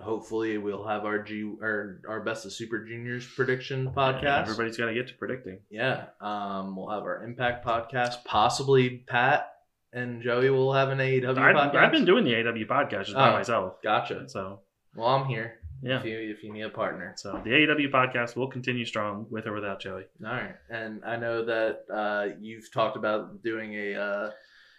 hopefully, 0.00 0.58
we'll 0.58 0.86
have 0.86 1.04
our 1.04 1.18
G 1.22 1.42
or 1.60 2.00
our 2.06 2.20
best 2.20 2.44
of 2.44 2.52
Super 2.52 2.84
Juniors 2.84 3.26
prediction 3.26 3.90
podcast. 3.92 4.42
Everybody's 4.42 4.76
got 4.76 4.86
to 4.86 4.94
get 4.94 5.08
to 5.08 5.14
predicting. 5.14 5.60
Yeah. 5.70 6.06
Um, 6.20 6.76
we'll 6.76 6.90
have 6.90 7.02
our 7.02 7.24
Impact 7.24 7.64
podcast. 7.64 8.24
Possibly 8.24 8.98
Pat 9.06 9.52
and 9.92 10.20
Joey 10.22 10.50
will 10.50 10.74
have 10.74 10.90
an 10.90 10.98
AEW 10.98 11.38
I've, 11.38 11.56
podcast. 11.56 11.74
I've 11.76 11.92
been 11.92 12.04
doing 12.04 12.24
the 12.24 12.34
AEW 12.34 12.66
podcast 12.66 13.04
just 13.04 13.14
by 13.14 13.30
Oh. 13.30 13.32
myself. 13.32 13.82
Gotcha. 13.82 14.28
So 14.28 14.60
Well, 14.96 15.08
I'm 15.08 15.26
here. 15.26 15.58
yeah. 15.82 15.98
If 16.00 16.04
you 16.06 16.18
if 16.18 16.42
you 16.42 16.52
need 16.52 16.62
a 16.62 16.70
partner. 16.70 17.14
So 17.16 17.40
the 17.44 17.50
AEW 17.50 17.90
podcast 17.90 18.34
will 18.36 18.48
continue 18.48 18.84
strong 18.84 19.26
with 19.30 19.46
or 19.46 19.52
without 19.52 19.80
Joey. 19.80 20.04
All 20.24 20.32
right. 20.32 20.54
And 20.70 21.04
I 21.04 21.16
know 21.16 21.44
that 21.44 21.84
uh, 21.92 22.36
you've 22.40 22.72
talked 22.72 22.96
about 22.96 23.42
doing 23.42 23.74
a 23.74 23.94
uh, 23.94 24.30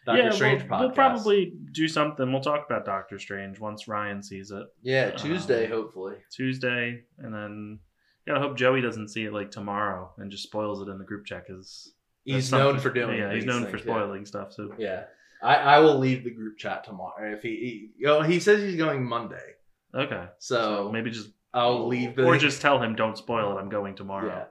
Doctor 0.05 0.23
yeah, 0.23 0.29
Strange 0.31 0.61
we'll, 0.63 0.69
podcast. 0.69 0.79
we'll 0.79 0.91
probably 0.91 1.53
do 1.73 1.87
something. 1.87 2.31
We'll 2.31 2.41
talk 2.41 2.65
about 2.65 2.85
Doctor 2.85 3.19
Strange 3.19 3.59
once 3.59 3.87
Ryan 3.87 4.23
sees 4.23 4.51
it 4.51 4.65
Yeah, 4.81 5.11
Tuesday, 5.11 5.65
um, 5.65 5.71
hopefully. 5.71 6.15
Tuesday, 6.31 7.03
and 7.19 7.33
then 7.33 7.79
gotta 8.25 8.39
hope 8.39 8.57
Joey 8.57 8.81
doesn't 8.81 9.09
see 9.09 9.25
it 9.25 9.33
like 9.33 9.51
tomorrow 9.51 10.11
and 10.17 10.31
just 10.31 10.43
spoils 10.43 10.81
it 10.81 10.89
in 10.89 10.97
the 10.97 11.05
group 11.05 11.25
chat 11.25 11.45
because 11.47 11.93
He's 12.23 12.51
known 12.51 12.79
for 12.79 12.89
doing. 12.89 13.19
Yeah, 13.19 13.33
he's 13.33 13.45
known 13.45 13.65
for 13.65 13.77
things, 13.77 13.85
yeah. 13.85 13.93
spoiling 13.93 14.25
stuff. 14.25 14.53
So 14.53 14.73
Yeah. 14.77 15.03
I, 15.41 15.55
I 15.55 15.79
will 15.79 15.97
leave 15.99 16.23
the 16.23 16.31
group 16.31 16.57
chat 16.57 16.83
tomorrow 16.83 17.33
if 17.33 17.43
he, 17.43 17.49
he 17.49 17.89
you 17.97 18.07
know 18.07 18.21
he 18.21 18.39
says 18.39 18.61
he's 18.63 18.75
going 18.75 19.05
Monday. 19.05 19.53
Okay, 19.93 20.25
So, 20.39 20.89
maybe 20.91 21.11
just 21.11 21.29
I'll 21.53 21.87
leave 21.87 22.15
the 22.15 22.25
or 22.25 22.37
just 22.37 22.61
tell 22.61 22.81
him 22.81 22.95
don't 22.95 23.17
spoil 23.17 23.57
it. 23.57 23.61
I'm 23.61 23.69
going 23.69 23.95
tomorrow. 23.95 24.27
yeah. 24.27 24.45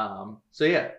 Um 0.00 0.40
so 0.50 0.64
yeah. 0.64 0.90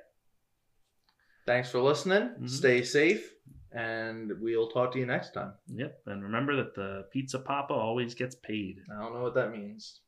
Thanks 1.46 1.70
for 1.70 1.80
listening. 1.82 2.36
Mhm. 2.40 2.50
Stay 2.50 2.84
safe 2.84 3.34
and 3.72 4.32
we'll 4.40 4.70
talk 4.70 4.92
to 4.94 5.00
you 5.00 5.06
next 5.06 5.32
time. 5.34 5.54
Yep, 5.68 6.02
and 6.06 6.24
remember 6.24 6.56
that 6.58 6.76
the 6.76 7.06
pizza 7.12 7.40
papa 7.40 7.74
always 7.74 8.14
gets 8.16 8.36
paid. 8.36 8.80
I 8.92 9.02
don't 9.02 9.14
know 9.14 9.22
what 9.24 9.34
that 9.36 9.52
means. 9.52 10.00